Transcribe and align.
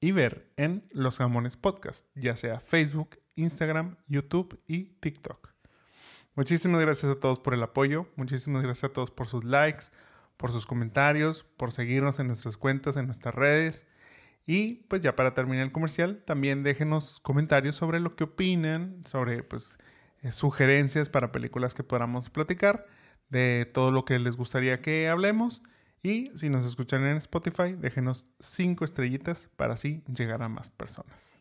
y 0.00 0.12
ver 0.12 0.50
en 0.56 0.84
Los 0.90 1.18
Jamones 1.18 1.56
Podcast, 1.56 2.06
ya 2.14 2.36
sea 2.36 2.60
Facebook, 2.60 3.18
Instagram, 3.36 3.96
YouTube 4.08 4.60
y 4.66 4.84
TikTok. 5.00 5.52
Muchísimas 6.34 6.80
gracias 6.80 7.12
a 7.12 7.20
todos 7.20 7.38
por 7.38 7.54
el 7.54 7.62
apoyo, 7.62 8.08
muchísimas 8.16 8.62
gracias 8.62 8.90
a 8.90 8.92
todos 8.92 9.10
por 9.10 9.28
sus 9.28 9.44
likes, 9.44 9.86
por 10.36 10.52
sus 10.52 10.66
comentarios, 10.66 11.44
por 11.56 11.70
seguirnos 11.70 12.18
en 12.18 12.28
nuestras 12.28 12.56
cuentas, 12.56 12.96
en 12.96 13.06
nuestras 13.06 13.34
redes. 13.34 13.86
Y 14.46 14.86
pues 14.88 15.02
ya 15.02 15.14
para 15.14 15.34
terminar 15.34 15.64
el 15.64 15.72
comercial, 15.72 16.22
también 16.24 16.62
déjenos 16.62 17.20
comentarios 17.20 17.76
sobre 17.76 18.00
lo 18.00 18.16
que 18.16 18.24
opinan, 18.24 19.02
sobre 19.04 19.42
pues 19.42 19.76
eh, 20.22 20.32
sugerencias 20.32 21.08
para 21.10 21.30
películas 21.30 21.74
que 21.74 21.84
podamos 21.84 22.30
platicar, 22.30 22.86
de 23.28 23.64
todo 23.66 23.92
lo 23.92 24.04
que 24.04 24.18
les 24.18 24.36
gustaría 24.36 24.80
que 24.80 25.08
hablemos. 25.08 25.62
Y 26.02 26.30
si 26.34 26.48
nos 26.48 26.64
escuchan 26.64 27.04
en 27.06 27.18
Spotify, 27.18 27.74
déjenos 27.76 28.26
cinco 28.38 28.84
estrellitas 28.84 29.48
para 29.56 29.74
así 29.74 30.02
llegar 30.06 30.42
a 30.42 30.48
más 30.48 30.70
personas. 30.70 31.36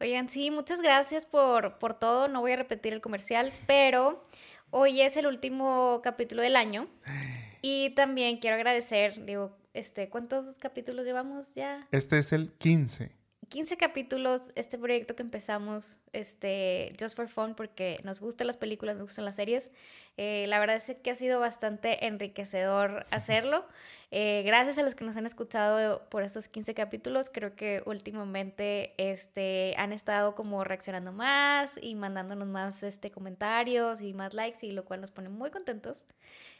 Oigan, 0.00 0.28
sí, 0.28 0.50
muchas 0.50 0.80
gracias 0.80 1.26
por, 1.26 1.78
por 1.78 1.94
todo. 1.94 2.28
No 2.28 2.40
voy 2.40 2.52
a 2.52 2.56
repetir 2.56 2.92
el 2.92 3.00
comercial, 3.00 3.52
pero 3.66 4.24
hoy 4.70 5.00
es 5.00 5.16
el 5.16 5.26
último 5.26 6.00
capítulo 6.02 6.42
del 6.42 6.56
año. 6.56 6.88
Y 7.66 7.94
también 7.94 8.40
quiero 8.40 8.56
agradecer, 8.56 9.24
digo, 9.24 9.56
este, 9.72 10.10
¿cuántos 10.10 10.58
capítulos 10.58 11.06
llevamos 11.06 11.54
ya? 11.54 11.88
Este 11.92 12.18
es 12.18 12.34
el 12.34 12.52
15. 12.52 13.10
15 13.54 13.76
capítulos 13.76 14.50
este 14.56 14.78
proyecto 14.78 15.14
que 15.14 15.22
empezamos, 15.22 16.00
este, 16.12 16.92
Just 16.98 17.14
for 17.14 17.28
Fun, 17.28 17.54
porque 17.54 18.00
nos 18.02 18.20
gustan 18.20 18.48
las 18.48 18.56
películas, 18.56 18.96
nos 18.96 19.04
gustan 19.04 19.24
las 19.24 19.36
series. 19.36 19.70
Eh, 20.16 20.46
la 20.48 20.58
verdad 20.58 20.74
es 20.74 20.96
que 20.96 21.12
ha 21.12 21.14
sido 21.14 21.38
bastante 21.38 22.04
enriquecedor 22.04 23.06
hacerlo. 23.12 23.64
Eh, 24.10 24.42
gracias 24.44 24.76
a 24.78 24.82
los 24.82 24.96
que 24.96 25.04
nos 25.04 25.16
han 25.16 25.24
escuchado 25.24 26.04
por 26.08 26.24
estos 26.24 26.48
15 26.48 26.74
capítulos, 26.74 27.30
creo 27.32 27.54
que 27.54 27.80
últimamente 27.86 28.92
este, 28.96 29.76
han 29.78 29.92
estado 29.92 30.34
como 30.34 30.64
reaccionando 30.64 31.12
más 31.12 31.78
y 31.80 31.94
mandándonos 31.94 32.48
más 32.48 32.82
este, 32.82 33.12
comentarios 33.12 34.00
y 34.00 34.14
más 34.14 34.34
likes, 34.34 34.66
y 34.66 34.72
lo 34.72 34.84
cual 34.84 35.00
nos 35.00 35.12
pone 35.12 35.28
muy 35.28 35.52
contentos. 35.52 36.06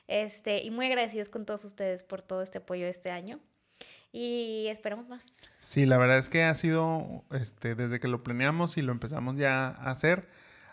Este, 0.07 0.63
y 0.63 0.71
muy 0.71 0.87
agradecidos 0.87 1.29
con 1.29 1.45
todos 1.45 1.65
ustedes 1.65 2.05
por 2.05 2.23
todo 2.23 2.41
este 2.41 2.59
apoyo 2.59 2.87
este 2.87 3.11
año 3.11 3.41
y 4.15 4.69
esperamos 4.69 5.09
más. 5.09 5.27
Sí, 5.59 5.87
la 5.87 5.99
verdad 5.99 6.19
es 6.19 6.29
que 6.29 6.45
ha 6.45 6.55
sido, 6.55 7.25
este, 7.33 7.75
desde 7.75 7.99
que 7.99 8.07
lo 8.07 8.23
planeamos 8.23 8.79
y 8.79 8.83
lo 8.83 8.93
empezamos 8.93 9.37
ya 9.37 9.67
a 9.67 9.91
hacer, 9.91 10.29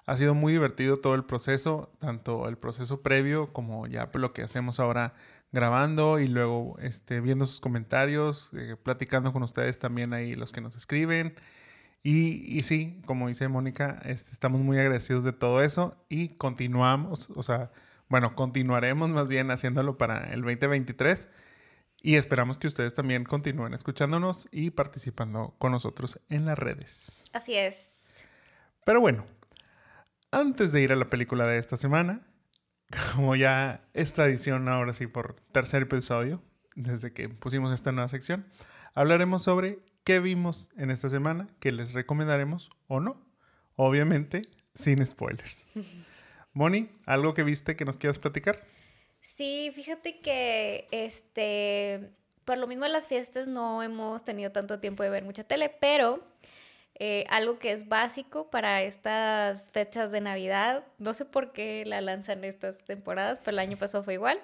ha 0.06 0.16
sido 0.16 0.36
muy 0.36 0.54
divertido 0.54 0.98
todo 0.98 1.16
el 1.16 1.26
proceso, 1.26 1.92
tanto 2.00 2.48
el 2.48 2.60
proceso 2.60 3.02
previo 3.02 3.52
como 3.52 3.88
ya 3.88 4.12
lo 4.14 4.32
que 4.32 4.44
hacemos 4.44 4.80
ahora 4.80 5.16
grabando 5.52 6.20
y 6.20 6.28
luego 6.28 6.78
este, 6.82 7.20
viendo 7.20 7.48
sus 7.48 7.60
comentarios, 7.60 8.52
eh, 8.54 8.76
platicando 8.82 9.34
con 9.34 9.42
ustedes 9.42 9.80
también 9.80 10.14
ahí 10.14 10.36
los 10.36 10.52
que 10.52 10.62
nos 10.62 10.76
escriben. 10.76 11.34
Y, 12.04 12.46
y 12.46 12.62
sí, 12.62 13.02
como 13.08 13.28
dice 13.28 13.48
Mónica, 13.48 14.00
este, 14.06 14.34
estamos 14.34 14.62
muy 14.62 14.78
agradecidos 14.78 15.24
de 15.24 15.34
todo 15.34 15.64
eso 15.64 15.96
y 16.10 16.30
continuamos, 16.30 17.32
o 17.36 17.42
sea, 17.42 17.72
bueno, 18.08 18.36
continuaremos 18.36 19.10
más 19.10 19.28
bien 19.30 19.50
haciéndolo 19.50 19.98
para 19.98 20.32
el 20.32 20.42
2023 20.42 21.28
y 22.02 22.16
esperamos 22.16 22.58
que 22.58 22.68
ustedes 22.68 22.94
también 22.94 23.24
continúen 23.24 23.74
escuchándonos 23.74 24.48
y 24.52 24.72
participando 24.72 25.56
con 25.58 25.72
nosotros 25.72 26.20
en 26.30 26.46
las 26.46 26.58
redes. 26.58 27.30
Así 27.34 27.56
es. 27.56 27.90
Pero 28.86 29.00
bueno, 29.00 29.26
antes 30.32 30.72
de 30.72 30.82
ir 30.82 30.92
a 30.92 30.96
la 30.96 31.10
película 31.10 31.48
de 31.48 31.58
esta 31.58 31.78
semana, 31.78 32.22
como 33.16 33.36
ya 33.36 33.88
es 33.94 34.14
tradición 34.14 34.68
ahora 34.68 34.94
sí 34.94 35.08
por 35.08 35.36
tercer 35.52 35.84
episodio, 35.84 36.42
desde 36.76 37.14
que 37.14 37.30
pusimos 37.30 37.74
esta 37.74 37.92
nueva 37.92 38.08
sección, 38.08 38.48
hablaremos 38.94 39.44
sobre 39.44 39.80
qué 40.04 40.20
vimos 40.20 40.70
en 40.78 40.90
esta 40.90 41.10
semana, 41.10 41.48
qué 41.60 41.72
les 41.72 41.94
recomendaremos 41.94 42.70
o 42.88 43.00
no. 43.00 43.24
Obviamente, 43.76 44.42
sin 44.74 45.06
spoilers. 45.06 45.66
Moni, 46.54 46.90
¿algo 47.06 47.34
que 47.34 47.44
viste 47.44 47.76
que 47.76 47.86
nos 47.86 47.98
quieras 47.98 48.20
platicar? 48.20 48.66
Sí, 49.22 49.72
fíjate 49.74 50.20
que 50.20 50.88
este, 50.92 52.12
por 52.46 52.58
lo 52.58 52.68
mismo 52.68 52.86
en 52.86 52.92
las 52.92 53.08
fiestas 53.08 53.48
no 53.48 53.82
hemos 53.84 54.24
tenido 54.24 54.52
tanto 54.52 54.80
tiempo 54.80 55.04
de 55.04 55.10
ver 55.10 55.24
mucha 55.24 55.44
tele, 55.44 55.70
pero 55.70 56.24
eh, 56.96 57.26
algo 57.30 57.58
que 57.58 57.72
es 57.72 57.88
básico 57.88 58.50
para 58.50 58.84
estas 58.84 59.72
fechas 59.72 60.12
de 60.12 60.22
Navidad, 60.22 60.84
no 60.98 61.14
sé 61.14 61.26
por 61.26 61.52
qué 61.52 61.84
la 61.86 62.02
lanzan 62.02 62.44
estas 62.44 62.84
temporadas, 62.84 63.40
pero 63.40 63.52
el 63.56 63.60
año 63.60 63.78
pasado 63.78 64.04
fue 64.04 64.16
igual. 64.16 64.40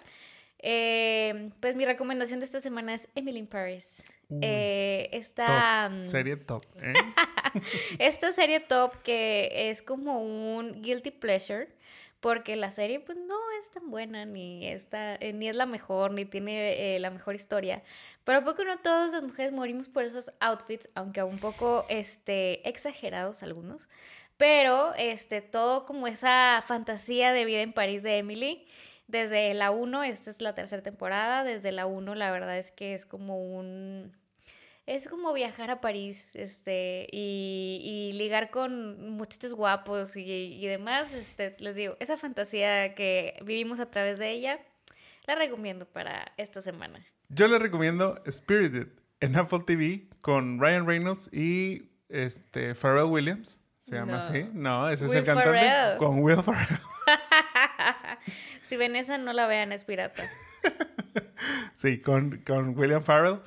Eh, 0.59 1.51
pues 1.59 1.75
mi 1.75 1.85
recomendación 1.85 2.39
de 2.39 2.45
esta 2.45 2.61
semana 2.61 2.93
es 2.93 3.09
Emily 3.15 3.39
in 3.39 3.47
Paris. 3.47 4.03
Eh, 4.41 5.09
esta 5.13 5.89
mm, 5.89 6.09
serie 6.09 6.35
top. 6.35 6.63
esta 7.99 8.31
serie 8.31 8.59
top 8.59 9.01
que 9.03 9.69
es 9.69 9.81
como 9.81 10.21
un 10.21 10.81
guilty 10.81 11.11
pleasure 11.11 11.67
porque 12.19 12.55
la 12.55 12.71
serie 12.71 12.99
pues 12.99 13.17
no 13.17 13.35
es 13.61 13.69
tan 13.71 13.89
buena, 13.91 14.25
ni, 14.25 14.67
está, 14.67 15.15
eh, 15.15 15.33
ni 15.33 15.49
es 15.49 15.55
la 15.55 15.65
mejor, 15.65 16.11
ni 16.11 16.25
tiene 16.25 16.95
eh, 16.95 16.99
la 16.99 17.11
mejor 17.11 17.35
historia. 17.35 17.83
Pero 18.23 18.43
poco 18.43 18.63
no 18.63 18.77
todas 18.77 19.11
las 19.11 19.23
mujeres 19.23 19.51
morimos 19.53 19.87
por 19.89 20.03
esos 20.03 20.31
outfits, 20.39 20.89
aunque 20.95 21.21
un 21.23 21.39
poco 21.39 21.85
este, 21.89 22.67
exagerados 22.67 23.43
algunos. 23.43 23.89
Pero 24.37 24.93
este, 24.95 25.41
todo 25.41 25.85
como 25.85 26.07
esa 26.07 26.63
fantasía 26.65 27.33
de 27.33 27.45
vida 27.45 27.61
en 27.61 27.73
París 27.73 28.03
de 28.03 28.17
Emily. 28.17 28.67
Desde 29.07 29.53
la 29.53 29.71
1, 29.71 30.03
esta 30.03 30.29
es 30.29 30.41
la 30.41 30.53
tercera 30.53 30.83
temporada, 30.83 31.43
desde 31.45 31.71
la 31.71 31.85
1 31.85 32.13
la 32.15 32.29
verdad 32.29 32.57
es 32.57 32.71
que 32.71 32.93
es 32.93 33.05
como 33.05 33.39
un 33.39 34.11
es 34.87 35.09
como 35.09 35.33
viajar 35.33 35.69
a 35.69 35.81
París 35.81 36.31
este, 36.33 37.07
y, 37.11 38.11
ligar 38.13 38.49
con 38.49 39.11
muchachos 39.11 39.53
guapos 39.53 40.15
y, 40.15 40.65
demás. 40.65 41.13
Este, 41.13 41.55
les 41.59 41.75
digo, 41.75 41.97
esa 41.99 42.17
fantasía 42.17 42.95
que 42.95 43.37
vivimos 43.43 43.81
a 43.81 43.91
través 43.91 44.17
de 44.17 44.31
ella, 44.31 44.59
la 45.27 45.35
recomiendo 45.35 45.85
para 45.85 46.31
esta 46.37 46.61
semana. 46.61 47.05
Yo 47.27 47.49
le 47.49 47.59
recomiendo 47.59 48.23
Spirited 48.31 48.87
en 49.19 49.35
Apple 49.35 49.63
TV 49.67 50.07
con 50.21 50.59
Ryan 50.59 50.87
Reynolds 50.87 51.29
y 51.33 51.89
este, 52.07 52.73
Pharrell 52.73 53.11
Williams. 53.11 53.59
¿Se 53.81 53.95
llama 53.95 54.19
así? 54.19 54.49
No, 54.53 54.89
ese 54.89 55.05
es 55.05 55.13
el 55.13 55.25
cantante. 55.25 55.97
Con 55.97 56.19
Will 56.19 56.41
Ferrell. 56.43 56.79
si 58.63 58.77
ven 58.77 58.95
esa, 58.95 59.17
no 59.17 59.33
la 59.33 59.47
vean, 59.47 59.71
es 59.71 59.83
pirata. 59.83 60.23
sí, 61.73 61.99
con, 61.99 62.41
con 62.45 62.77
William 62.77 63.03
Farrell. 63.03 63.39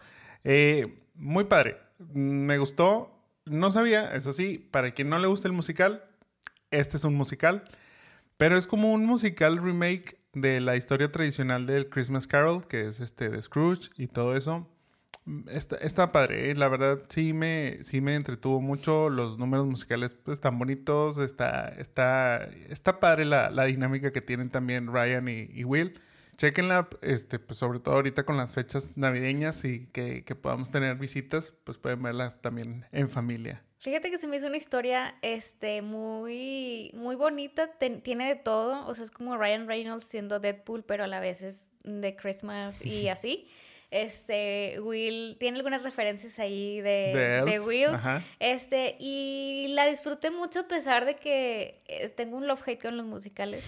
Eh, 0.44 0.99
muy 1.20 1.44
padre. 1.44 1.76
Me 2.12 2.58
gustó. 2.58 3.16
No 3.44 3.70
sabía, 3.70 4.12
eso 4.14 4.32
sí, 4.32 4.66
para 4.70 4.92
quien 4.92 5.08
no 5.08 5.18
le 5.18 5.28
gusta 5.28 5.48
el 5.48 5.54
musical, 5.54 6.04
este 6.70 6.96
es 6.96 7.04
un 7.04 7.14
musical. 7.14 7.64
Pero 8.36 8.56
es 8.56 8.66
como 8.66 8.92
un 8.92 9.04
musical 9.04 9.58
remake 9.58 10.18
de 10.32 10.60
la 10.60 10.76
historia 10.76 11.12
tradicional 11.12 11.66
del 11.66 11.88
Christmas 11.88 12.26
Carol, 12.26 12.66
que 12.66 12.88
es 12.88 13.00
este 13.00 13.28
de 13.28 13.42
Scrooge 13.42 13.90
y 13.96 14.06
todo 14.06 14.34
eso. 14.34 14.66
Está, 15.48 15.76
está 15.76 16.10
padre, 16.10 16.50
¿eh? 16.50 16.54
la 16.54 16.68
verdad 16.68 17.02
sí 17.08 17.34
me, 17.34 17.78
sí 17.82 18.00
me 18.00 18.14
entretuvo 18.14 18.60
mucho. 18.60 19.10
Los 19.10 19.38
números 19.38 19.66
musicales 19.66 20.12
pues, 20.24 20.38
están 20.38 20.58
bonitos. 20.58 21.18
Está, 21.18 21.68
está, 21.68 22.44
está 22.68 22.98
padre 22.98 23.26
la, 23.26 23.50
la 23.50 23.64
dinámica 23.66 24.12
que 24.12 24.22
tienen 24.22 24.50
también 24.50 24.86
Ryan 24.92 25.28
y, 25.28 25.50
y 25.52 25.64
Will. 25.64 26.00
Chequenla, 26.40 26.88
este, 27.02 27.38
pues 27.38 27.58
sobre 27.58 27.80
todo 27.80 27.96
ahorita 27.96 28.24
con 28.24 28.38
las 28.38 28.54
fechas 28.54 28.96
navideñas 28.96 29.62
y 29.66 29.88
que, 29.88 30.24
podamos 30.40 30.70
tener 30.70 30.96
visitas, 30.96 31.52
pues 31.64 31.76
pueden 31.76 32.02
verlas 32.02 32.40
también 32.40 32.86
en 32.92 33.10
familia. 33.10 33.62
Fíjate 33.80 34.10
que 34.10 34.16
se 34.16 34.26
me 34.26 34.38
hizo 34.38 34.46
una 34.46 34.56
historia 34.56 35.16
este, 35.20 35.82
muy, 35.82 36.92
muy 36.94 37.14
bonita, 37.14 37.72
tiene 38.02 38.26
de 38.26 38.36
todo, 38.36 38.86
o 38.86 38.94
sea, 38.94 39.04
es 39.04 39.10
como 39.10 39.36
Ryan 39.36 39.68
Reynolds 39.68 40.04
siendo 40.04 40.40
Deadpool, 40.40 40.82
pero 40.82 41.04
a 41.04 41.08
la 41.08 41.20
vez 41.20 41.42
es 41.42 41.72
de 41.84 42.16
Christmas 42.16 42.82
y 42.82 43.08
así. 43.10 43.46
Este, 43.90 44.80
Will, 44.80 45.36
tiene 45.38 45.58
algunas 45.58 45.82
referencias 45.82 46.38
ahí 46.38 46.80
de, 46.80 47.42
de, 47.44 47.60
Will. 47.60 47.90
Este, 48.38 48.96
y 48.98 49.66
la 49.74 49.84
disfruté 49.84 50.30
mucho 50.30 50.60
a 50.60 50.68
pesar 50.68 51.04
de 51.04 51.16
que 51.16 51.82
eh, 51.86 52.08
tengo 52.08 52.38
un 52.38 52.46
love-hate 52.46 52.80
con 52.80 52.96
los 52.96 53.04
musicales. 53.04 53.62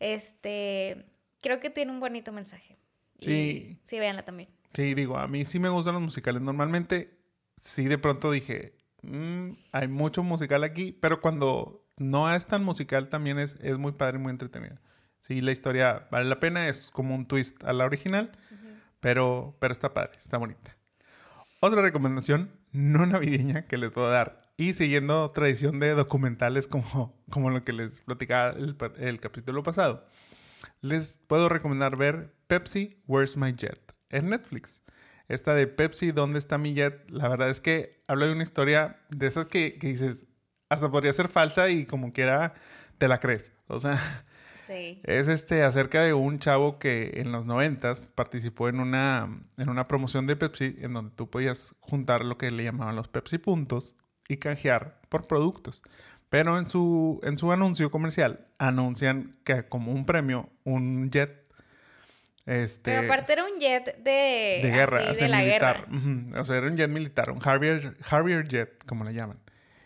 Este, 0.00 1.04
creo 1.44 1.60
que 1.60 1.68
tiene 1.70 1.92
un 1.92 2.00
bonito 2.00 2.32
mensaje. 2.32 2.78
Sí. 3.20 3.78
sí, 3.84 3.98
véanla 3.98 4.24
también. 4.24 4.48
Sí, 4.72 4.94
digo, 4.94 5.18
a 5.18 5.28
mí 5.28 5.44
sí 5.44 5.60
me 5.60 5.68
gustan 5.68 5.92
los 5.94 6.02
musicales. 6.02 6.40
Normalmente 6.42 7.18
sí 7.56 7.84
de 7.84 7.98
pronto 7.98 8.32
dije, 8.32 8.74
"Mm, 9.02 9.50
hay 9.72 9.88
mucho 9.88 10.22
musical 10.22 10.64
aquí, 10.64 10.90
pero 10.92 11.20
cuando 11.20 11.86
no 11.96 12.34
es 12.34 12.46
tan 12.46 12.64
musical 12.64 13.08
también 13.08 13.38
es, 13.38 13.56
es 13.60 13.76
muy 13.76 13.92
padre 13.92 14.16
y 14.16 14.20
muy 14.20 14.30
entretenida. 14.30 14.80
Sí, 15.20 15.42
la 15.42 15.52
historia 15.52 16.08
vale 16.10 16.28
la 16.28 16.40
pena, 16.40 16.66
es 16.68 16.90
como 16.90 17.14
un 17.14 17.26
twist 17.26 17.62
a 17.62 17.72
la 17.74 17.84
original, 17.84 18.32
pero, 19.00 19.54
pero 19.60 19.72
está 19.72 19.92
padre, 19.94 20.12
está 20.18 20.38
bonita. 20.38 20.76
Otra 21.60 21.82
recomendación 21.82 22.50
no 22.72 23.04
navideña 23.06 23.66
que 23.66 23.76
les 23.78 23.90
puedo 23.90 24.10
dar, 24.10 24.42
y 24.56 24.74
siguiendo 24.74 25.30
tradición 25.30 25.78
de 25.78 25.94
documentales 25.94 26.66
como, 26.66 27.14
como 27.30 27.50
lo 27.50 27.64
que 27.64 27.72
les 27.72 28.00
platicaba 28.00 28.50
el, 28.58 28.76
el 28.98 29.20
capítulo 29.20 29.62
pasado, 29.62 30.06
les 30.80 31.18
puedo 31.26 31.48
recomendar 31.48 31.96
ver 31.96 32.34
Pepsi, 32.46 33.02
Where's 33.06 33.36
My 33.36 33.52
Jet 33.52 33.94
en 34.10 34.28
Netflix. 34.30 34.80
Esta 35.28 35.54
de 35.54 35.66
Pepsi, 35.66 36.12
¿dónde 36.12 36.38
está 36.38 36.58
mi 36.58 36.74
jet? 36.74 37.08
La 37.10 37.28
verdad 37.28 37.48
es 37.48 37.60
que 37.60 38.02
habla 38.06 38.26
de 38.26 38.32
una 38.32 38.42
historia 38.42 39.00
de 39.08 39.26
esas 39.26 39.46
que, 39.46 39.78
que 39.78 39.88
dices, 39.88 40.26
hasta 40.68 40.90
podría 40.90 41.12
ser 41.14 41.28
falsa 41.28 41.70
y 41.70 41.86
como 41.86 42.12
quiera 42.12 42.54
te 42.98 43.08
la 43.08 43.20
crees. 43.20 43.52
O 43.66 43.78
sea, 43.78 43.98
Sí. 44.66 45.00
es 45.04 45.28
este 45.28 45.62
acerca 45.62 46.02
de 46.02 46.14
un 46.14 46.38
chavo 46.38 46.78
que 46.78 47.12
en 47.16 47.32
los 47.32 47.44
noventas 47.44 48.10
participó 48.14 48.68
en 48.70 48.80
una, 48.80 49.28
en 49.58 49.68
una 49.68 49.86
promoción 49.88 50.26
de 50.26 50.36
Pepsi 50.36 50.76
en 50.80 50.94
donde 50.94 51.14
tú 51.14 51.28
podías 51.28 51.74
juntar 51.80 52.24
lo 52.24 52.38
que 52.38 52.50
le 52.50 52.64
llamaban 52.64 52.96
los 52.96 53.08
Pepsi 53.08 53.36
puntos 53.38 53.94
y 54.26 54.38
canjear 54.38 55.00
por 55.10 55.26
productos. 55.26 55.82
Pero 56.36 56.58
en 56.58 56.68
su, 56.68 57.20
en 57.22 57.38
su 57.38 57.52
anuncio 57.52 57.90
comercial 57.92 58.46
anuncian 58.58 59.36
que 59.44 59.68
como 59.68 59.92
un 59.92 60.04
premio, 60.04 60.50
un 60.64 61.08
jet. 61.10 61.44
Este, 62.46 62.90
Pero 62.92 63.04
aparte 63.06 63.32
era 63.34 63.44
un 63.44 63.58
jet 63.60 63.96
de, 64.02 64.60
de 64.62 64.70
guerra, 64.70 64.98
así, 64.98 65.10
o 65.10 65.14
sea, 65.14 65.26
de 65.26 65.30
la 65.30 65.38
militar. 65.38 65.86
guerra. 65.88 66.40
O 66.40 66.44
sea, 66.44 66.56
era 66.56 66.66
un 66.66 66.76
jet 66.76 66.90
militar, 66.90 67.30
un 67.30 67.38
Harrier, 67.42 67.96
Harrier 68.10 68.48
jet, 68.48 68.84
como 68.84 69.04
le 69.04 69.14
llaman. 69.14 69.38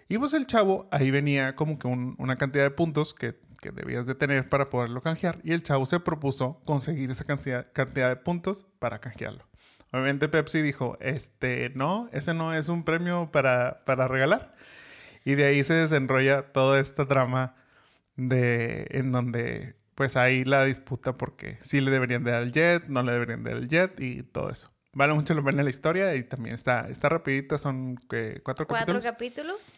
Y 0.08 0.16
pues 0.18 0.32
el 0.32 0.46
chavo, 0.46 0.88
ahí 0.90 1.10
venía 1.10 1.54
como 1.54 1.78
que 1.78 1.86
un- 1.86 2.14
una 2.18 2.36
cantidad 2.36 2.64
de 2.64 2.70
puntos 2.70 3.12
que, 3.14 3.34
que 3.60 3.70
debías 3.70 4.06
de 4.06 4.14
tener 4.14 4.48
para 4.48 4.64
poderlo 4.64 5.02
canjear. 5.02 5.38
Y 5.44 5.52
el 5.52 5.62
chavo 5.62 5.84
se 5.86 6.00
propuso 6.00 6.60
conseguir 6.64 7.10
esa 7.10 7.24
cantidad, 7.24 7.66
cantidad 7.72 8.08
de 8.08 8.16
puntos 8.16 8.66
para 8.78 9.00
canjearlo. 9.00 9.44
Obviamente 9.92 10.28
Pepsi 10.28 10.62
dijo, 10.62 10.96
este, 11.00 11.70
no, 11.74 12.08
ese 12.12 12.32
no 12.34 12.54
es 12.54 12.68
un 12.68 12.84
premio 12.84 13.30
para, 13.30 13.84
para 13.84 14.08
regalar. 14.08 14.54
Y 15.28 15.34
de 15.34 15.44
ahí 15.44 15.62
se 15.62 15.74
desenrolla 15.74 16.52
toda 16.54 16.80
esta 16.80 17.06
trama 17.06 17.54
de 18.16 18.86
en 18.92 19.12
donde 19.12 19.74
pues 19.94 20.16
ahí 20.16 20.42
la 20.42 20.64
disputa 20.64 21.18
porque 21.18 21.58
sí 21.60 21.82
le 21.82 21.90
deberían 21.90 22.24
de 22.24 22.30
dar 22.30 22.42
el 22.42 22.50
jet, 22.50 22.86
no 22.86 23.02
le 23.02 23.12
deberían 23.12 23.44
de 23.44 23.50
dar 23.50 23.58
el 23.60 23.68
jet 23.68 24.00
y 24.00 24.22
todo 24.22 24.48
eso. 24.48 24.68
Vale 24.94 25.12
mucho 25.12 25.34
la 25.34 25.42
pena 25.42 25.62
la 25.62 25.68
historia 25.68 26.14
y 26.14 26.22
también 26.22 26.54
está, 26.54 26.88
está 26.88 27.10
rapidita, 27.10 27.58
son 27.58 27.96
¿qué? 28.08 28.40
cuatro, 28.42 28.66
Cuatro 28.66 29.02
capítulos, 29.02 29.04
capítulos. 29.04 29.74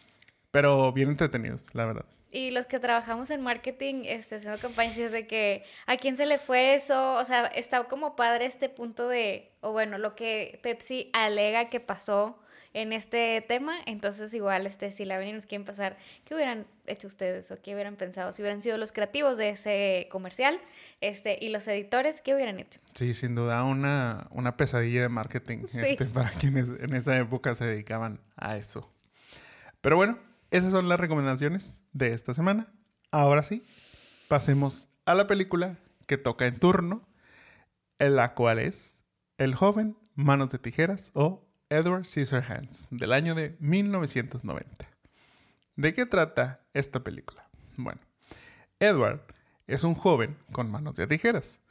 pero 0.51 0.93
bien 0.93 1.09
entretenidos, 1.09 1.65
la 1.75 1.85
verdad. 1.85 2.05
Y 2.31 2.51
los 2.51 2.65
que 2.65 2.79
trabajamos 2.79 3.29
en 3.29 3.41
marketing, 3.41 4.03
este, 4.05 4.35
haciendo 4.37 4.57
campañas, 4.57 4.97
es 4.97 5.11
de 5.11 5.27
que 5.27 5.65
a 5.85 5.97
quién 5.97 6.15
se 6.15 6.25
le 6.25 6.37
fue 6.37 6.75
eso, 6.75 7.15
o 7.15 7.25
sea, 7.25 7.47
está 7.47 7.83
como 7.89 8.15
padre 8.15 8.45
este 8.45 8.69
punto 8.69 9.09
de, 9.09 9.51
o 9.59 9.73
bueno, 9.73 9.97
lo 9.97 10.15
que 10.15 10.61
Pepsi 10.63 11.09
alega 11.11 11.69
que 11.69 11.81
pasó 11.81 12.39
en 12.73 12.93
este 12.93 13.41
tema, 13.47 13.73
entonces 13.85 14.33
igual, 14.33 14.65
este, 14.65 14.91
si 14.91 15.03
la 15.03 15.17
ven 15.17 15.27
y 15.29 15.33
nos 15.33 15.45
quieren 15.45 15.65
pasar, 15.65 15.97
¿qué 16.23 16.35
hubieran 16.35 16.65
hecho 16.87 17.07
ustedes 17.07 17.51
o 17.51 17.61
qué 17.61 17.73
hubieran 17.73 17.95
pensado? 17.97 18.31
Si 18.31 18.41
hubieran 18.41 18.61
sido 18.61 18.77
los 18.77 18.91
creativos 18.93 19.37
de 19.37 19.49
ese 19.49 20.07
comercial, 20.09 20.59
este, 21.01 21.37
y 21.41 21.49
los 21.49 21.67
editores, 21.67 22.21
¿qué 22.21 22.33
hubieran 22.33 22.59
hecho? 22.59 22.79
Sí, 22.95 23.13
sin 23.13 23.35
duda 23.35 23.63
una, 23.65 24.27
una 24.31 24.55
pesadilla 24.55 25.01
de 25.01 25.09
marketing 25.09 25.65
Sí. 25.67 25.79
este, 25.79 26.05
para 26.05 26.29
quienes 26.31 26.69
en 26.69 26.95
esa 26.95 27.17
época 27.17 27.53
se 27.55 27.65
dedicaban 27.65 28.21
a 28.37 28.55
eso. 28.57 28.89
Pero 29.81 29.95
bueno, 29.97 30.17
esas 30.51 30.71
son 30.71 30.87
las 30.87 30.99
recomendaciones 30.99 31.75
de 31.91 32.13
esta 32.13 32.33
semana. 32.33 32.71
Ahora 33.11 33.43
sí, 33.43 33.63
pasemos 34.29 34.87
a 35.05 35.13
la 35.15 35.27
película 35.27 35.77
que 36.07 36.17
toca 36.17 36.45
en 36.47 36.57
turno, 36.59 37.05
en 37.99 38.15
la 38.15 38.33
cual 38.33 38.59
es 38.59 39.03
El 39.37 39.55
joven 39.55 39.97
Manos 40.15 40.49
de 40.49 40.59
Tijeras 40.59 41.11
o 41.13 41.47
Edward 41.71 42.05
Scissorhands 42.05 42.89
del 42.91 43.13
año 43.13 43.33
de 43.33 43.55
1990. 43.61 44.89
¿De 45.77 45.93
qué 45.93 46.05
trata 46.05 46.59
esta 46.73 46.99
película? 46.99 47.47
Bueno, 47.77 48.01
Edward 48.81 49.21
es 49.67 49.85
un 49.85 49.95
joven 49.95 50.37
con 50.51 50.69
manos 50.69 50.97
de 50.97 51.07
tijeras 51.07 51.61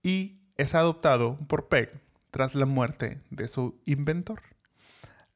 y 0.00 0.38
es 0.56 0.76
adoptado 0.76 1.38
por 1.48 1.68
Peg 1.68 2.00
tras 2.30 2.54
la 2.54 2.66
muerte 2.66 3.20
de 3.30 3.48
su 3.48 3.80
inventor. 3.84 4.42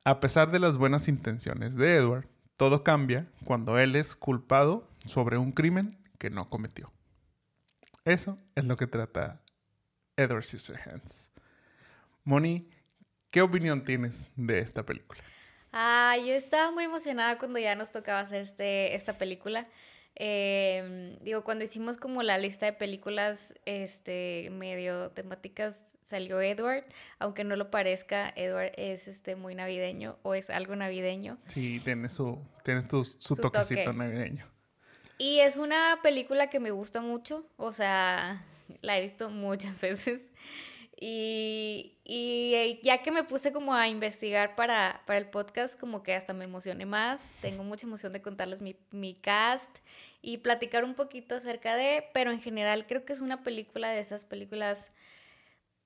A 0.04 0.20
pesar 0.20 0.52
de 0.52 0.60
las 0.60 0.78
buenas 0.78 1.08
intenciones 1.08 1.74
de 1.74 1.96
Edward, 1.96 2.28
todo 2.56 2.84
cambia 2.84 3.26
cuando 3.44 3.76
él 3.76 3.96
es 3.96 4.14
culpado 4.14 4.88
sobre 5.04 5.36
un 5.36 5.50
crimen 5.50 5.98
que 6.18 6.30
no 6.30 6.48
cometió. 6.48 6.92
Eso 8.04 8.38
es 8.54 8.64
lo 8.64 8.76
que 8.76 8.86
trata 8.86 9.42
Edward 10.16 10.44
Scissorhands. 10.44 11.32
Moni, 12.22 12.70
¿qué 13.30 13.42
opinión 13.42 13.84
tienes 13.84 14.26
de 14.36 14.58
esta 14.60 14.84
película? 14.84 15.22
Ah, 15.72 16.16
yo 16.18 16.34
estaba 16.34 16.70
muy 16.72 16.84
emocionada 16.84 17.38
cuando 17.38 17.58
ya 17.58 17.74
nos 17.76 17.90
tocaba 17.90 18.20
hacer 18.20 18.42
este, 18.42 18.94
esta 18.94 19.18
película. 19.18 19.66
Eh, 20.16 21.16
digo, 21.22 21.44
cuando 21.44 21.64
hicimos 21.64 21.96
como 21.96 22.22
la 22.22 22.36
lista 22.36 22.66
de 22.66 22.72
películas 22.72 23.54
este, 23.64 24.48
medio 24.52 25.10
temáticas, 25.10 25.96
salió 26.02 26.40
Edward. 26.40 26.84
Aunque 27.18 27.44
no 27.44 27.56
lo 27.56 27.70
parezca, 27.70 28.32
Edward 28.36 28.72
es 28.76 29.08
este, 29.08 29.36
muy 29.36 29.54
navideño 29.54 30.18
o 30.22 30.34
es 30.34 30.50
algo 30.50 30.76
navideño. 30.76 31.38
Sí, 31.46 31.80
tiene 31.84 32.10
su, 32.10 32.38
tiene 32.64 32.82
tu- 32.82 33.04
su, 33.04 33.16
Su 33.20 33.36
toquecito 33.36 33.84
toque. 33.84 33.96
navideño. 33.96 34.46
Y 35.18 35.40
es 35.40 35.56
una 35.56 36.00
película 36.02 36.50
que 36.50 36.60
me 36.60 36.70
gusta 36.70 37.00
mucho, 37.00 37.46
o 37.56 37.72
sea, 37.72 38.44
la 38.82 38.98
he 38.98 39.02
visto 39.02 39.30
muchas 39.30 39.80
veces. 39.80 40.20
Y, 41.02 41.96
eh, 42.04 42.78
ya 42.82 43.02
que 43.02 43.10
me 43.10 43.24
puse 43.24 43.52
como 43.52 43.74
a 43.74 43.88
investigar 43.88 44.54
para, 44.54 45.02
para 45.06 45.18
el 45.18 45.30
podcast, 45.30 45.80
como 45.80 46.02
que 46.02 46.14
hasta 46.14 46.34
me 46.34 46.44
emocioné 46.44 46.84
más. 46.84 47.22
Tengo 47.40 47.64
mucha 47.64 47.86
emoción 47.86 48.12
de 48.12 48.20
contarles 48.20 48.60
mi, 48.60 48.76
mi 48.90 49.14
cast 49.14 49.74
y 50.20 50.38
platicar 50.38 50.84
un 50.84 50.94
poquito 50.94 51.34
acerca 51.34 51.74
de, 51.76 52.04
pero 52.12 52.30
en 52.32 52.40
general 52.40 52.86
creo 52.86 53.06
que 53.06 53.14
es 53.14 53.20
una 53.20 53.42
película 53.42 53.90
de 53.90 54.00
esas 54.00 54.26
películas, 54.26 54.90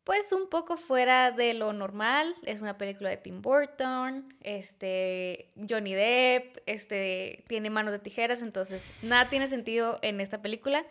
pues 0.03 0.33
un 0.33 0.49
poco 0.49 0.77
fuera 0.77 1.31
de 1.31 1.55
lo 1.55 1.73
normal. 1.73 2.35
Es 2.45 2.61
una 2.61 2.77
película 2.77 3.09
de 3.11 3.17
Tim 3.17 3.41
Burton, 3.41 4.35
este, 4.43 5.49
Johnny 5.71 5.95
Depp, 5.95 6.59
este, 6.67 7.45
tiene 7.47 7.71
manos 7.71 7.93
de 7.93 8.01
tijeras, 8.01 8.43
entonces 8.43 8.85
nada 9.03 9.31
tiene 9.31 9.47
sentido 9.47 10.01
en 10.03 10.21
esta 10.21 10.43
película, 10.43 10.85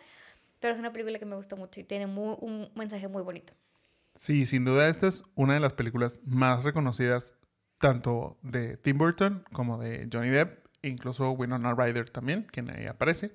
pero 0.60 0.72
es 0.72 0.80
una 0.80 0.92
película 0.94 1.18
que 1.18 1.26
me 1.26 1.36
gusta 1.36 1.56
mucho 1.56 1.80
y 1.80 1.84
tiene 1.84 2.06
mu- 2.06 2.38
un 2.40 2.70
mensaje 2.74 3.06
muy 3.08 3.22
bonito. 3.22 3.52
Sí, 4.18 4.46
sin 4.46 4.64
duda 4.64 4.88
esta 4.88 5.08
es 5.08 5.24
una 5.34 5.54
de 5.54 5.60
las 5.60 5.72
películas 5.72 6.20
más 6.24 6.64
reconocidas 6.64 7.34
tanto 7.78 8.38
de 8.42 8.76
Tim 8.76 8.96
Burton 8.96 9.44
como 9.52 9.78
de 9.78 10.08
Johnny 10.10 10.30
Depp, 10.30 10.66
incluso 10.82 11.30
Winona 11.32 11.74
Ryder 11.74 12.08
también, 12.08 12.46
quien 12.50 12.70
ahí 12.70 12.86
aparece, 12.86 13.34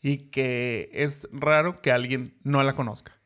y 0.00 0.30
que 0.30 0.90
es 0.92 1.28
raro 1.32 1.82
que 1.82 1.92
alguien 1.92 2.38
no 2.42 2.62
la 2.62 2.74
conozca. 2.74 3.20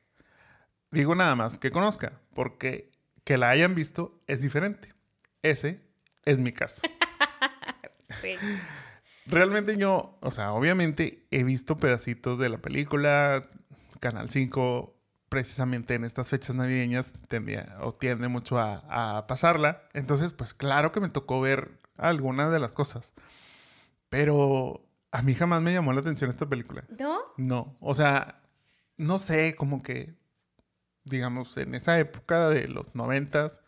Digo 0.90 1.14
nada 1.14 1.34
más 1.34 1.58
que 1.58 1.70
conozca, 1.70 2.20
porque 2.34 2.90
que 3.24 3.38
la 3.38 3.50
hayan 3.50 3.74
visto 3.74 4.22
es 4.26 4.40
diferente. 4.40 4.94
Ese 5.42 5.80
es 6.24 6.38
mi 6.38 6.52
caso. 6.52 6.82
Sí. 8.20 8.36
Realmente 9.26 9.76
yo, 9.76 10.18
o 10.20 10.30
sea, 10.30 10.52
obviamente 10.52 11.26
he 11.30 11.42
visto 11.42 11.76
pedacitos 11.78 12.38
de 12.38 12.48
la 12.48 12.58
película. 12.58 13.48
Canal 13.98 14.30
5, 14.30 14.93
precisamente 15.34 15.94
en 15.94 16.04
estas 16.04 16.30
fechas 16.30 16.54
navideñas, 16.54 17.12
tendía, 17.26 17.76
o 17.80 17.92
tiende 17.92 18.28
mucho 18.28 18.56
a, 18.56 19.16
a 19.18 19.26
pasarla. 19.26 19.82
Entonces, 19.92 20.32
pues 20.32 20.54
claro 20.54 20.92
que 20.92 21.00
me 21.00 21.08
tocó 21.08 21.40
ver 21.40 21.72
algunas 21.96 22.52
de 22.52 22.60
las 22.60 22.72
cosas. 22.72 23.14
Pero 24.10 24.86
a 25.10 25.22
mí 25.22 25.34
jamás 25.34 25.60
me 25.60 25.72
llamó 25.72 25.92
la 25.92 26.02
atención 26.02 26.30
esta 26.30 26.48
película. 26.48 26.84
¿No? 27.00 27.18
No, 27.36 27.76
o 27.80 27.94
sea, 27.94 28.42
no 28.96 29.18
sé, 29.18 29.56
como 29.56 29.82
que, 29.82 30.14
digamos, 31.02 31.56
en 31.56 31.74
esa 31.74 31.98
época 31.98 32.48
de 32.48 32.68
los 32.68 32.94
noventas, 32.94 33.60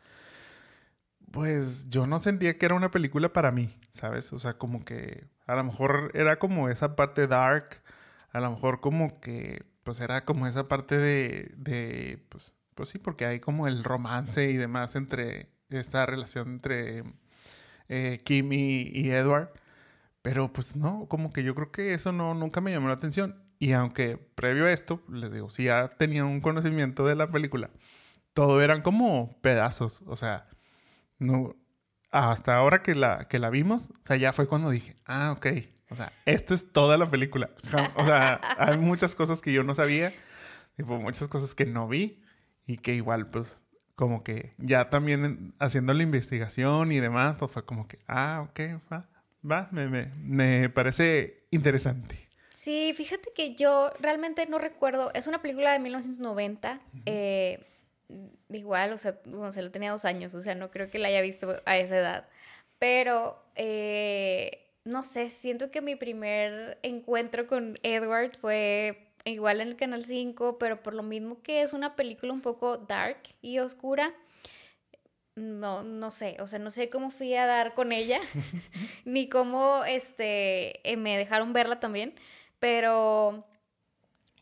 pues 1.32 1.88
yo 1.88 2.06
no 2.06 2.20
sentía 2.20 2.58
que 2.58 2.66
era 2.66 2.76
una 2.76 2.92
película 2.92 3.32
para 3.32 3.50
mí, 3.50 3.76
¿sabes? 3.90 4.32
O 4.32 4.38
sea, 4.38 4.56
como 4.56 4.84
que 4.84 5.26
a 5.48 5.56
lo 5.56 5.64
mejor 5.64 6.12
era 6.14 6.38
como 6.38 6.68
esa 6.68 6.94
parte 6.94 7.26
dark, 7.26 7.82
a 8.30 8.38
lo 8.38 8.52
mejor 8.52 8.80
como 8.80 9.18
que, 9.18 9.66
pues 9.86 10.00
era 10.00 10.24
como 10.24 10.48
esa 10.48 10.66
parte 10.66 10.98
de, 10.98 11.52
de 11.56 12.18
pues, 12.28 12.56
pues 12.74 12.88
sí, 12.88 12.98
porque 12.98 13.24
hay 13.24 13.38
como 13.38 13.68
el 13.68 13.84
romance 13.84 14.50
y 14.50 14.56
demás 14.56 14.96
entre 14.96 15.52
esta 15.70 16.04
relación 16.06 16.54
entre 16.54 17.04
eh, 17.88 18.20
Kim 18.24 18.52
y, 18.52 18.90
y 18.92 19.10
Edward. 19.12 19.52
Pero 20.22 20.52
pues 20.52 20.74
no, 20.74 21.06
como 21.08 21.32
que 21.32 21.44
yo 21.44 21.54
creo 21.54 21.70
que 21.70 21.94
eso 21.94 22.10
no, 22.10 22.34
nunca 22.34 22.60
me 22.60 22.72
llamó 22.72 22.88
la 22.88 22.94
atención. 22.94 23.40
Y 23.60 23.72
aunque 23.74 24.18
previo 24.18 24.66
a 24.66 24.72
esto, 24.72 25.04
les 25.08 25.32
digo, 25.32 25.50
sí 25.50 25.64
ya 25.64 25.88
tenía 25.88 26.24
un 26.24 26.40
conocimiento 26.40 27.06
de 27.06 27.14
la 27.14 27.30
película, 27.30 27.70
todo 28.34 28.60
eran 28.62 28.82
como 28.82 29.40
pedazos. 29.40 30.02
O 30.06 30.16
sea, 30.16 30.48
no, 31.20 31.54
hasta 32.10 32.56
ahora 32.56 32.82
que 32.82 32.96
la, 32.96 33.28
que 33.28 33.38
la 33.38 33.50
vimos, 33.50 33.90
o 33.90 34.06
sea, 34.06 34.16
ya 34.16 34.32
fue 34.32 34.48
cuando 34.48 34.70
dije, 34.70 34.96
ah, 35.06 35.32
ok, 35.36 35.46
o 35.90 35.96
sea, 35.96 36.12
esto 36.24 36.54
es 36.54 36.72
toda 36.72 36.96
la 36.98 37.10
película. 37.10 37.50
O 37.96 38.04
sea, 38.04 38.40
hay 38.58 38.78
muchas 38.78 39.14
cosas 39.14 39.40
que 39.40 39.52
yo 39.52 39.62
no 39.62 39.74
sabía, 39.74 40.12
tipo, 40.76 40.98
muchas 40.98 41.28
cosas 41.28 41.54
que 41.54 41.66
no 41.66 41.88
vi 41.88 42.22
y 42.66 42.78
que 42.78 42.94
igual, 42.94 43.28
pues, 43.28 43.62
como 43.94 44.22
que 44.22 44.52
ya 44.58 44.90
también 44.90 45.54
haciendo 45.58 45.94
la 45.94 46.02
investigación 46.02 46.92
y 46.92 47.00
demás, 47.00 47.36
pues 47.38 47.50
fue 47.50 47.64
como 47.64 47.86
que, 47.88 47.98
ah, 48.08 48.46
ok, 48.48 48.60
va, 48.92 49.08
va, 49.48 49.68
me, 49.70 49.88
me, 49.88 50.06
me 50.16 50.68
parece 50.68 51.46
interesante. 51.50 52.26
Sí, 52.52 52.92
fíjate 52.96 53.30
que 53.34 53.54
yo 53.54 53.90
realmente 54.00 54.46
no 54.46 54.58
recuerdo, 54.58 55.12
es 55.14 55.26
una 55.26 55.40
película 55.40 55.72
de 55.72 55.78
1990, 55.78 56.80
eh, 57.04 57.64
igual, 58.48 58.92
o 58.92 58.98
sea, 58.98 59.20
no 59.24 59.52
sé, 59.52 59.62
lo 59.62 59.70
tenía 59.70 59.92
dos 59.92 60.04
años, 60.04 60.34
o 60.34 60.40
sea, 60.40 60.54
no 60.54 60.70
creo 60.70 60.90
que 60.90 60.98
la 60.98 61.08
haya 61.08 61.20
visto 61.20 61.62
a 61.64 61.76
esa 61.76 61.96
edad, 61.96 62.28
pero 62.78 63.42
eh, 63.54 64.65
no 64.86 65.02
sé, 65.02 65.28
siento 65.28 65.70
que 65.72 65.82
mi 65.82 65.96
primer 65.96 66.78
encuentro 66.82 67.48
con 67.48 67.76
Edward 67.82 68.36
fue 68.38 69.08
igual 69.24 69.60
en 69.60 69.68
el 69.68 69.76
Canal 69.76 70.04
5, 70.04 70.58
pero 70.58 70.80
por 70.80 70.94
lo 70.94 71.02
mismo 71.02 71.42
que 71.42 71.62
es 71.62 71.72
una 71.72 71.96
película 71.96 72.32
un 72.32 72.40
poco 72.40 72.78
dark 72.78 73.20
y 73.42 73.58
oscura, 73.58 74.14
no, 75.34 75.82
no 75.82 76.10
sé, 76.12 76.36
o 76.40 76.46
sea, 76.46 76.60
no 76.60 76.70
sé 76.70 76.88
cómo 76.88 77.10
fui 77.10 77.34
a 77.34 77.46
dar 77.46 77.74
con 77.74 77.90
ella, 77.90 78.20
ni 79.04 79.28
cómo 79.28 79.84
este, 79.84 80.88
eh, 80.88 80.96
me 80.96 81.18
dejaron 81.18 81.52
verla 81.52 81.80
también, 81.80 82.14
pero 82.60 83.44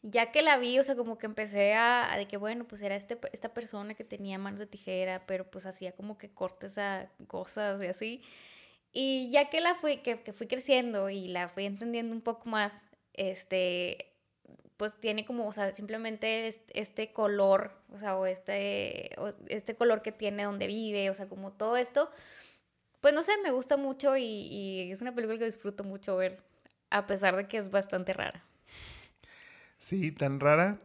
ya 0.02 0.30
que 0.30 0.42
la 0.42 0.58
vi, 0.58 0.78
o 0.78 0.84
sea, 0.84 0.94
como 0.94 1.16
que 1.16 1.24
empecé 1.24 1.72
a, 1.72 2.14
de 2.18 2.28
que, 2.28 2.36
bueno, 2.36 2.66
pues 2.66 2.82
era 2.82 2.96
este, 2.96 3.18
esta 3.32 3.54
persona 3.54 3.94
que 3.94 4.04
tenía 4.04 4.36
manos 4.38 4.60
de 4.60 4.66
tijera, 4.66 5.24
pero 5.26 5.50
pues 5.50 5.64
hacía 5.64 5.92
como 5.92 6.18
que 6.18 6.28
cortes 6.28 6.76
a 6.76 7.08
cosas 7.28 7.82
y 7.82 7.86
así. 7.86 8.22
Y 8.94 9.28
ya 9.30 9.50
que 9.50 9.60
la 9.60 9.74
fui, 9.74 9.98
que, 9.98 10.22
que 10.22 10.32
fui 10.32 10.46
creciendo 10.46 11.10
y 11.10 11.26
la 11.26 11.48
fui 11.48 11.66
entendiendo 11.66 12.14
un 12.14 12.20
poco 12.20 12.48
más, 12.48 12.86
este, 13.12 14.14
pues 14.76 15.00
tiene 15.00 15.24
como, 15.24 15.48
o 15.48 15.52
sea, 15.52 15.74
simplemente 15.74 16.48
este 16.72 17.12
color, 17.12 17.72
o 17.92 17.98
sea, 17.98 18.16
o 18.16 18.24
este, 18.26 19.10
este 19.48 19.74
color 19.74 20.00
que 20.00 20.12
tiene 20.12 20.44
donde 20.44 20.68
vive, 20.68 21.10
o 21.10 21.14
sea, 21.14 21.28
como 21.28 21.52
todo 21.52 21.76
esto, 21.76 22.08
pues 23.00 23.12
no 23.12 23.24
sé, 23.24 23.32
me 23.42 23.50
gusta 23.50 23.76
mucho 23.76 24.16
y, 24.16 24.22
y 24.22 24.92
es 24.92 25.00
una 25.00 25.12
película 25.12 25.40
que 25.40 25.44
disfruto 25.44 25.82
mucho 25.82 26.16
ver, 26.16 26.40
a 26.90 27.08
pesar 27.08 27.34
de 27.34 27.48
que 27.48 27.58
es 27.58 27.70
bastante 27.70 28.12
rara. 28.12 28.44
Sí, 29.78 30.12
tan 30.12 30.38
rara 30.38 30.80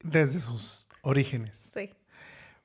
desde 0.00 0.38
sus 0.38 0.86
orígenes. 1.02 1.70
Sí. 1.74 1.90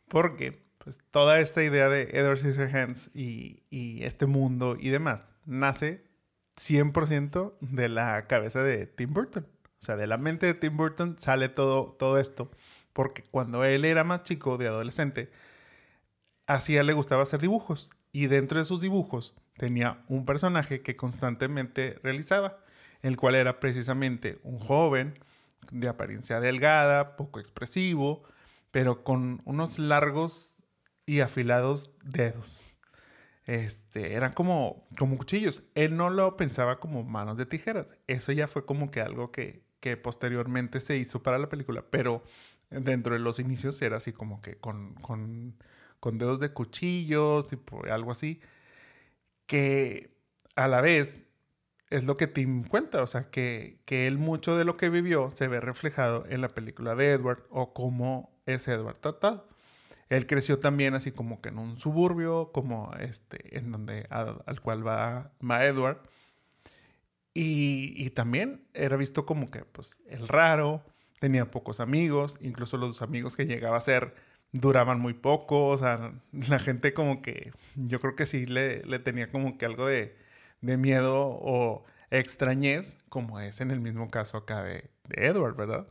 Porque 0.07 0.61
pues, 0.83 0.99
toda 1.11 1.39
esta 1.39 1.63
idea 1.63 1.89
de 1.89 2.09
Edward 2.13 2.39
Scissorhands 2.39 3.11
y, 3.13 3.63
y 3.69 4.03
este 4.03 4.25
mundo 4.25 4.77
y 4.79 4.89
demás 4.89 5.31
nace 5.45 6.03
100% 6.57 7.53
de 7.61 7.89
la 7.89 8.27
cabeza 8.27 8.63
de 8.63 8.87
Tim 8.87 9.13
Burton. 9.13 9.47
O 9.81 9.85
sea, 9.85 9.95
de 9.95 10.07
la 10.07 10.17
mente 10.17 10.45
de 10.45 10.53
Tim 10.53 10.77
Burton 10.77 11.15
sale 11.19 11.49
todo, 11.49 11.95
todo 11.97 12.17
esto. 12.17 12.51
Porque 12.93 13.23
cuando 13.23 13.63
él 13.63 13.85
era 13.85 14.03
más 14.03 14.23
chico, 14.23 14.57
de 14.57 14.67
adolescente, 14.67 15.31
hacía 16.45 16.83
le 16.83 16.93
gustaba 16.93 17.23
hacer 17.23 17.39
dibujos. 17.39 17.91
Y 18.11 18.27
dentro 18.27 18.59
de 18.59 18.65
sus 18.65 18.81
dibujos 18.81 19.35
tenía 19.57 19.99
un 20.07 20.25
personaje 20.25 20.81
que 20.81 20.95
constantemente 20.95 21.99
realizaba, 22.03 22.59
el 23.01 23.17
cual 23.17 23.35
era 23.35 23.59
precisamente 23.59 24.39
un 24.43 24.59
joven 24.59 25.17
de 25.71 25.87
apariencia 25.87 26.39
delgada, 26.39 27.15
poco 27.15 27.39
expresivo, 27.39 28.23
pero 28.71 29.03
con 29.03 29.41
unos 29.45 29.79
largos 29.79 30.60
y 31.11 31.19
afilados 31.19 31.91
dedos. 32.05 32.73
Este, 33.45 34.13
eran 34.13 34.31
como, 34.31 34.87
como 34.97 35.17
cuchillos. 35.17 35.61
Él 35.75 35.97
no 35.97 36.09
lo 36.09 36.37
pensaba 36.37 36.79
como 36.79 37.03
manos 37.03 37.35
de 37.35 37.45
tijeras. 37.45 37.87
Eso 38.07 38.31
ya 38.31 38.47
fue 38.47 38.65
como 38.65 38.91
que 38.91 39.01
algo 39.01 39.29
que, 39.29 39.61
que 39.81 39.97
posteriormente 39.97 40.79
se 40.79 40.95
hizo 40.95 41.21
para 41.21 41.37
la 41.37 41.49
película, 41.49 41.83
pero 41.89 42.23
dentro 42.69 43.13
de 43.13 43.19
los 43.19 43.39
inicios 43.39 43.81
era 43.81 43.97
así 43.97 44.13
como 44.13 44.41
que 44.41 44.55
con, 44.55 44.93
con, 45.01 45.57
con 45.99 46.17
dedos 46.17 46.39
de 46.39 46.53
cuchillos, 46.53 47.45
tipo 47.47 47.83
algo 47.91 48.11
así, 48.11 48.39
que 49.47 50.15
a 50.55 50.69
la 50.69 50.79
vez 50.79 51.23
es 51.89 52.05
lo 52.05 52.15
que 52.15 52.27
Tim 52.27 52.63
cuenta, 52.63 53.03
o 53.03 53.07
sea, 53.07 53.29
que, 53.29 53.81
que 53.83 54.07
él 54.07 54.17
mucho 54.17 54.55
de 54.55 54.63
lo 54.63 54.77
que 54.77 54.89
vivió 54.89 55.29
se 55.29 55.49
ve 55.49 55.59
reflejado 55.59 56.25
en 56.29 56.39
la 56.39 56.53
película 56.53 56.95
de 56.95 57.11
Edward 57.11 57.43
o 57.49 57.73
cómo 57.73 58.31
es 58.45 58.69
Edward 58.69 59.01
tratado. 59.01 59.50
Él 60.11 60.27
creció 60.27 60.59
también 60.59 60.93
así 60.93 61.13
como 61.13 61.39
que 61.39 61.49
en 61.49 61.57
un 61.57 61.79
suburbio, 61.79 62.51
como 62.51 62.93
este, 62.99 63.57
en 63.57 63.71
donde 63.71 64.07
al 64.09 64.59
cual 64.61 64.85
va, 64.85 65.31
va 65.41 65.65
Edward. 65.65 66.01
Y, 67.33 68.09
también 68.09 68.67
era 68.73 68.97
visto 68.97 69.25
como 69.25 69.49
que, 69.49 69.63
pues, 69.63 69.99
el 70.07 70.27
raro, 70.27 70.83
tenía 71.21 71.49
pocos 71.49 71.79
amigos, 71.79 72.39
incluso 72.41 72.75
los 72.75 73.01
amigos 73.01 73.37
que 73.37 73.45
llegaba 73.45 73.77
a 73.77 73.81
ser 73.81 74.13
duraban 74.51 74.99
muy 74.99 75.13
poco, 75.13 75.67
o 75.69 75.77
sea, 75.77 76.13
la 76.33 76.59
gente 76.59 76.93
como 76.93 77.21
que, 77.21 77.53
yo 77.75 78.01
creo 78.01 78.17
que 78.17 78.25
sí 78.25 78.45
le, 78.45 78.83
le 78.83 78.99
tenía 78.99 79.31
como 79.31 79.57
que 79.57 79.65
algo 79.65 79.85
de, 79.85 80.17
de 80.59 80.75
miedo 80.75 81.39
o 81.41 81.85
extrañez, 82.09 82.97
como 83.07 83.39
es 83.39 83.61
en 83.61 83.71
el 83.71 83.79
mismo 83.79 84.09
caso 84.09 84.39
acá 84.39 84.61
de, 84.63 84.89
Edward, 85.11 85.55
¿verdad? 85.55 85.87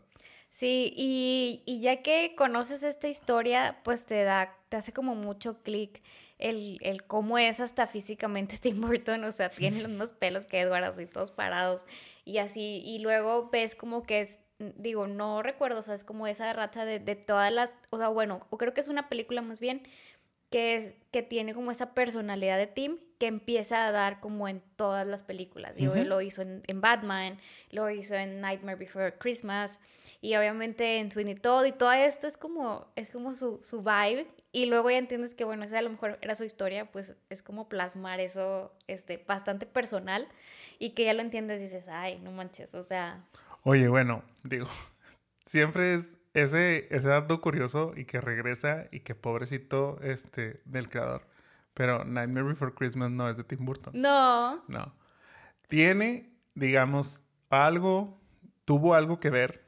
Sí, 0.51 0.93
y, 0.97 1.63
y, 1.65 1.81
ya 1.81 2.03
que 2.03 2.35
conoces 2.37 2.83
esta 2.83 3.09
historia, 3.09 3.81
pues 3.85 4.05
te 4.05 4.25
da, 4.25 4.59
te 4.69 4.77
hace 4.77 4.93
como 4.93 5.15
mucho 5.15 5.63
clic 5.63 6.03
el, 6.39 6.79
el, 6.83 7.05
cómo 7.05 7.39
es 7.39 7.61
hasta 7.61 7.87
físicamente 7.87 8.59
Tim 8.61 8.81
Burton, 8.81 9.23
o 9.25 9.33
sea, 9.33 9.51
tiene 9.51 9.81
los 9.81 9.91
mismos 9.91 10.11
pelos 10.11 10.47
que 10.47 10.61
Edward, 10.61 10.85
así 10.85 11.07
todos 11.07 11.31
parados, 11.31 11.87
y 12.25 12.39
así, 12.39 12.83
y 12.85 12.99
luego 12.99 13.49
ves 13.51 13.77
como 13.77 14.03
que 14.03 14.23
es, 14.23 14.41
digo, 14.59 15.07
no 15.07 15.43
recuerdo, 15.43 15.81
o 15.81 15.83
sea, 15.83 15.95
es 15.95 16.05
como 16.05 16.27
esa 16.27 16.53
racha 16.53 16.85
de, 16.85 16.99
de 16.99 17.15
todas 17.15 17.53
las, 17.53 17.75
o 17.91 17.99
sea, 17.99 18.09
bueno, 18.09 18.41
o 18.51 18.59
creo 18.59 18.75
que 18.75 18.81
es 18.81 18.89
una 18.89 19.09
película 19.09 19.43
más 19.43 19.61
bien, 19.61 19.83
que, 20.51 20.75
es, 20.75 20.95
que 21.13 21.23
tiene 21.23 21.55
como 21.55 21.71
esa 21.71 21.95
personalidad 21.95 22.59
de 22.59 22.67
Tim 22.67 22.99
que 23.21 23.27
empieza 23.27 23.87
a 23.87 23.93
dar 23.93 24.19
como 24.19 24.49
en 24.49 24.63
todas 24.77 25.07
las 25.07 25.23
películas. 25.23 25.77
Yo 25.77 25.95
lo 25.95 26.23
hizo 26.23 26.41
en, 26.41 26.63
en, 26.67 26.81
Batman, 26.81 27.39
lo 27.71 27.91
hizo 27.91 28.15
en 28.15 28.41
Nightmare 28.41 28.79
Before 28.79 29.19
Christmas 29.19 29.79
y 30.23 30.37
obviamente 30.37 30.97
en 31.01 31.13
Sweeney 31.13 31.35
Todd 31.35 31.67
y 31.67 31.73
todo 31.73 31.93
esto 31.93 32.27
es 32.27 32.39
como, 32.39 32.91
es 32.97 33.11
como 33.11 33.35
su, 33.35 33.63
su 33.63 33.83
vibe 33.83 34.27
y 34.53 34.65
luego 34.67 34.91
ya 34.91 34.97
entiendes 34.97 35.35
que 35.35 35.45
bueno, 35.45 35.65
esa 35.65 35.81
a 35.81 35.83
lo 35.83 35.91
mejor 35.91 36.19
era 36.23 36.35
su 36.35 36.45
historia, 36.45 36.91
pues 36.91 37.15
es 37.29 37.43
como 37.43 37.69
plasmar 37.69 38.21
eso 38.21 38.73
este, 38.87 39.19
bastante 39.19 39.67
personal 39.67 40.27
y 40.79 40.95
que 40.95 41.05
ya 41.05 41.13
lo 41.13 41.21
entiendes 41.21 41.61
y 41.61 41.65
dices, 41.65 41.89
ay, 41.89 42.21
no 42.21 42.33
manches, 42.33 42.75
o 42.75 42.83
sea... 42.83 43.23
Oye, 43.65 43.89
bueno, 43.89 44.25
digo, 44.45 44.67
siempre 45.45 45.93
es 45.93 46.09
ese, 46.33 46.89
ese 46.91 47.09
dato 47.09 47.43
curioso 47.43 47.93
y 47.95 48.07
que 48.07 48.23
regresa 48.23 48.87
y 48.91 49.01
que 49.01 49.15
pobrecito 49.15 50.01
este, 50.01 50.63
del 50.65 50.89
creador. 50.89 51.29
Pero 51.75 52.05
Nightmare 52.05 52.47
Before 52.47 52.75
Christmas 52.75 53.11
no 53.11 53.29
es 53.29 53.37
de 53.37 53.45
Tim 53.45 53.65
Burton. 53.65 53.93
No. 53.97 54.65
No. 54.69 54.95
Tiene, 55.69 56.33
digamos, 56.55 57.23
algo, 57.49 58.21
tuvo 58.65 58.95
algo 58.95 59.21
que 59.21 59.31
ver 59.31 59.65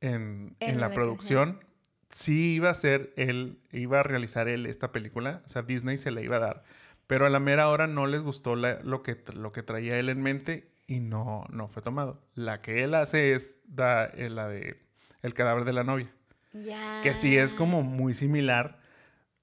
en, 0.00 0.56
en, 0.60 0.80
la 0.80 0.92
producción. 0.92 1.64
Sí 2.10 2.54
iba 2.54 2.70
a 2.70 2.74
ser 2.74 3.12
él, 3.16 3.58
iba 3.72 4.00
a 4.00 4.02
realizar 4.02 4.48
él 4.48 4.66
esta 4.66 4.92
película. 4.92 5.42
O 5.44 5.48
sea, 5.48 5.62
Disney 5.62 5.98
se 5.98 6.10
la 6.10 6.20
iba 6.20 6.36
a 6.36 6.40
dar. 6.40 6.64
Pero 7.06 7.26
a 7.26 7.30
la 7.30 7.40
mera 7.40 7.68
hora 7.68 7.86
no 7.86 8.06
les 8.06 8.22
gustó 8.22 8.56
lo, 8.56 9.02
que, 9.02 9.22
lo 9.34 9.52
que 9.52 9.62
traía 9.62 9.98
él 9.98 10.08
en 10.08 10.22
mente 10.22 10.72
y 10.86 11.00
no, 11.00 11.44
no 11.50 11.68
fue 11.68 11.82
tomado. 11.82 12.22
La 12.34 12.60
que 12.60 12.84
él 12.84 12.94
hace 12.94 13.34
es 13.34 13.58
da, 13.66 14.04
eh, 14.04 14.30
la 14.30 14.48
de 14.48 14.80
el 15.22 15.34
cadáver 15.34 15.64
de 15.64 15.72
la 15.72 15.84
novia. 15.84 16.12
Ya. 16.52 17.00
Que 17.02 17.14
sí 17.14 17.36
es 17.36 17.54
como 17.54 17.82
muy 17.82 18.14
similar. 18.14 18.78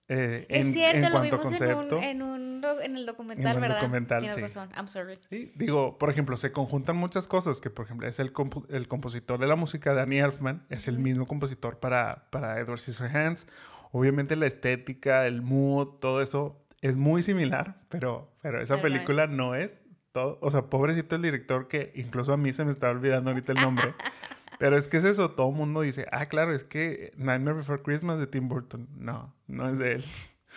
Eh, 0.09 0.45
es 0.49 0.65
en, 0.65 0.73
cierto, 0.73 0.97
en 1.07 1.13
lo 1.13 1.21
vimos 1.21 1.41
concepto. 1.41 1.81
en, 2.01 2.01
un, 2.01 2.03
en, 2.03 2.21
un, 2.23 2.65
en 2.81 2.97
el 2.97 3.05
documental, 3.05 3.55
En 3.55 3.61
¿verdad? 3.61 3.77
documental, 3.81 4.19
Tienes 4.21 4.35
sí. 4.35 4.41
razón, 4.41 4.69
I'm 4.75 4.87
sorry. 4.87 5.19
Sí, 5.29 5.51
digo, 5.55 5.97
por 5.99 6.09
ejemplo, 6.09 6.35
se 6.35 6.51
conjuntan 6.51 6.97
muchas 6.97 7.27
cosas, 7.27 7.61
que 7.61 7.69
por 7.69 7.85
ejemplo 7.85 8.07
es 8.07 8.19
el, 8.19 8.33
compo- 8.33 8.65
el 8.69 8.87
compositor 8.87 9.39
de 9.39 9.45
la 9.47 9.55
música, 9.55 9.93
Danny 9.93 10.17
Elfman, 10.19 10.65
es 10.69 10.87
el 10.87 10.97
mismo 10.99 11.27
compositor 11.27 11.79
para, 11.79 12.25
para 12.31 12.59
Edward 12.59 12.79
Scissorhands. 12.79 13.45
Obviamente 13.91 14.35
la 14.35 14.47
estética, 14.47 15.25
el 15.27 15.41
mood, 15.43 15.99
todo 15.99 16.21
eso 16.21 16.59
es 16.81 16.97
muy 16.97 17.21
similar, 17.23 17.75
pero, 17.89 18.31
pero 18.41 18.61
esa 18.61 18.75
Pero 18.77 18.87
no 18.89 18.93
película 18.95 19.27
no 19.27 19.53
es 19.55 19.79
todo, 20.11 20.39
o 20.41 20.49
sea, 20.49 20.63
pobrecito 20.63 21.15
el 21.17 21.21
director 21.21 21.67
que 21.67 21.91
incluso 21.95 22.33
a 22.33 22.37
mí 22.37 22.51
se 22.51 22.65
me 22.65 22.71
está 22.71 22.89
olvidando 22.89 23.29
ahorita 23.29 23.51
el 23.51 23.61
nombre. 23.61 23.91
Pero 24.59 24.77
es 24.77 24.89
que 24.89 24.97
es 24.97 25.05
eso, 25.05 25.31
todo 25.31 25.49
el 25.49 25.55
mundo 25.55 25.81
dice, 25.81 26.05
ah, 26.11 26.25
claro, 26.25 26.53
es 26.53 26.65
que 26.65 27.13
Nightmare 27.15 27.55
Before 27.55 27.81
Christmas 27.81 28.19
de 28.19 28.27
Tim 28.27 28.49
Burton. 28.49 28.89
No, 28.97 29.33
no 29.47 29.69
es 29.69 29.77
de 29.77 29.93
él. 29.93 30.05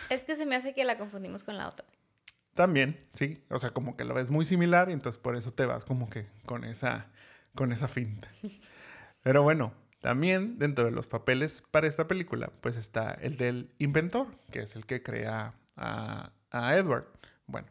Es 0.09 0.25
que 0.25 0.35
se 0.35 0.45
me 0.45 0.55
hace 0.55 0.73
que 0.73 0.83
la 0.83 0.97
confundimos 0.97 1.43
con 1.43 1.57
la 1.57 1.69
otra. 1.69 1.85
También, 2.53 2.99
sí, 3.13 3.41
o 3.49 3.57
sea, 3.59 3.71
como 3.71 3.95
que 3.95 4.03
lo 4.03 4.13
ves 4.13 4.29
muy 4.29 4.45
similar 4.45 4.89
y 4.89 4.93
entonces 4.93 5.19
por 5.19 5.37
eso 5.37 5.53
te 5.53 5.65
vas 5.65 5.85
como 5.85 6.09
que 6.09 6.27
con 6.45 6.65
esa, 6.65 7.07
con 7.55 7.71
esa 7.71 7.87
finta. 7.87 8.27
Pero 9.23 9.41
bueno, 9.41 9.73
también 10.01 10.59
dentro 10.59 10.83
de 10.83 10.91
los 10.91 11.07
papeles 11.07 11.63
para 11.71 11.87
esta 11.87 12.05
película, 12.05 12.51
pues 12.59 12.75
está 12.75 13.11
el 13.11 13.37
del 13.37 13.73
inventor, 13.79 14.27
que 14.51 14.63
es 14.63 14.75
el 14.75 14.85
que 14.85 15.01
crea 15.01 15.53
a, 15.77 16.33
a 16.51 16.75
Edward. 16.75 17.07
Bueno, 17.47 17.67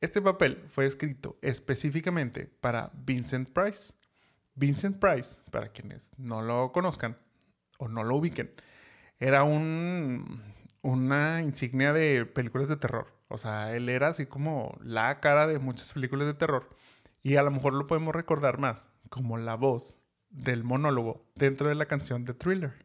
este 0.00 0.22
papel 0.22 0.62
fue 0.66 0.86
escrito 0.86 1.36
específicamente 1.42 2.46
para 2.60 2.90
Vincent 2.94 3.50
Price. 3.50 3.92
Vincent 4.54 4.98
Price, 4.98 5.40
para 5.50 5.68
quienes 5.68 6.10
no 6.16 6.42
lo 6.42 6.72
conozcan 6.72 7.18
o 7.78 7.88
no 7.88 8.04
lo 8.04 8.16
ubiquen, 8.16 8.52
era 9.18 9.44
un, 9.44 10.42
una 10.82 11.42
insignia 11.42 11.92
de 11.92 12.26
películas 12.26 12.68
de 12.68 12.76
terror. 12.76 13.12
O 13.28 13.38
sea, 13.38 13.74
él 13.74 13.88
era 13.88 14.08
así 14.08 14.26
como 14.26 14.78
la 14.82 15.20
cara 15.20 15.46
de 15.46 15.58
muchas 15.58 15.92
películas 15.92 16.26
de 16.26 16.34
terror. 16.34 16.68
Y 17.22 17.36
a 17.36 17.42
lo 17.42 17.50
mejor 17.50 17.74
lo 17.74 17.86
podemos 17.86 18.14
recordar 18.14 18.58
más 18.58 18.86
como 19.08 19.38
la 19.38 19.54
voz 19.54 19.96
del 20.30 20.62
monólogo 20.64 21.26
dentro 21.34 21.68
de 21.68 21.74
la 21.74 21.86
canción 21.86 22.24
de 22.24 22.34
Thriller. 22.34 22.84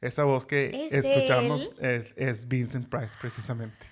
Esa 0.00 0.24
voz 0.24 0.46
que 0.46 0.88
escuchamos 0.92 1.74
es, 1.80 2.48
Vincent 2.48 2.88
Price, 2.88 3.16
precisamente. 3.20 3.86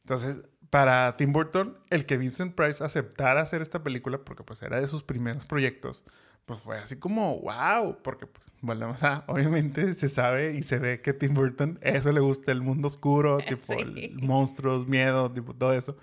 Entonces, 0.00 0.40
para 0.70 1.16
Tim 1.16 1.32
Burton, 1.32 1.78
el 1.90 2.06
que 2.06 2.16
Vincent 2.16 2.54
Price 2.54 2.82
aceptara 2.82 3.40
hacer 3.40 3.62
esta 3.62 3.82
película, 3.82 4.18
porque 4.18 4.42
pues 4.42 4.62
era 4.62 4.80
de 4.80 4.86
sus 4.86 5.02
primeros 5.02 5.44
proyectos, 5.46 6.04
pues 6.48 6.60
fue 6.60 6.78
así 6.78 6.96
como, 6.96 7.40
wow, 7.40 7.98
porque 8.02 8.26
pues 8.26 8.50
volvemos 8.62 9.02
a, 9.02 9.24
obviamente 9.26 9.92
se 9.94 10.08
sabe 10.08 10.54
y 10.54 10.62
se 10.62 10.78
ve 10.78 11.00
que 11.02 11.12
Tim 11.12 11.34
Burton, 11.34 11.78
eso 11.82 12.10
le 12.10 12.20
gusta, 12.20 12.52
el 12.52 12.62
mundo 12.62 12.88
oscuro, 12.88 13.38
tipo 13.48 13.74
monstruos, 14.14 14.88
miedo, 14.88 15.30
tipo 15.30 15.54
todo 15.54 15.74
eso. 15.74 15.96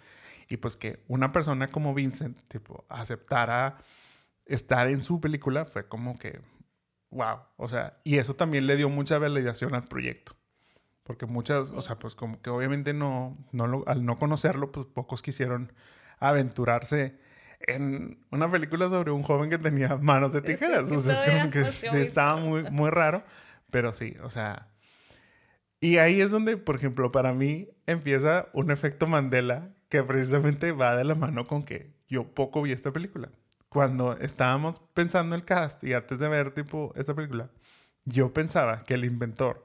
Y 0.47 0.57
pues 0.57 0.77
que 0.77 1.03
una 1.07 1.31
persona 1.31 1.69
como 1.69 1.95
Vincent, 1.95 2.37
tipo, 2.47 2.85
aceptara 2.89 3.79
estar 4.45 4.87
en 4.89 5.01
su 5.01 5.19
película, 5.19 5.65
fue 5.65 5.87
como 5.87 6.19
que, 6.19 6.39
wow, 7.09 7.39
o 7.57 7.67
sea, 7.67 7.99
y 8.03 8.17
eso 8.17 8.35
también 8.35 8.67
le 8.67 8.75
dio 8.75 8.89
mucha 8.89 9.17
validación 9.17 9.73
al 9.73 9.85
proyecto. 9.85 10.35
Porque 11.05 11.27
muchas, 11.27 11.69
o 11.69 11.83
sea, 11.83 11.99
pues 11.99 12.15
como 12.15 12.41
que 12.41 12.49
obviamente 12.49 12.93
no, 12.93 13.37
no 13.51 13.83
al 13.85 14.05
no 14.05 14.17
conocerlo, 14.17 14.71
pues 14.71 14.87
pocos 14.87 15.21
quisieron 15.21 15.71
aventurarse 16.19 17.19
en 17.59 18.17
una 18.31 18.49
película 18.49 18.89
sobre 18.89 19.11
un 19.11 19.21
joven 19.21 19.51
que 19.51 19.59
tenía 19.59 19.97
manos 20.01 20.33
de 20.33 20.41
tijeras. 20.41 20.91
o 20.91 20.99
sea, 20.99 21.23
es 21.23 21.31
como 21.31 21.49
que 21.51 21.63
sí, 21.65 21.87
estaba 21.93 22.37
muy, 22.37 22.63
muy 22.71 22.89
raro, 22.89 23.23
pero 23.69 23.93
sí, 23.93 24.17
o 24.23 24.31
sea. 24.31 24.69
Y 25.79 25.97
ahí 25.97 26.21
es 26.21 26.31
donde, 26.31 26.57
por 26.57 26.75
ejemplo, 26.75 27.11
para 27.11 27.33
mí 27.33 27.69
empieza 27.85 28.47
un 28.53 28.71
efecto 28.71 29.05
Mandela 29.05 29.69
que 29.89 30.01
precisamente 30.01 30.71
va 30.71 30.95
de 30.95 31.03
la 31.03 31.13
mano 31.13 31.45
con 31.45 31.63
que 31.63 31.93
yo 32.07 32.33
poco 32.33 32.63
vi 32.63 32.71
esta 32.71 32.91
película. 32.91 33.29
Cuando 33.69 34.17
estábamos 34.17 34.81
pensando 34.95 35.35
el 35.35 35.45
cast 35.45 35.83
y 35.83 35.93
antes 35.93 36.17
de 36.17 36.29
ver 36.29 36.51
tipo 36.51 36.93
esta 36.95 37.13
película, 37.13 37.51
yo 38.05 38.33
pensaba 38.33 38.83
que 38.83 38.95
el 38.95 39.05
inventor 39.05 39.64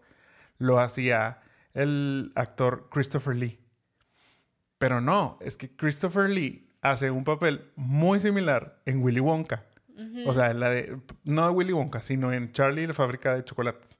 lo 0.60 0.78
hacía 0.78 1.40
el 1.74 2.30
actor 2.36 2.88
Christopher 2.92 3.34
Lee. 3.34 3.58
Pero 4.78 5.00
no, 5.00 5.38
es 5.40 5.56
que 5.56 5.74
Christopher 5.74 6.30
Lee 6.30 6.68
hace 6.82 7.10
un 7.10 7.24
papel 7.24 7.70
muy 7.74 8.20
similar 8.20 8.80
en 8.86 9.02
Willy 9.02 9.20
Wonka. 9.20 9.64
O 10.26 10.32
sea, 10.32 10.54
la 10.54 10.70
de, 10.70 10.96
no 11.24 11.46
de 11.46 11.52
Willy 11.52 11.72
Wonka, 11.72 12.00
sino 12.00 12.32
en 12.32 12.52
Charlie 12.52 12.84
y 12.84 12.86
la 12.86 12.94
fábrica 12.94 13.34
de 13.34 13.44
chocolates. 13.44 13.98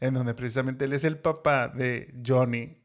En 0.00 0.14
donde 0.14 0.32
precisamente 0.32 0.86
él 0.86 0.94
es 0.94 1.04
el 1.04 1.18
papá 1.18 1.68
de 1.68 2.14
Johnny, 2.26 2.78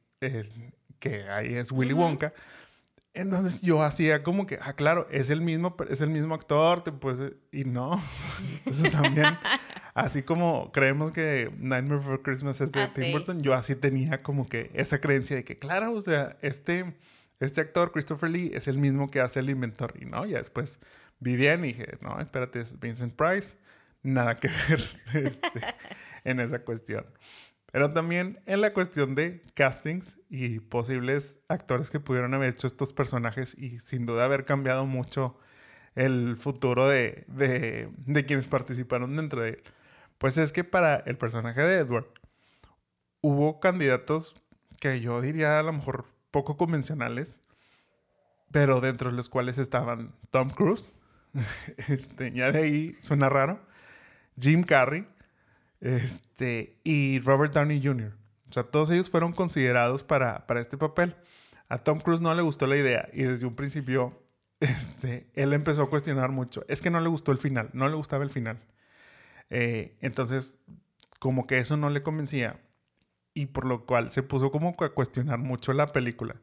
que 1.00 1.30
ahí 1.30 1.56
es 1.56 1.72
Willy 1.72 1.94
Wonka. 1.94 2.34
Entonces 3.20 3.62
yo 3.62 3.84
hacía 3.84 4.24
como 4.24 4.46
que, 4.46 4.58
ah, 4.62 4.74
claro, 4.74 5.08
es 5.12 5.30
el 5.30 5.42
mismo, 5.42 5.76
es 5.90 6.02
el 6.02 6.10
mismo 6.10 6.36
actor, 6.36 6.84
pues, 7.00 7.20
y 7.52 7.66
no. 7.66 8.02
Eso 8.66 8.90
también, 8.90 9.38
así 9.94 10.24
como 10.24 10.72
creemos 10.72 11.12
que 11.12 11.52
Nightmare 11.58 12.00
Before 12.00 12.22
Christmas 12.22 12.62
es 12.62 12.72
de 12.72 12.82
ah, 12.82 12.92
Tim 12.94 13.12
Burton, 13.12 13.40
yo 13.42 13.54
así 13.54 13.76
tenía 13.76 14.22
como 14.22 14.48
que 14.48 14.72
esa 14.74 15.00
creencia 15.02 15.36
de 15.36 15.44
que, 15.44 15.58
claro, 15.58 15.94
o 15.94 16.02
sea, 16.02 16.38
este 16.42 16.96
este 17.40 17.62
actor, 17.62 17.92
Christopher 17.92 18.30
Lee, 18.30 18.52
es 18.54 18.68
el 18.68 18.78
mismo 18.78 19.10
que 19.10 19.22
hace 19.22 19.40
el 19.40 19.50
inventor. 19.50 19.94
Y 20.00 20.06
no, 20.06 20.26
ya 20.26 20.40
después 20.40 20.80
vi 21.20 21.36
bien 21.36 21.64
y 21.64 21.70
dije, 21.70 21.98
no, 22.02 22.20
espérate, 22.20 22.60
es 22.60 22.80
Vincent 22.80 23.16
Price. 23.16 23.56
Nada 24.04 24.38
que 24.38 24.50
ver 24.70 25.26
este, 25.26 25.62
en 26.24 26.40
esa 26.40 26.60
cuestión. 26.60 27.06
Pero 27.72 27.94
también 27.94 28.40
en 28.46 28.62
la 28.62 28.74
cuestión 28.74 29.16
de 29.16 29.44
castings 29.54 30.18
y 30.30 30.60
posibles 30.60 31.40
actores 31.48 31.92
que 31.92 32.00
pudieron 32.00 32.34
haber 32.34 32.50
hecho 32.50 32.68
estos 32.68 32.94
personajes 32.94 33.56
y 33.58 33.80
sin 33.80 34.06
duda 34.06 34.26
haber 34.26 34.46
cambiado 34.46 34.86
mucho 34.86 35.38
el 35.96 36.38
futuro 36.38 36.88
de, 36.88 37.26
de, 37.28 38.26
quienes 38.26 38.48
participaron 38.48 39.16
dentro 39.16 39.42
de 39.42 39.50
él. 39.50 39.64
Pues 40.18 40.38
es 40.38 40.52
que 40.52 40.64
para 40.64 40.96
el 40.96 41.18
personaje 41.18 41.62
de 41.62 41.80
Edward 41.80 42.08
hubo 43.22 43.60
candidatos 43.60 44.36
que 44.80 45.00
yo 45.02 45.22
diría 45.22 45.60
a 45.60 45.64
lo 45.64 45.74
mejor 45.74 46.06
poco 46.32 46.58
convencionales, 46.58 47.40
pero 48.52 48.82
dentro 48.82 49.12
de 49.12 49.16
los 49.16 49.30
cuales 49.30 49.58
estaban 49.58 50.16
Tom 50.32 50.50
Cruise, 50.50 50.96
este, 51.88 52.32
ya 52.32 52.52
de 52.52 52.64
ahí 52.64 52.98
suena 53.00 53.30
raro, 53.30 53.60
Jim 54.40 54.64
Carrey 54.64 55.08
este, 55.82 56.80
y 56.84 57.20
Robert 57.20 57.54
Downey 57.54 57.82
Jr. 57.84 58.14
O 58.50 58.54
sea, 58.54 58.64
todos 58.64 58.90
ellos 58.90 59.10
fueron 59.10 59.32
considerados 59.34 60.04
para, 60.04 60.48
para 60.48 60.60
este 60.60 60.78
papel. 60.78 61.16
A 61.68 61.78
Tom 61.78 62.00
Cruise 62.00 62.22
no 62.22 62.34
le 62.34 62.42
gustó 62.42 62.66
la 62.68 62.78
idea 62.78 63.10
y 63.14 63.24
desde 63.24 63.46
un 63.46 63.56
principio 63.56 64.24
este, 64.60 65.30
él 65.36 65.54
empezó 65.54 65.84
a 65.84 65.90
cuestionar 65.90 66.32
mucho. 66.32 66.66
Es 66.68 66.82
que 66.82 66.90
no 66.90 67.00
le 67.00 67.10
gustó 67.10 67.32
el 67.32 67.38
final, 67.38 67.70
no 67.74 67.88
le 67.88 67.96
gustaba 67.96 68.24
el 68.24 68.30
final. 68.30 68.60
Eh, 69.50 69.98
entonces, 70.02 70.60
como 71.20 71.48
que 71.48 71.60
eso 71.60 71.78
no 71.78 71.90
le 71.90 72.04
convencía 72.04 72.60
y 73.34 73.48
por 73.48 73.66
lo 73.66 73.86
cual 73.86 74.12
se 74.12 74.24
puso 74.24 74.52
como 74.52 74.76
a 74.80 74.90
cuestionar 74.90 75.40
mucho 75.40 75.74
la 75.74 75.88
película. 75.88 76.36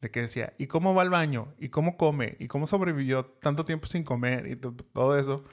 De 0.00 0.10
que 0.10 0.20
decía, 0.20 0.52
¿y 0.58 0.66
cómo 0.66 0.94
va 0.94 1.02
al 1.02 1.10
baño? 1.10 1.54
¿Y 1.58 1.70
cómo 1.70 1.96
come? 1.96 2.36
¿Y 2.38 2.48
cómo 2.48 2.66
sobrevivió 2.66 3.24
tanto 3.24 3.64
tiempo 3.64 3.86
sin 3.86 4.04
comer? 4.04 4.46
Y 4.46 4.56
todo 4.56 5.18
eso. 5.18 5.44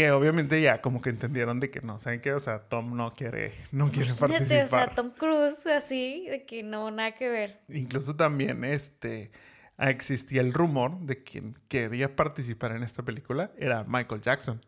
Que 0.00 0.12
obviamente 0.12 0.62
ya 0.62 0.80
como 0.80 1.02
que 1.02 1.10
entendieron 1.10 1.60
de 1.60 1.70
que 1.70 1.82
no, 1.82 1.98
¿saben 1.98 2.22
qué? 2.22 2.32
O 2.32 2.40
sea, 2.40 2.60
Tom 2.60 2.96
no 2.96 3.14
quiere, 3.14 3.52
no 3.70 3.90
quiere 3.90 4.14
participar. 4.14 4.64
O 4.64 4.68
sea, 4.68 4.94
Tom 4.94 5.10
Cruise 5.10 5.66
así, 5.66 6.26
de 6.30 6.46
que 6.46 6.62
no, 6.62 6.90
nada 6.90 7.12
que 7.12 7.28
ver. 7.28 7.60
Incluso 7.68 8.16
también 8.16 8.64
este, 8.64 9.30
existía 9.76 10.40
el 10.40 10.54
rumor 10.54 11.00
de 11.00 11.22
quien 11.22 11.54
quería 11.68 12.16
participar 12.16 12.72
en 12.72 12.82
esta 12.82 13.02
película 13.02 13.52
era 13.58 13.84
Michael 13.84 14.22
Jackson. 14.22 14.64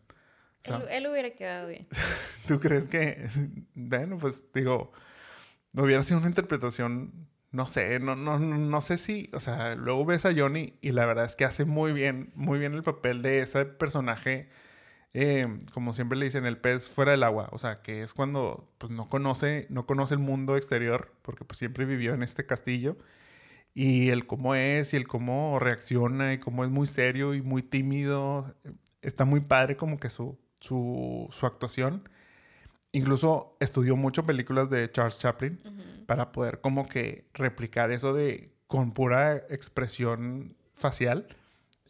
él 0.90 1.06
hubiera 1.06 1.30
quedado 1.30 1.68
bien. 1.68 1.88
¿Tú 2.46 2.60
crees 2.60 2.88
que, 2.88 3.26
bueno, 3.74 4.18
pues 4.18 4.44
digo, 4.52 4.92
hubiera 5.72 6.04
sido 6.04 6.18
una 6.18 6.28
interpretación, 6.28 7.26
no 7.52 7.66
sé, 7.66 8.00
no, 8.00 8.16
no, 8.16 8.38
no 8.38 8.80
sé 8.82 8.98
si, 8.98 9.30
o 9.32 9.40
sea, 9.40 9.76
luego 9.76 10.04
ves 10.04 10.26
a 10.26 10.34
Johnny 10.36 10.74
y 10.82 10.92
la 10.92 11.06
verdad 11.06 11.24
es 11.24 11.36
que 11.36 11.46
hace 11.46 11.64
muy 11.64 11.94
bien, 11.94 12.32
muy 12.34 12.58
bien 12.58 12.74
el 12.74 12.82
papel 12.82 13.22
de 13.22 13.40
ese 13.40 13.64
personaje, 13.64 14.50
eh, 15.14 15.46
como 15.72 15.92
siempre 15.92 16.18
le 16.18 16.24
dicen, 16.24 16.46
el 16.46 16.58
pez 16.58 16.90
fuera 16.90 17.12
del 17.12 17.22
agua, 17.22 17.48
o 17.52 17.58
sea, 17.58 17.82
que 17.82 18.02
es 18.02 18.14
cuando 18.14 18.68
pues 18.78 18.90
no 18.90 19.08
conoce, 19.08 19.66
no 19.70 19.86
conoce 19.86 20.14
el 20.14 20.20
mundo 20.20 20.56
exterior, 20.56 21.12
porque 21.22 21.44
pues 21.44 21.58
siempre 21.58 21.84
vivió 21.84 22.14
en 22.14 22.22
este 22.22 22.46
castillo, 22.46 22.96
y 23.74 24.10
el 24.10 24.26
cómo 24.26 24.54
es, 24.54 24.94
y 24.94 24.96
el 24.96 25.06
cómo 25.06 25.58
reacciona, 25.58 26.32
y 26.32 26.38
cómo 26.38 26.64
es 26.64 26.70
muy 26.70 26.86
serio 26.86 27.34
y 27.34 27.42
muy 27.42 27.62
tímido, 27.62 28.54
está 29.02 29.24
muy 29.24 29.40
padre 29.40 29.76
como 29.76 29.98
que 29.98 30.10
su, 30.10 30.38
su, 30.60 31.28
su 31.30 31.46
actuación. 31.46 32.08
Incluso 32.92 33.56
estudió 33.60 33.96
mucho 33.96 34.26
películas 34.26 34.68
de 34.68 34.90
Charles 34.90 35.18
Chaplin 35.18 35.58
para 36.06 36.30
poder 36.30 36.60
como 36.60 36.86
que 36.88 37.26
replicar 37.32 37.90
eso 37.90 38.12
de 38.12 38.52
con 38.66 38.92
pura 38.92 39.36
expresión 39.48 40.56
facial, 40.74 41.26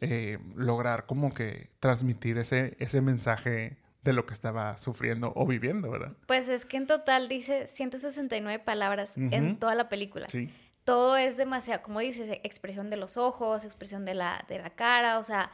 eh, 0.05 0.37
lograr 0.55 1.05
como 1.05 1.33
que 1.33 1.69
transmitir 1.79 2.37
ese, 2.37 2.75
ese 2.79 2.99
mensaje 2.99 3.77
de 4.03 4.11
lo 4.11 4.25
que 4.25 4.33
estaba 4.33 4.77
sufriendo 4.77 5.31
o 5.33 5.47
viviendo, 5.47 5.89
¿verdad? 5.89 6.11
Pues 6.27 6.49
es 6.49 6.65
que 6.65 6.75
en 6.75 6.87
total 6.87 7.29
dice 7.29 7.67
169 7.67 8.59
palabras 8.59 9.13
en 9.15 9.57
toda 9.57 9.75
la 9.75 9.87
película. 9.87 10.27
Sí. 10.27 10.49
Todo 10.83 11.15
es 11.15 11.37
demasiado, 11.37 11.81
como 11.81 12.01
dices, 12.01 12.29
expresión 12.43 12.89
de 12.89 12.97
los 12.97 13.15
ojos, 13.15 13.63
expresión 13.63 14.03
de 14.03 14.13
la, 14.13 14.43
de 14.49 14.59
la 14.59 14.71
cara, 14.71 15.19
o 15.19 15.23
sea, 15.23 15.49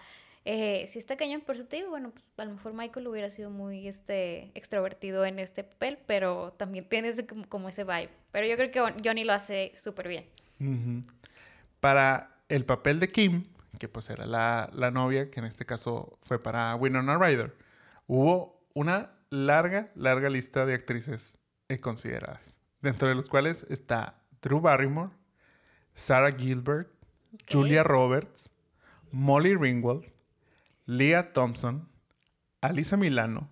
eh, 0.45 0.89
si 0.91 0.97
está 0.97 1.15
cañón, 1.15 1.41
por 1.41 1.53
eso 1.53 1.67
te 1.67 1.75
digo, 1.75 1.91
bueno, 1.91 2.09
pues 2.09 2.31
a 2.37 2.45
lo 2.45 2.53
mejor 2.53 2.73
Michael 2.73 3.07
hubiera 3.07 3.29
sido 3.29 3.51
muy 3.51 3.87
este, 3.87 4.49
extrovertido 4.55 5.25
en 5.25 5.37
este 5.37 5.63
papel, 5.63 5.99
pero 6.07 6.53
también 6.57 6.85
tiene 6.85 7.09
ese, 7.09 7.27
como, 7.27 7.69
ese 7.69 7.83
vibe. 7.83 8.09
Pero 8.31 8.47
yo 8.47 8.55
creo 8.55 8.71
que 8.71 9.03
Johnny 9.07 9.25
lo 9.25 9.33
hace 9.33 9.73
súper 9.77 10.07
bien. 10.07 10.25
Para 11.79 12.29
el 12.49 12.65
papel 12.65 12.99
de 12.99 13.09
Kim, 13.09 13.45
que 13.79 13.87
pues 13.89 14.09
era 14.09 14.27
la, 14.27 14.69
la, 14.73 14.91
novia, 14.91 15.31
que 15.31 15.39
en 15.39 15.45
este 15.45 15.65
caso 15.65 16.19
fue 16.21 16.41
para 16.41 16.75
Winona 16.75 17.17
Ryder, 17.17 17.55
hubo 18.05 18.61
una 18.73 19.11
larga, 19.29 19.91
larga 19.95 20.29
lista 20.29 20.65
de 20.65 20.75
actrices 20.75 21.39
consideradas, 21.81 22.59
dentro 22.81 23.07
de 23.07 23.15
los 23.15 23.29
cuales 23.29 23.65
está 23.69 24.21
Drew 24.41 24.59
Barrymore, 24.59 25.11
Sarah 25.95 26.31
Gilbert, 26.31 26.91
Julia 27.51 27.83
Roberts, 27.83 28.51
Molly 29.11 29.55
Ringwald, 29.55 30.11
Leah 30.85 31.33
Thompson, 31.33 31.87
Alisa 32.61 32.97
Milano, 32.97 33.49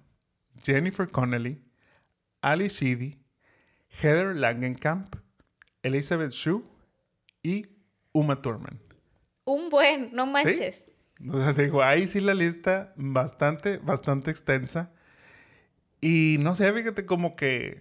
Jennifer 0.63 1.09
Connelly, 1.09 1.61
Ali 2.41 2.69
Sheedy, 2.69 3.19
Heather 3.89 4.35
Langenkamp, 4.35 5.15
Elizabeth 5.83 6.31
Shue 6.31 6.63
y 7.43 7.65
Uma 8.13 8.41
Thurman. 8.41 8.86
Un 9.47 9.69
buen, 9.69 10.09
no 10.11 10.25
manches. 10.25 10.87
O 11.25 11.41
sea, 11.41 11.53
digo, 11.53 11.81
ahí 11.81 12.05
sí 12.09 12.19
la 12.19 12.33
lista 12.33 12.91
bastante, 12.97 13.77
bastante 13.77 14.29
extensa. 14.29 14.91
Y 16.01 16.35
no 16.41 16.53
sé, 16.53 16.71
fíjate, 16.73 17.05
como 17.05 17.37
que, 17.37 17.79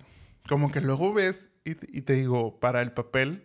como 0.48 0.70
que 0.70 0.81
luego 0.81 1.12
ves 1.12 1.50
y, 1.64 1.72
y 1.98 2.02
te 2.02 2.12
digo, 2.12 2.61
para 2.61 2.83
el 2.83 2.92
papel 2.92 3.42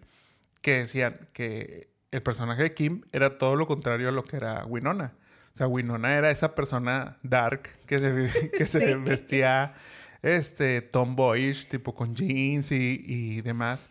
que 0.61 0.77
decían 0.77 1.29
que 1.33 1.89
el 2.11 2.21
personaje 2.21 2.61
de 2.61 2.75
Kim 2.75 3.01
era 3.11 3.39
todo 3.39 3.55
lo 3.55 3.65
contrario 3.65 4.09
a 4.09 4.11
lo 4.11 4.23
que 4.23 4.37
era 4.37 4.65
Winona. 4.67 5.15
O 5.55 5.57
sea, 5.57 5.67
Winona 5.67 6.15
era 6.15 6.29
esa 6.29 6.53
persona 6.53 7.17
dark 7.23 7.69
que 7.87 7.97
se, 7.97 8.51
que 8.57 8.67
se 8.67 8.95
vestía 8.97 9.73
este, 10.21 10.83
tomboyish, 10.83 11.67
tipo 11.69 11.95
con 11.95 12.13
jeans 12.13 12.71
y, 12.71 13.03
y, 13.03 13.41
demás. 13.41 13.89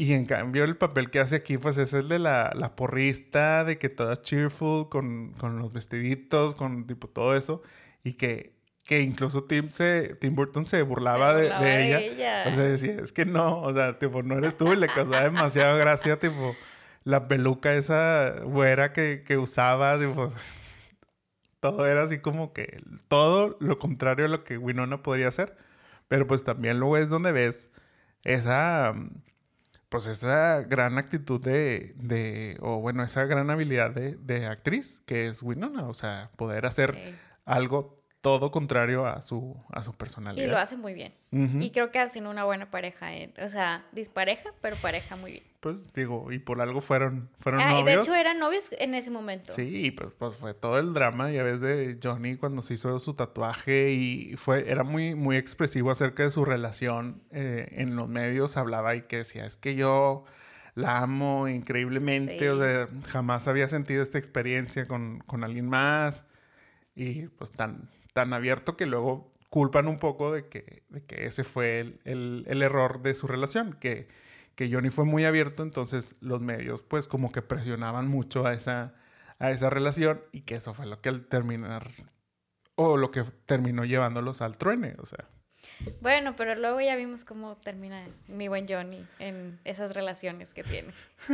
Y 0.00 0.12
en 0.12 0.26
cambio 0.26 0.62
el 0.62 0.76
papel 0.76 1.10
que 1.10 1.18
hace 1.18 1.34
aquí, 1.34 1.58
pues 1.58 1.76
es 1.76 1.92
el 1.92 2.08
de 2.08 2.20
la, 2.20 2.52
la 2.54 2.76
porrista, 2.76 3.64
de 3.64 3.78
que 3.78 3.88
toda 3.88 4.22
cheerful, 4.22 4.88
con, 4.88 5.32
con, 5.32 5.58
los 5.58 5.72
vestiditos, 5.72 6.54
con 6.54 6.86
tipo 6.86 7.08
todo 7.08 7.34
eso. 7.34 7.62
Y 8.04 8.12
que, 8.12 8.54
que 8.84 9.00
incluso 9.00 9.42
Tim, 9.44 9.70
se, 9.72 10.14
Tim 10.20 10.36
Burton 10.36 10.68
se 10.68 10.82
burlaba, 10.82 11.32
Se 11.32 11.38
de, 11.38 11.42
burlaba 11.42 11.64
de 11.64 11.70
de 11.72 11.86
ella. 11.88 11.98
ella. 11.98 12.44
O 12.46 12.54
sea, 12.54 12.62
decía, 12.62 12.92
es 13.02 13.12
que 13.12 13.26
no, 13.26 13.60
o 13.60 13.74
sea, 13.74 13.98
tipo, 13.98 14.22
no 14.22 14.38
eres 14.38 14.56
tú. 14.56 14.72
Y 14.72 14.76
le 14.76 14.86
causaba 14.86 15.24
demasiada 15.24 15.76
gracia, 15.76 16.20
tipo, 16.20 16.54
la 17.02 17.26
peluca 17.26 17.74
esa 17.74 18.36
güera 18.44 18.92
que, 18.92 19.24
que 19.26 19.36
usaba, 19.36 19.98
tipo, 19.98 20.32
todo 21.58 21.86
era 21.86 22.04
así 22.04 22.20
como 22.20 22.52
que 22.52 22.80
todo 23.08 23.56
lo 23.58 23.80
contrario 23.80 24.26
a 24.26 24.28
lo 24.28 24.44
que 24.44 24.58
Winona 24.58 25.02
podría 25.02 25.26
hacer. 25.26 25.56
Pero 26.06 26.28
pues 26.28 26.44
también 26.44 26.78
luego 26.78 26.98
es 26.98 27.08
donde 27.08 27.32
ves 27.32 27.68
esa, 28.22 28.94
pues 29.88 30.06
esa 30.06 30.62
gran 30.62 30.98
actitud 30.98 31.40
de, 31.40 31.94
de 31.96 32.56
o 32.60 32.80
bueno, 32.80 33.02
esa 33.02 33.24
gran 33.24 33.50
habilidad 33.50 33.90
de, 33.90 34.16
de 34.16 34.46
actriz 34.46 35.00
que 35.06 35.28
es 35.28 35.42
Winona. 35.42 35.88
O 35.88 35.94
sea, 35.94 36.30
poder 36.36 36.66
hacer 36.66 36.94
Sí. 36.94 37.14
algo 37.44 37.97
todo 38.20 38.50
contrario 38.50 39.06
a 39.06 39.22
su, 39.22 39.56
a 39.70 39.82
su 39.82 39.92
personalidad. 39.94 40.44
Y 40.44 40.50
lo 40.50 40.58
hace 40.58 40.76
muy 40.76 40.92
bien. 40.92 41.14
Y 41.30 41.70
creo 41.70 41.90
que 41.92 41.98
hacen 42.00 42.26
una 42.26 42.44
buena 42.44 42.70
pareja. 42.70 43.14
en- 43.14 43.32
o 43.42 43.48
sea, 43.48 43.86
dispareja, 43.92 44.50
pero 44.60 44.76
pareja 44.76 45.14
muy 45.16 45.32
bien. 45.32 45.44
Pues 45.60 45.92
digo, 45.92 46.30
y 46.32 46.38
por 46.38 46.60
algo 46.60 46.80
fueron, 46.80 47.28
fueron 47.38 47.60
Ah, 47.60 47.72
y 47.74 47.76
de 47.84 47.92
novios. 47.92 48.06
hecho 48.06 48.16
eran 48.16 48.38
novios 48.38 48.70
en 48.78 48.94
ese 48.94 49.10
momento. 49.10 49.52
Sí, 49.52 49.90
pues, 49.92 50.14
pues 50.18 50.34
fue 50.36 50.54
todo 50.54 50.78
el 50.78 50.94
drama, 50.94 51.30
ya 51.30 51.42
ves, 51.42 51.60
de 51.60 51.98
Johnny 52.02 52.36
cuando 52.36 52.62
se 52.62 52.74
hizo 52.74 52.98
su 52.98 53.14
tatuaje 53.14 53.90
y 53.92 54.34
fue, 54.36 54.70
era 54.70 54.84
muy, 54.84 55.14
muy 55.14 55.36
expresivo 55.36 55.90
acerca 55.90 56.22
de 56.24 56.30
su 56.30 56.44
relación 56.44 57.22
eh, 57.30 57.68
en 57.72 57.94
los 57.96 58.08
medios, 58.08 58.56
hablaba 58.56 58.94
y 58.96 59.02
que 59.02 59.18
decía, 59.18 59.46
es 59.46 59.56
que 59.56 59.74
yo 59.74 60.24
la 60.74 60.98
amo 60.98 61.48
increíblemente, 61.48 62.38
Sí. 62.38 62.46
o 62.46 62.58
sea, 62.58 62.88
jamás 63.08 63.48
había 63.48 63.68
sentido 63.68 64.02
esta 64.02 64.18
experiencia 64.18 64.86
con, 64.86 65.18
con 65.20 65.42
alguien 65.44 65.68
más 65.68 66.24
y 66.94 67.26
pues 67.28 67.50
tan, 67.52 67.88
tan 68.12 68.32
abierto 68.32 68.76
que 68.76 68.86
luego 68.86 69.30
culpan 69.50 69.88
un 69.88 69.98
poco 69.98 70.32
de 70.32 70.48
que, 70.48 70.82
de 70.88 71.04
que 71.04 71.26
ese 71.26 71.44
fue 71.44 71.80
el, 71.80 72.00
el- 72.04 72.44
el 72.48 72.62
error 72.62 73.02
de 73.02 73.14
su 73.14 73.26
relación, 73.26 73.72
que, 73.74 74.08
que 74.54 74.70
Johnny 74.72 74.90
fue 74.90 75.04
muy 75.04 75.24
abierto, 75.24 75.62
entonces 75.62 76.16
los 76.20 76.40
medios 76.42 76.82
pues 76.82 77.08
como 77.08 77.32
que 77.32 77.42
presionaban 77.42 78.08
mucho 78.08 78.46
a 78.46 78.52
esa, 78.52 78.94
a 79.38 79.50
esa 79.50 79.70
relación 79.70 80.20
y 80.32 80.42
que 80.42 80.56
eso 80.56 80.74
fue 80.74 80.86
lo 80.86 81.00
que 81.00 81.08
al 81.08 81.26
terminar, 81.26 81.88
o 82.74 82.96
lo 82.96 83.10
que 83.10 83.24
terminó 83.46 83.84
llevándolos 83.84 84.42
al 84.42 84.56
truene, 84.58 84.94
o 84.98 85.06
sea. 85.06 85.24
Bueno, 86.00 86.34
pero 86.36 86.54
luego 86.54 86.80
ya 86.80 86.94
vimos 86.96 87.24
cómo 87.24 87.56
termina 87.56 88.04
mi 88.26 88.48
buen 88.48 88.66
Johnny 88.68 89.04
en 89.18 89.58
esas 89.64 89.94
relaciones 89.94 90.52
que 90.54 90.62
tiene. 90.64 90.92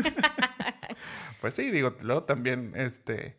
Pues 1.40 1.54
sí, 1.54 1.70
digo, 1.70 1.94
luego 2.02 2.24
también 2.24 2.72
este, 2.74 3.36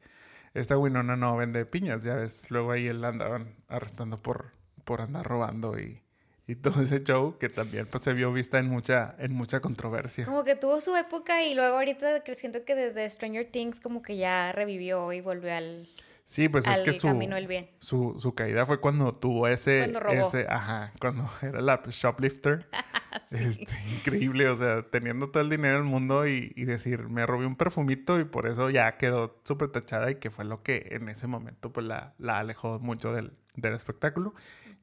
esta 0.56 0.78
Winona 0.78 1.16
no 1.16 1.36
vende 1.38 1.66
piñas, 1.66 2.04
ya 2.04 2.16
ves, 2.16 2.50
luego 2.50 2.72
ahí 2.72 2.88
él 2.88 3.04
andaban 3.04 3.56
arrestando 3.68 4.22
por, 4.22 4.52
por 4.86 5.02
andar 5.02 5.26
robando 5.26 5.78
y, 5.78 6.02
y 6.48 6.56
todo 6.56 6.82
ese 6.82 7.04
show 7.04 7.38
que 7.38 7.50
también 7.50 7.88
pues 7.88 8.04
se 8.04 8.14
vio 8.14 8.32
vista 8.32 8.58
en 8.58 8.68
mucha, 8.68 9.16
en 9.20 9.34
mucha 9.34 9.60
controversia. 9.60 10.26
Como 10.26 10.44
que 10.44 10.56
tuvo 10.56 10.80
su 10.80 10.96
época 10.96 11.44
y 11.44 11.56
luego 11.56 11.76
ahorita 11.76 12.24
siento 12.36 12.64
que 12.64 12.74
desde 12.74 13.10
Stranger 13.10 13.46
Things 13.46 13.80
como 13.80 14.02
que 14.02 14.16
ya 14.18 14.54
revivió 14.54 15.12
y 15.12 15.22
volvió 15.22 15.54
al, 15.54 15.90
Sí, 16.26 16.50
pues 16.50 16.68
es 16.68 16.82
que 16.82 16.98
su, 16.98 17.08
camino 17.08 17.36
del 17.36 17.48
bien. 17.48 17.70
su, 17.80 18.16
su 18.18 18.34
caída 18.34 18.66
fue 18.66 18.80
cuando 18.82 19.14
tuvo 19.14 19.48
ese, 19.48 19.80
Cuando 19.82 20.00
robó. 20.00 20.14
ese, 20.14 20.48
ajá, 20.50 20.92
cuando 21.00 21.30
era 21.42 21.62
la 21.62 21.82
shoplifter. 21.88 22.68
Este, 23.32 23.74
increíble, 23.94 24.50
o 24.50 24.58
sea, 24.58 24.84
teniendo 24.84 25.32
todo 25.32 25.42
el 25.42 25.50
dinero 25.50 25.76
del 25.78 25.86
mundo 25.86 26.28
y, 26.28 26.52
y 26.56 26.66
decir, 26.66 27.08
me 27.08 27.26
robé 27.26 27.46
un 27.46 27.56
perfumito 27.56 28.20
y 28.20 28.26
por 28.26 28.46
eso 28.46 28.70
ya 28.70 28.98
quedó 28.98 29.40
súper 29.46 29.70
tachada 29.70 30.12
y 30.12 30.16
que 30.16 30.30
fue 30.30 30.44
lo 30.44 30.62
que 30.64 30.90
en 30.92 31.08
ese 31.08 31.26
momento 31.26 31.72
pues 31.72 31.88
la, 31.88 32.14
la 32.18 32.40
alejó 32.40 32.78
mucho 32.80 33.14
del, 33.14 33.32
del 33.56 33.74
espectáculo. 33.74 34.34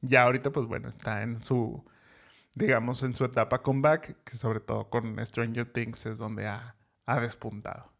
Ya 0.01 0.23
ahorita 0.23 0.49
pues 0.51 0.65
bueno, 0.65 0.89
está 0.89 1.21
en 1.21 1.43
su, 1.43 1.85
digamos, 2.55 3.03
en 3.03 3.15
su 3.15 3.23
etapa 3.23 3.61
comeback, 3.61 4.23
que 4.23 4.35
sobre 4.35 4.59
todo 4.59 4.89
con 4.89 5.23
Stranger 5.25 5.71
Things 5.71 6.05
es 6.07 6.17
donde 6.17 6.47
ha, 6.47 6.75
ha 7.05 7.19
despuntado. 7.19 7.92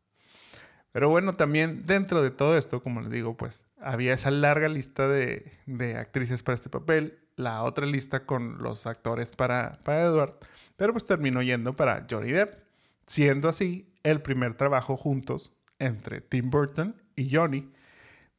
Pero 0.94 1.10
bueno, 1.10 1.34
también 1.34 1.86
dentro 1.86 2.22
de 2.22 2.32
todo 2.32 2.56
esto, 2.56 2.82
como 2.82 3.02
les 3.02 3.12
digo, 3.12 3.36
pues 3.36 3.66
había 3.82 4.14
esa 4.14 4.32
larga 4.32 4.70
lista 4.70 5.08
de, 5.08 5.52
de 5.66 5.98
actrices 5.98 6.44
para 6.44 6.54
este 6.54 6.70
papel, 6.70 7.20
la 7.36 7.64
otra 7.64 7.88
lista 7.88 8.26
con 8.28 8.62
los 8.62 8.86
actores 8.86 9.32
para, 9.32 9.80
para 9.84 10.04
Edward, 10.04 10.38
pero 10.78 10.94
pues 10.94 11.08
terminó 11.08 11.42
yendo 11.42 11.76
para 11.76 12.06
Johnny 12.08 12.32
Depp, 12.32 12.60
siendo 13.08 13.50
así 13.50 13.92
el 14.04 14.22
primer 14.22 14.54
trabajo 14.54 14.96
juntos 14.96 15.52
entre 15.80 16.22
Tim 16.22 16.52
Burton 16.52 16.96
y 17.16 17.36
Johnny, 17.36 17.72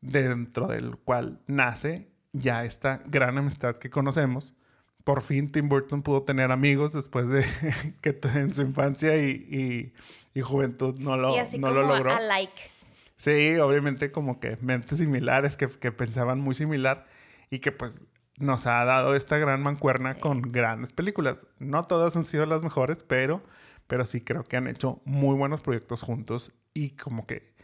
dentro 0.01 0.69
del 0.69 0.97
cual 0.97 1.41
nace 1.49 2.09
ya 2.33 2.65
esta 2.65 3.03
gran 3.07 3.37
amistad 3.37 3.77
que 3.77 3.91
conocemos. 3.91 4.55
Por 5.05 5.21
fin 5.23 5.53
Tim 5.53 5.69
Burton 5.69 6.03
pudo 6.03 6.23
tener 6.23 6.51
amigos 6.51 6.93
después 6.95 7.29
de 7.29 7.45
que 8.01 8.19
en 8.35 8.55
su 8.55 8.63
infancia 8.63 9.17
y, 9.17 9.31
y- 9.31 9.93
y 10.37 10.41
juventud 10.41 10.97
no 10.99 11.17
lo, 11.17 11.35
y 11.35 11.39
así 11.39 11.59
no 11.59 11.69
como 11.69 11.81
lo 11.83 11.87
logró. 11.89 12.13
a 12.13 12.21
like. 12.21 12.53
Sí, 13.17 13.57
obviamente 13.59 14.11
como 14.11 14.41
que 14.41 14.57
mentes 14.61 14.99
similares 14.99 15.57
que, 15.57 15.69
que 15.69 15.93
pensaban 15.93 16.41
muy 16.41 16.55
similar 16.55 17.07
y 17.51 17.61
que 17.61 17.71
pues 17.71 18.05
nos 18.39 18.67
ha 18.67 18.85
dado 18.85 19.15
esta 19.15 19.39
gran 19.39 19.63
mancuerna 19.63 20.15
Sí. 20.15 20.21
con 20.21 20.43
grandes 20.43 20.91
películas. 20.91 21.47
No 21.61 21.85
todas 21.85 22.17
han 22.17 22.25
sido 22.25 22.47
las 22.47 22.63
mejores, 22.63 23.05
pero, 23.07 23.43
pero 23.87 24.05
sí 24.07 24.23
creo 24.23 24.43
que 24.43 24.57
han 24.57 24.67
hecho 24.67 25.01
muy 25.05 25.37
buenos 25.37 25.61
proyectos 25.61 26.03
juntos 26.03 26.51
y 26.73 26.91
como 26.97 27.27
que 27.27 27.55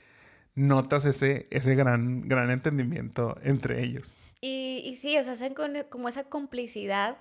notas 0.55 1.05
ese, 1.07 1.47
ese 1.51 1.75
gran, 1.75 2.29
gran 2.29 2.51
entendimiento 2.51 3.37
entre 3.43 3.83
ellos. 3.83 4.19
Y, 4.41 4.83
y 4.85 4.97
sí, 4.97 5.19
o 5.19 5.25
sea, 5.25 5.33
hacen 5.33 5.55
con- 5.55 5.73
como 5.91 6.09
esa 6.09 6.25
complicidad. 6.25 7.17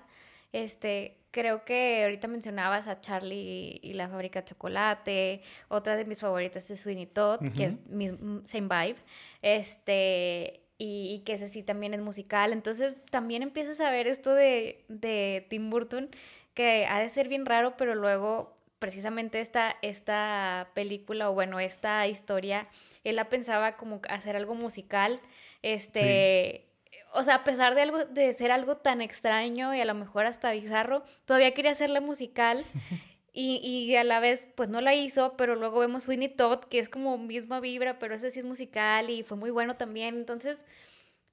Este, 0.52 1.20
creo 1.30 1.64
que 1.64 2.02
ahorita 2.04 2.28
mencionabas 2.28 2.88
a 2.88 3.00
Charlie 3.00 3.78
y 3.82 3.92
la 3.94 4.08
fábrica 4.08 4.40
de 4.40 4.46
chocolate. 4.46 5.42
Otra 5.68 5.96
de 5.96 6.04
mis 6.04 6.20
favoritas 6.20 6.70
es 6.70 6.80
Sweeney 6.80 7.06
Todd, 7.06 7.40
que 7.56 7.66
es 7.66 7.86
mis, 7.86 8.12
mm, 8.12 8.44
same 8.44 8.68
vibe. 8.68 9.00
Este, 9.42 10.60
y, 10.78 11.14
y 11.14 11.20
que 11.20 11.34
ese 11.34 11.48
sí 11.48 11.62
también 11.62 11.94
es 11.94 12.00
musical. 12.00 12.52
Entonces 12.52 12.96
también 13.10 13.42
empiezas 13.42 13.80
a 13.80 13.90
ver 13.90 14.06
esto 14.06 14.34
de, 14.34 14.84
de 14.88 15.46
Tim 15.48 15.70
Burton, 15.70 16.10
que 16.54 16.86
ha 16.86 17.00
de 17.00 17.10
ser 17.10 17.28
bien 17.28 17.46
raro, 17.46 17.76
pero 17.76 17.94
luego 17.94 18.56
precisamente 18.80 19.40
esta, 19.40 19.76
esta 19.82 20.70
película, 20.74 21.30
o 21.30 21.34
bueno, 21.34 21.60
esta 21.60 22.08
historia, 22.08 22.64
él 23.04 23.16
la 23.16 23.28
pensaba 23.28 23.76
como 23.76 24.00
hacer 24.08 24.34
algo 24.36 24.54
musical. 24.54 25.20
Este. 25.62 26.66
O 27.12 27.24
sea, 27.24 27.36
a 27.36 27.44
pesar 27.44 27.74
de 27.74 27.82
algo, 27.82 28.04
de 28.04 28.32
ser 28.34 28.52
algo 28.52 28.76
tan 28.76 29.00
extraño 29.00 29.74
y 29.74 29.80
a 29.80 29.84
lo 29.84 29.94
mejor 29.94 30.26
hasta 30.26 30.52
bizarro, 30.52 31.02
todavía 31.24 31.54
quería 31.54 31.72
hacerla 31.72 32.00
musical. 32.00 32.64
Y, 33.32 33.58
y 33.58 33.94
a 33.94 34.02
la 34.02 34.18
vez, 34.18 34.48
pues 34.56 34.68
no 34.70 34.80
la 34.80 34.94
hizo, 34.94 35.36
pero 35.36 35.54
luego 35.54 35.78
vemos 35.78 36.08
Winnie 36.08 36.28
Todd, 36.28 36.64
que 36.64 36.80
es 36.80 36.88
como 36.88 37.16
misma 37.16 37.60
vibra, 37.60 37.98
pero 38.00 38.16
ese 38.16 38.28
sí 38.30 38.40
es 38.40 38.44
musical 38.44 39.08
y 39.08 39.22
fue 39.22 39.36
muy 39.36 39.50
bueno 39.50 39.74
también. 39.76 40.16
Entonces, 40.16 40.64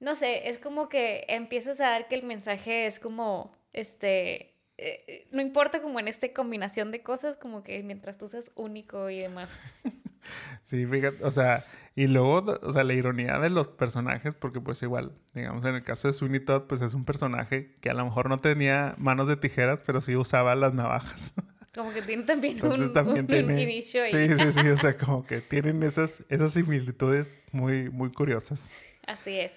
no 0.00 0.14
sé, 0.14 0.48
es 0.48 0.58
como 0.58 0.88
que 0.88 1.24
empiezas 1.28 1.80
a 1.80 1.90
dar 1.90 2.08
que 2.08 2.14
el 2.14 2.22
mensaje 2.24 2.86
es 2.86 3.00
como, 3.00 3.52
este, 3.72 4.54
eh, 4.78 5.26
no 5.32 5.42
importa 5.42 5.82
como 5.82 5.98
en 5.98 6.08
esta 6.08 6.32
combinación 6.32 6.92
de 6.92 7.02
cosas, 7.02 7.36
como 7.36 7.62
que 7.62 7.82
mientras 7.82 8.16
tú 8.16 8.28
seas 8.28 8.52
único 8.54 9.10
y 9.10 9.20
demás. 9.20 9.50
Sí, 10.62 10.84
fíjate, 10.86 11.24
o 11.24 11.30
sea, 11.30 11.64
y 11.94 12.06
luego, 12.06 12.58
o 12.62 12.72
sea, 12.72 12.84
la 12.84 12.92
ironía 12.92 13.38
de 13.38 13.50
los 13.50 13.68
personajes, 13.68 14.34
porque 14.34 14.60
pues 14.60 14.82
igual, 14.82 15.12
digamos, 15.34 15.64
en 15.64 15.76
el 15.76 15.82
caso 15.82 16.08
de 16.08 16.14
Sweeney 16.14 16.40
Todd, 16.40 16.64
pues 16.68 16.80
es 16.80 16.94
un 16.94 17.04
personaje 17.04 17.74
que 17.80 17.90
a 17.90 17.94
lo 17.94 18.04
mejor 18.04 18.28
no 18.28 18.38
tenía 18.38 18.94
manos 18.98 19.26
de 19.28 19.36
tijeras, 19.36 19.80
pero 19.86 20.00
sí 20.00 20.16
usaba 20.16 20.54
las 20.54 20.74
navajas. 20.74 21.34
Como 21.74 21.92
que 21.92 22.02
tiene 22.02 22.24
también 22.24 22.54
Entonces 22.54 22.88
un, 22.88 22.92
también 22.92 23.20
un 23.20 23.26
tiene... 23.26 23.62
inicio 23.62 24.02
ahí. 24.02 24.10
Sí, 24.10 24.36
sí, 24.36 24.52
sí, 24.52 24.68
o 24.68 24.76
sea, 24.76 24.96
como 24.96 25.24
que 25.26 25.40
tienen 25.40 25.82
esas, 25.84 26.24
esas 26.28 26.52
similitudes 26.52 27.38
muy, 27.52 27.88
muy 27.90 28.10
curiosas. 28.10 28.72
Así 29.06 29.38
es. 29.38 29.52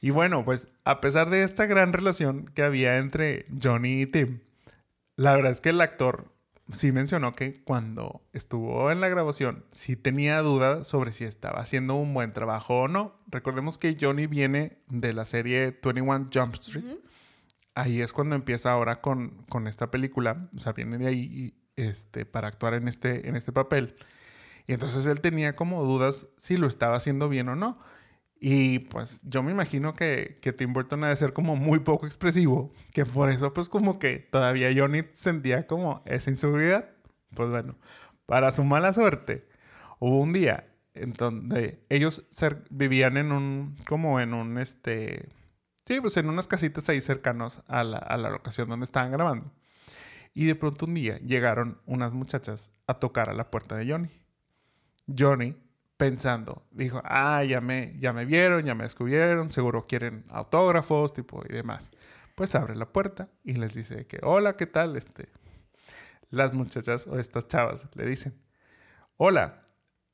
Y 0.00 0.10
bueno, 0.10 0.44
pues 0.44 0.68
a 0.84 1.00
pesar 1.00 1.30
de 1.30 1.42
esta 1.42 1.66
gran 1.66 1.92
relación 1.92 2.46
que 2.54 2.62
había 2.62 2.98
entre 2.98 3.46
Johnny 3.60 4.02
y 4.02 4.06
Tim, 4.06 4.40
la 5.18 5.34
verdad 5.34 5.50
es 5.50 5.60
que 5.60 5.70
el 5.70 5.80
actor 5.80 6.32
sí 6.70 6.92
mencionó 6.92 7.34
que 7.34 7.64
cuando 7.64 8.22
estuvo 8.32 8.92
en 8.92 9.00
la 9.00 9.08
grabación 9.08 9.64
sí 9.72 9.96
tenía 9.96 10.40
dudas 10.42 10.86
sobre 10.86 11.10
si 11.10 11.24
estaba 11.24 11.58
haciendo 11.58 11.96
un 11.96 12.14
buen 12.14 12.32
trabajo 12.32 12.82
o 12.82 12.88
no. 12.88 13.18
Recordemos 13.26 13.78
que 13.78 13.96
Johnny 14.00 14.28
viene 14.28 14.78
de 14.86 15.12
la 15.12 15.24
serie 15.24 15.76
21 15.82 16.28
Jump 16.32 16.54
Street. 16.54 16.98
Ahí 17.74 18.00
es 18.00 18.12
cuando 18.12 18.36
empieza 18.36 18.70
ahora 18.70 19.00
con, 19.00 19.44
con, 19.48 19.66
esta 19.66 19.90
película. 19.90 20.48
O 20.56 20.60
sea, 20.60 20.72
viene 20.72 20.98
de 20.98 21.08
ahí 21.08 21.54
este, 21.74 22.24
para 22.24 22.46
actuar 22.46 22.74
en 22.74 22.86
este, 22.86 23.28
en 23.28 23.34
este 23.34 23.50
papel. 23.50 23.96
Y 24.68 24.72
entonces 24.72 25.04
él 25.06 25.20
tenía 25.20 25.56
como 25.56 25.82
dudas 25.82 26.28
si 26.36 26.56
lo 26.56 26.68
estaba 26.68 26.96
haciendo 26.96 27.28
bien 27.28 27.48
o 27.48 27.56
no. 27.56 27.76
Y 28.40 28.80
pues 28.80 29.20
yo 29.24 29.42
me 29.42 29.50
imagino 29.50 29.94
que, 29.94 30.38
que, 30.40 30.52
Tim 30.52 30.72
Burton 30.72 31.02
ha 31.02 31.08
de 31.08 31.16
ser 31.16 31.32
como 31.32 31.56
muy 31.56 31.80
poco 31.80 32.06
expresivo, 32.06 32.72
que 32.92 33.04
por 33.04 33.30
eso 33.30 33.52
pues 33.52 33.68
como 33.68 33.98
que 33.98 34.18
todavía 34.18 34.70
Johnny 34.76 35.02
sentía 35.12 35.66
como 35.66 36.02
esa 36.06 36.30
inseguridad. 36.30 36.88
Pues 37.34 37.50
bueno, 37.50 37.76
para 38.26 38.54
su 38.54 38.62
mala 38.62 38.94
suerte, 38.94 39.48
hubo 39.98 40.20
un 40.20 40.32
día 40.32 40.68
en 40.94 41.12
donde 41.14 41.84
ellos 41.88 42.28
vivían 42.70 43.16
en 43.16 43.32
un, 43.32 43.76
como 43.86 44.20
en 44.20 44.34
un, 44.34 44.58
este, 44.58 45.28
sí, 45.86 46.00
pues 46.00 46.16
en 46.16 46.28
unas 46.28 46.46
casitas 46.46 46.88
ahí 46.88 47.00
cercanos 47.00 47.62
a 47.66 47.82
la, 47.84 47.98
a 47.98 48.16
la 48.16 48.30
locación 48.30 48.68
donde 48.68 48.84
estaban 48.84 49.10
grabando. 49.10 49.52
Y 50.32 50.44
de 50.46 50.54
pronto 50.54 50.86
un 50.86 50.94
día 50.94 51.18
llegaron 51.18 51.80
unas 51.86 52.12
muchachas 52.12 52.70
a 52.86 52.94
tocar 52.94 53.30
a 53.30 53.34
la 53.34 53.50
puerta 53.50 53.76
de 53.76 53.90
Johnny. 53.90 54.10
Johnny 55.16 55.56
pensando. 55.98 56.62
Dijo, 56.70 57.02
ah, 57.04 57.44
ya 57.44 57.60
me, 57.60 57.94
ya 57.98 58.14
me 58.14 58.24
vieron, 58.24 58.64
ya 58.64 58.74
me 58.74 58.84
descubrieron, 58.84 59.52
seguro 59.52 59.86
quieren 59.86 60.24
autógrafos, 60.30 61.12
tipo 61.12 61.42
y 61.46 61.52
demás. 61.52 61.90
Pues 62.34 62.54
abre 62.54 62.76
la 62.76 62.86
puerta 62.86 63.28
y 63.44 63.54
les 63.54 63.74
dice 63.74 64.06
que, 64.06 64.20
hola, 64.22 64.56
¿qué 64.56 64.66
tal? 64.66 64.96
Este, 64.96 65.28
las 66.30 66.54
muchachas 66.54 67.06
o 67.06 67.18
estas 67.18 67.48
chavas 67.48 67.86
le 67.94 68.06
dicen, 68.06 68.34
hola, 69.16 69.64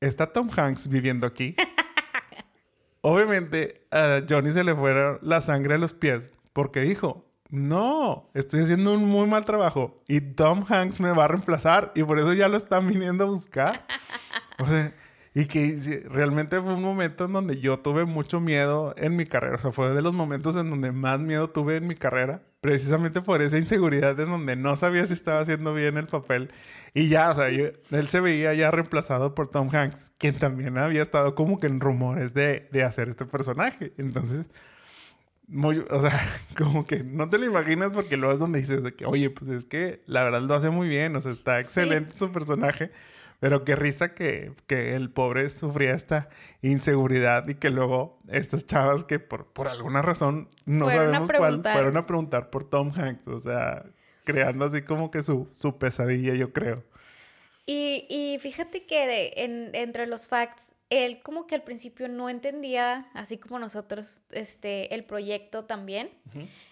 ¿está 0.01 0.33
Tom 0.33 0.51
Hanks 0.51 0.88
viviendo 0.88 1.27
aquí? 1.27 1.55
Obviamente 3.03 3.87
a 3.90 4.23
Johnny 4.27 4.51
se 4.51 4.64
le 4.64 4.75
fueron 4.75 5.18
la 5.20 5.42
sangre 5.42 5.75
a 5.75 5.79
los 5.79 5.92
pies 5.92 6.31
porque 6.55 6.81
dijo, 6.81 7.31
no, 7.51 8.31
estoy 8.33 8.62
haciendo 8.62 8.94
un 8.94 9.05
muy 9.05 9.27
mal 9.27 9.44
trabajo 9.44 10.03
y 10.09 10.23
Tom 10.23 10.64
Hanks 10.66 11.01
me 11.01 11.12
va 11.12 11.25
a 11.25 11.29
reemplazar 11.29 11.92
y 11.94 12.03
por 12.03 12.18
eso 12.18 12.33
ya 12.33 12.49
lo 12.49 12.57
están 12.57 12.88
viniendo 12.88 13.25
a 13.25 13.29
buscar. 13.29 13.87
O 14.57 14.66
sea, 14.66 14.94
y 15.37 15.47
que 15.47 16.05
realmente 16.09 16.61
fue 16.61 16.75
un 16.75 16.83
momento 16.83 17.25
en 17.25 17.33
donde 17.33 17.59
yo 17.59 17.81
tuve 17.81 18.05
mucho 18.05 18.40
miedo 18.40 18.94
en 18.97 19.16
mi 19.16 19.27
carrera. 19.27 19.57
O 19.57 19.59
sea, 19.59 19.73
fue 19.73 19.92
de 19.92 20.01
los 20.01 20.12
momentos 20.12 20.55
en 20.55 20.70
donde 20.70 20.92
más 20.92 21.18
miedo 21.18 21.51
tuve 21.51 21.77
en 21.77 21.88
mi 21.88 21.97
carrera. 21.97 22.42
Precisamente 22.61 23.20
por 23.20 23.42
esa 23.42 23.59
inseguridad 23.59 24.18
en 24.20 24.31
donde 24.31 24.55
no 24.55 24.77
sabía 24.77 25.05
si 25.07 25.12
estaba 25.12 25.40
haciendo 25.40 25.75
bien 25.75 25.97
el 25.97 26.07
papel. 26.07 26.53
Y 26.94 27.09
ya, 27.09 27.31
o 27.31 27.35
sea, 27.35 27.49
él 27.49 28.09
se 28.09 28.20
veía 28.20 28.55
ya 28.55 28.70
reemplazado 28.70 29.35
por 29.35 29.49
Tom 29.51 29.68
Hanks, 29.75 30.12
quien 30.18 30.38
también 30.38 30.79
había 30.79 31.03
estado 31.03 31.35
como 31.35 31.59
que 31.59 31.66
en 31.66 31.81
rumores 31.81 32.33
de, 32.33 32.68
de 32.70 32.85
hacer 32.85 33.09
este 33.09 33.27
personaje. 33.27 33.92
Entonces, 33.99 34.49
muy, 35.49 35.85
o 35.90 36.01
sea, 36.01 36.12
como 36.57 36.87
que 36.87 37.03
no 37.03 37.29
te 37.29 37.38
lo 37.38 37.47
imaginas 37.47 37.92
porque 37.92 38.16
luego 38.16 38.35
es 38.35 38.38
donde 38.38 38.61
dices 38.61 38.85
de 38.85 38.94
que, 38.94 39.05
oye, 39.05 39.31
pues 39.31 39.51
es 39.51 39.64
que 39.64 40.03
la 40.07 40.23
verdad 40.23 40.42
lo 40.42 40.55
hace 40.55 40.70
muy 40.70 40.88
bien, 40.88 41.16
o 41.16 41.20
sea, 41.20 41.33
está 41.33 41.59
excelente 41.59 42.16
su 42.16 42.31
personaje. 42.31 42.92
Pero 43.45 43.63
qué 43.63 43.77
risa 43.77 44.15
que, 44.15 44.55
que, 44.67 44.97
el 44.97 45.11
pobre 45.11 45.51
sufría 45.51 45.93
esta 45.93 46.31
inseguridad 46.63 47.47
y 47.47 47.57
que 47.57 47.69
luego 47.69 48.19
estas 48.27 48.65
chavas 48.65 49.05
que 49.05 49.19
por, 49.19 49.53
por 49.53 49.69
alguna 49.69 50.01
razón 50.01 50.49
no 50.65 50.89
sabemos 50.89 51.31
cuál 51.31 51.61
fueron 51.61 51.99
a 51.99 52.07
preguntar 52.07 52.49
por 52.49 52.65
Tom 52.65 52.91
Hanks. 52.97 53.29
O 53.29 53.39
sea, 53.39 53.85
creando 54.25 54.65
así 54.65 54.81
como 54.81 55.11
que 55.11 55.23
su, 55.23 55.47
su 55.53 55.77
pesadilla, 55.77 56.33
yo 56.33 56.55
creo. 56.55 56.85
Y, 57.67 58.07
y 58.09 58.39
fíjate 58.41 58.87
que 58.87 59.35
en, 59.37 59.75
entre 59.75 60.07
los 60.07 60.27
facts, 60.27 60.73
él 60.89 61.21
como 61.23 61.47
que 61.47 61.55
al 61.55 61.65
principio 61.65 62.09
no 62.09 62.31
entendía, 62.31 63.11
así 63.13 63.37
como 63.37 63.59
nosotros, 63.59 64.23
este, 64.31 64.95
el 64.95 65.05
proyecto 65.05 65.67
también. 65.67 66.09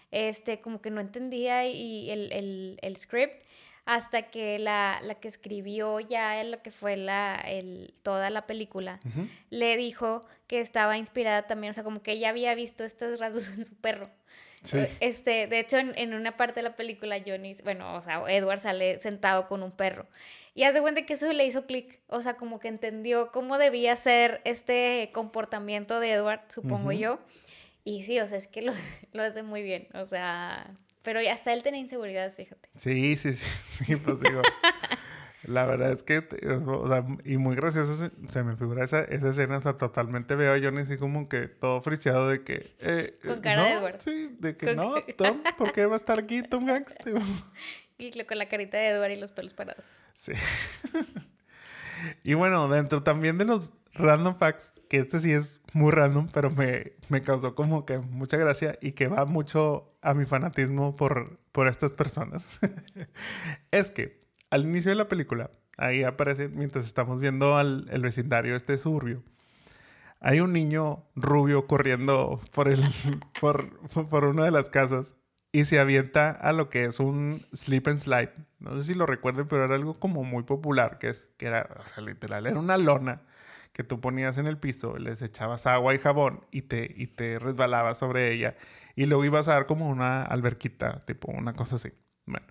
Este, 0.09 0.59
como 0.59 0.81
que 0.81 0.89
no 0.89 1.01
entendía 1.01 1.67
y 1.67 2.09
el, 2.09 2.31
el, 2.31 2.79
el 2.81 2.95
script 2.95 3.43
hasta 3.85 4.23
que 4.23 4.59
la, 4.59 4.99
la, 5.03 5.15
que 5.15 5.27
escribió 5.27 5.99
ya 5.99 6.43
lo 6.43 6.61
que 6.61 6.71
fue 6.71 6.95
la, 6.95 7.35
el, 7.35 7.93
toda 8.01 8.29
la 8.29 8.47
película, 8.47 8.99
le 9.49 9.75
dijo 9.75 10.21
que 10.47 10.61
estaba 10.61 10.97
inspirada 10.97 11.47
también, 11.47 11.71
o 11.71 11.73
sea, 11.73 11.83
como 11.83 12.01
que 12.01 12.13
ella 12.13 12.29
había 12.29 12.55
visto 12.55 12.83
estos 12.83 13.19
rasgos 13.19 13.49
en 13.57 13.65
su 13.65 13.75
perro. 13.75 14.09
Sí. 14.63 14.79
Este, 15.01 15.47
de 15.47 15.59
hecho, 15.59 15.77
en, 15.77 15.93
en, 15.97 16.13
una 16.13 16.37
parte 16.37 16.61
de 16.61 16.63
la 16.63 16.75
película, 16.75 17.17
Johnny, 17.25 17.53
bueno, 17.65 17.95
o 17.95 18.01
sea, 18.01 18.23
Edward 18.29 18.61
sale 18.61 19.01
sentado 19.01 19.45
con 19.47 19.61
un 19.61 19.71
perro. 19.71 20.07
Y 20.55 20.63
hace 20.63 20.81
cuenta 20.81 21.05
que 21.05 21.13
eso 21.13 21.31
le 21.33 21.45
hizo 21.45 21.65
clic, 21.65 21.99
o 22.07 22.21
sea, 22.21 22.35
como 22.35 22.59
que 22.59 22.69
entendió 22.69 23.31
cómo 23.31 23.57
debía 23.57 23.95
ser 23.97 24.39
este 24.45 25.09
comportamiento 25.13 25.99
de 25.99 26.11
Edward, 26.11 26.41
supongo 26.47 26.93
yo. 26.93 27.19
Y 27.83 28.03
sí, 28.03 28.19
o 28.19 28.27
sea, 28.27 28.37
es 28.37 28.47
que 28.47 28.61
lo, 28.61 28.71
lo 29.13 29.23
hace 29.23 29.43
muy 29.43 29.63
bien, 29.63 29.87
o 29.93 30.05
sea, 30.05 30.77
pero 31.03 31.19
hasta 31.31 31.53
él 31.53 31.63
tenía 31.63 31.79
inseguridades, 31.79 32.35
fíjate. 32.35 32.69
Sí, 32.75 33.15
sí, 33.17 33.33
sí, 33.33 33.45
sí 33.85 33.95
pues 33.97 34.19
digo. 34.21 34.41
la 35.43 35.65
verdad 35.65 35.91
es 35.91 36.03
que, 36.03 36.19
o 36.65 36.87
sea, 36.87 37.05
y 37.25 37.37
muy 37.37 37.55
gracioso 37.55 38.09
se, 38.29 38.43
me 38.43 38.55
figura 38.55 38.83
esa, 38.85 39.03
esa 39.03 39.29
escena, 39.29 39.57
o 39.57 39.61
sea, 39.61 39.77
totalmente 39.77 40.35
veo 40.35 40.53
a 40.53 40.59
Johnny 40.59 40.81
así 40.81 40.97
como 40.97 41.27
que 41.27 41.47
todo 41.47 41.81
friseado 41.81 42.29
de 42.29 42.43
que... 42.43 42.73
Eh, 42.79 43.19
con 43.23 43.41
cara 43.41 43.63
de 43.63 43.71
Edward. 43.73 44.01
Sí, 44.01 44.35
de 44.39 44.55
que 44.55 44.75
no, 44.75 44.95
Tom, 45.17 45.43
¿por 45.57 45.73
qué 45.73 45.85
va 45.85 45.93
a 45.93 45.97
estar 45.97 46.19
aquí 46.19 46.41
Tom 46.41 46.69
Hanks? 46.69 46.95
y 47.97 48.23
con 48.23 48.37
la 48.37 48.47
carita 48.47 48.77
de 48.77 48.87
Edward 48.89 49.11
y 49.11 49.17
los 49.17 49.31
pelos 49.31 49.53
parados. 49.53 50.01
Sí. 50.13 50.31
y 52.23 52.33
bueno, 52.33 52.67
dentro 52.67 53.03
también 53.03 53.37
de 53.37 53.45
los 53.45 53.71
random 53.93 54.35
facts, 54.35 54.81
que 54.89 54.97
este 54.97 55.19
sí 55.19 55.31
es 55.31 55.61
muy 55.73 55.91
random, 55.91 56.27
pero 56.33 56.49
me, 56.51 56.93
me 57.09 57.21
causó 57.21 57.55
como 57.55 57.85
que 57.85 57.99
mucha 57.99 58.37
gracia 58.37 58.77
y 58.81 58.93
que 58.93 59.07
va 59.07 59.25
mucho 59.25 59.93
a 60.01 60.13
mi 60.13 60.25
fanatismo 60.25 60.95
por, 60.95 61.39
por 61.51 61.67
estas 61.67 61.91
personas. 61.91 62.59
es 63.71 63.91
que 63.91 64.19
al 64.49 64.63
inicio 64.63 64.91
de 64.91 64.95
la 64.95 65.07
película, 65.07 65.51
ahí 65.77 66.03
aparece, 66.03 66.47
mientras 66.47 66.85
estamos 66.85 67.19
viendo 67.19 67.57
al 67.57 67.87
el 67.91 68.01
vecindario 68.01 68.55
este 68.55 68.77
suburbio, 68.77 69.23
hay 70.19 70.39
un 70.39 70.53
niño 70.53 71.05
rubio 71.15 71.67
corriendo 71.67 72.39
por, 72.53 72.69
el, 72.69 72.81
por, 73.41 73.77
por 73.89 74.25
una 74.25 74.45
de 74.45 74.51
las 74.51 74.69
casas 74.69 75.15
y 75.51 75.65
se 75.65 75.79
avienta 75.79 76.31
a 76.31 76.53
lo 76.53 76.69
que 76.69 76.85
es 76.85 76.99
un 76.99 77.45
slip 77.53 77.87
and 77.87 77.99
slide. 77.99 78.31
No 78.59 78.75
sé 78.75 78.83
si 78.83 78.93
lo 78.93 79.05
recuerden, 79.05 79.47
pero 79.47 79.65
era 79.65 79.75
algo 79.75 79.99
como 79.99 80.23
muy 80.23 80.43
popular, 80.43 80.97
que 80.97 81.09
es 81.09 81.29
que 81.37 81.47
era, 81.47 81.69
o 81.77 81.89
sea, 81.89 82.03
literal, 82.03 82.47
era 82.47 82.57
una 82.57 82.77
lona 82.77 83.21
que 83.73 83.83
tú 83.83 83.99
ponías 83.99 84.37
en 84.37 84.47
el 84.47 84.57
piso, 84.57 84.97
les 84.97 85.21
echabas 85.21 85.65
agua 85.65 85.93
y 85.93 85.97
jabón 85.97 86.45
y 86.51 86.61
te, 86.61 86.93
y 86.95 87.07
te 87.07 87.39
resbalabas 87.39 87.97
sobre 87.97 88.31
ella 88.31 88.55
y 88.95 89.07
luego 89.07 89.25
ibas 89.25 89.47
a 89.47 89.53
dar 89.53 89.65
como 89.65 89.89
una 89.89 90.23
alberquita, 90.23 91.03
tipo 91.05 91.31
una 91.31 91.53
cosa 91.53 91.75
así. 91.75 91.91
Bueno, 92.25 92.45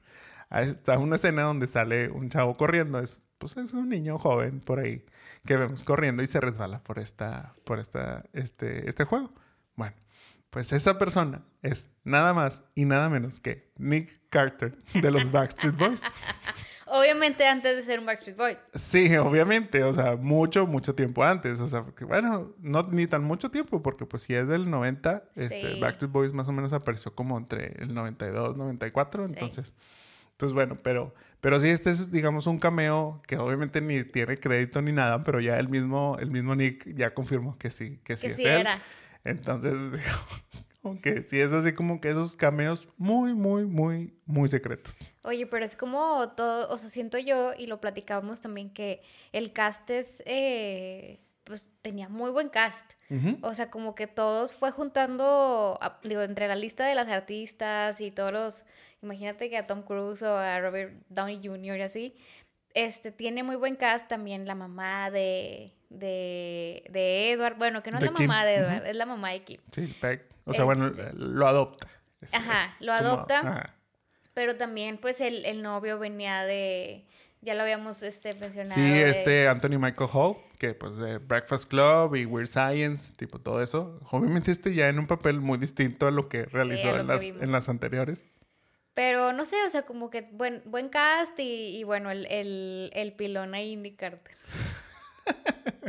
está 0.50 0.98
una 0.98 1.16
escena 1.16 1.42
donde 1.42 1.68
sale 1.68 2.10
un 2.10 2.28
chavo 2.28 2.56
corriendo, 2.56 2.98
es, 2.98 3.22
pues 3.38 3.56
es 3.56 3.72
un 3.72 3.88
niño 3.88 4.18
joven 4.18 4.60
por 4.60 4.80
ahí 4.80 5.04
que 5.46 5.56
vemos 5.56 5.84
corriendo 5.84 6.22
y 6.22 6.26
se 6.26 6.40
resbala 6.40 6.82
por 6.82 6.98
esta, 6.98 7.54
por 7.64 7.78
esta, 7.78 8.24
este, 8.32 8.88
este 8.88 9.04
juego. 9.04 9.32
Bueno, 9.76 9.94
pues 10.50 10.72
esa 10.72 10.98
persona 10.98 11.42
es 11.62 11.88
nada 12.04 12.34
más 12.34 12.64
y 12.74 12.84
nada 12.84 13.08
menos 13.08 13.40
que 13.40 13.72
Nick 13.76 14.28
Carter 14.28 14.76
de 14.92 15.10
los 15.10 15.30
Backstreet 15.30 15.76
Boys. 15.76 16.02
Obviamente 16.94 17.46
antes 17.46 17.74
de 17.74 17.82
ser 17.82 18.00
un 18.00 18.04
Backstreet 18.04 18.36
Boy. 18.36 18.58
Sí, 18.74 19.16
obviamente, 19.16 19.82
o 19.82 19.94
sea, 19.94 20.16
mucho, 20.16 20.66
mucho 20.66 20.94
tiempo 20.94 21.24
antes. 21.24 21.58
O 21.58 21.66
sea, 21.66 21.86
que, 21.96 22.04
bueno, 22.04 22.54
no 22.58 22.82
ni 22.90 23.06
tan 23.06 23.24
mucho 23.24 23.50
tiempo, 23.50 23.82
porque 23.82 24.04
pues 24.04 24.24
si 24.24 24.34
es 24.34 24.46
del 24.46 24.70
90, 24.70 25.24
este, 25.34 25.80
Backstreet 25.80 26.12
Boys 26.12 26.34
más 26.34 26.48
o 26.48 26.52
menos 26.52 26.74
apareció 26.74 27.14
como 27.14 27.38
entre 27.38 27.82
el 27.82 27.94
92, 27.94 28.58
94, 28.58 29.24
entonces, 29.24 29.72
pues 30.36 30.52
bueno, 30.52 30.76
pero, 30.82 31.14
pero 31.40 31.58
sí, 31.60 31.70
este 31.70 31.88
es, 31.88 32.10
digamos, 32.10 32.46
un 32.46 32.58
cameo 32.58 33.22
que 33.26 33.38
obviamente 33.38 33.80
ni 33.80 34.04
tiene 34.04 34.38
crédito 34.38 34.82
ni 34.82 34.92
nada, 34.92 35.24
pero 35.24 35.40
ya 35.40 35.58
el 35.58 35.70
mismo, 35.70 36.18
el 36.20 36.30
mismo 36.30 36.54
Nick 36.54 36.94
ya 36.94 37.14
confirmó 37.14 37.56
que 37.56 37.70
sí, 37.70 38.00
que 38.04 38.18
sí 38.18 38.26
es 38.26 38.38
él. 38.40 38.60
Era. 38.60 38.82
Entonces, 39.24 39.72
aunque 40.82 41.24
sí 41.28 41.40
es 41.40 41.52
así 41.52 41.72
como 41.72 42.00
que 42.00 42.10
esos 42.10 42.36
cameos 42.36 42.88
muy, 42.96 43.34
muy, 43.34 43.64
muy, 43.66 44.14
muy 44.26 44.48
secretos. 44.48 44.98
Oye, 45.22 45.46
pero 45.46 45.64
es 45.64 45.76
como 45.76 46.30
todo, 46.30 46.68
o 46.68 46.76
sea, 46.76 46.90
siento 46.90 47.18
yo, 47.18 47.52
y 47.56 47.66
lo 47.66 47.80
platicábamos 47.80 48.40
también, 48.40 48.70
que 48.70 49.02
el 49.32 49.52
cast 49.52 49.88
es, 49.90 50.22
eh, 50.26 51.20
pues 51.44 51.70
tenía 51.82 52.08
muy 52.08 52.30
buen 52.30 52.48
cast. 52.48 52.84
O 53.42 53.52
sea, 53.52 53.70
como 53.70 53.94
que 53.94 54.06
todos 54.06 54.54
fue 54.54 54.70
juntando, 54.70 55.78
digo, 56.02 56.22
entre 56.22 56.48
la 56.48 56.56
lista 56.56 56.86
de 56.86 56.94
las 56.94 57.08
artistas 57.08 58.00
y 58.00 58.10
todos 58.10 58.32
los, 58.32 58.64
imagínate 59.02 59.50
que 59.50 59.58
a 59.58 59.66
Tom 59.66 59.82
Cruise 59.82 60.22
o 60.22 60.34
a 60.34 60.58
Robert 60.60 60.94
Downey 61.10 61.38
Jr. 61.44 61.76
y 61.76 61.82
así, 61.82 62.16
este, 62.72 63.12
tiene 63.12 63.42
muy 63.42 63.56
buen 63.56 63.76
cast 63.76 64.08
también 64.08 64.46
la 64.46 64.54
mamá 64.54 65.10
de, 65.10 65.72
de, 65.90 66.84
de 66.88 67.32
Edward, 67.32 67.58
bueno, 67.58 67.82
que 67.82 67.90
no 67.90 67.98
es 67.98 68.04
la 68.04 68.12
mamá 68.12 68.46
de 68.46 68.54
Edward, 68.54 68.86
es 68.86 68.96
la 68.96 69.04
mamá 69.04 69.32
de 69.32 69.42
Kim. 69.44 69.60
Sí, 69.70 69.94
Peck. 70.00 70.31
O 70.44 70.52
sea, 70.54 70.64
bueno, 70.64 70.88
este 70.88 71.12
lo 71.14 71.46
adopta. 71.46 71.88
ajá, 72.32 72.70
lo 72.80 72.92
adopta. 72.92 73.74
Pero 74.34 74.56
también, 74.56 74.98
pues, 74.98 75.20
el, 75.20 75.44
el, 75.44 75.60
novio 75.62 75.98
venía 75.98 76.44
de, 76.44 77.04
Ya 77.42 77.54
lo 77.54 77.62
habíamos 77.62 78.02
este, 78.02 78.34
mencionado. 78.34 78.74
Sí, 78.74 78.80
de- 78.80 79.10
este 79.10 79.48
Anthony 79.48 79.78
Michael 79.78 80.08
Hall, 80.12 80.36
que 80.58 80.72
pues 80.74 80.96
de 80.96 81.18
Breakfast 81.18 81.68
Club 81.68 82.14
y 82.16 82.24
Weird 82.24 82.48
Science, 82.48 83.12
tipo 83.14 83.38
todo 83.40 83.62
eso. 83.62 84.00
Obviamente 84.10 84.50
este 84.50 84.74
ya 84.74 84.88
en 84.88 84.98
un 84.98 85.06
papel 85.06 85.40
muy 85.40 85.58
distinto 85.58 86.06
a 86.06 86.10
lo 86.10 86.28
que 86.30 86.46
realizó 86.46 86.88
lo 86.92 87.00
en, 87.00 87.06
que 87.06 87.12
las, 87.12 87.20
vimos. 87.20 87.42
en 87.42 87.52
las 87.52 87.68
anteriores. 87.68 88.24
Pero 88.94 89.32
no 89.32 89.44
sé, 89.44 89.56
o 89.66 89.68
sea, 89.70 89.82
como 89.82 90.08
que 90.10 90.28
buen, 90.32 90.62
buen 90.66 90.88
cast 90.88 91.38
y, 91.38 91.76
y 91.78 91.84
bueno, 91.84 92.10
el, 92.10 92.26
el, 92.26 92.90
el 92.94 93.12
pilón 93.14 93.54
ahí 93.54 93.72
Indy 93.72 93.92
Carter. 93.96 94.34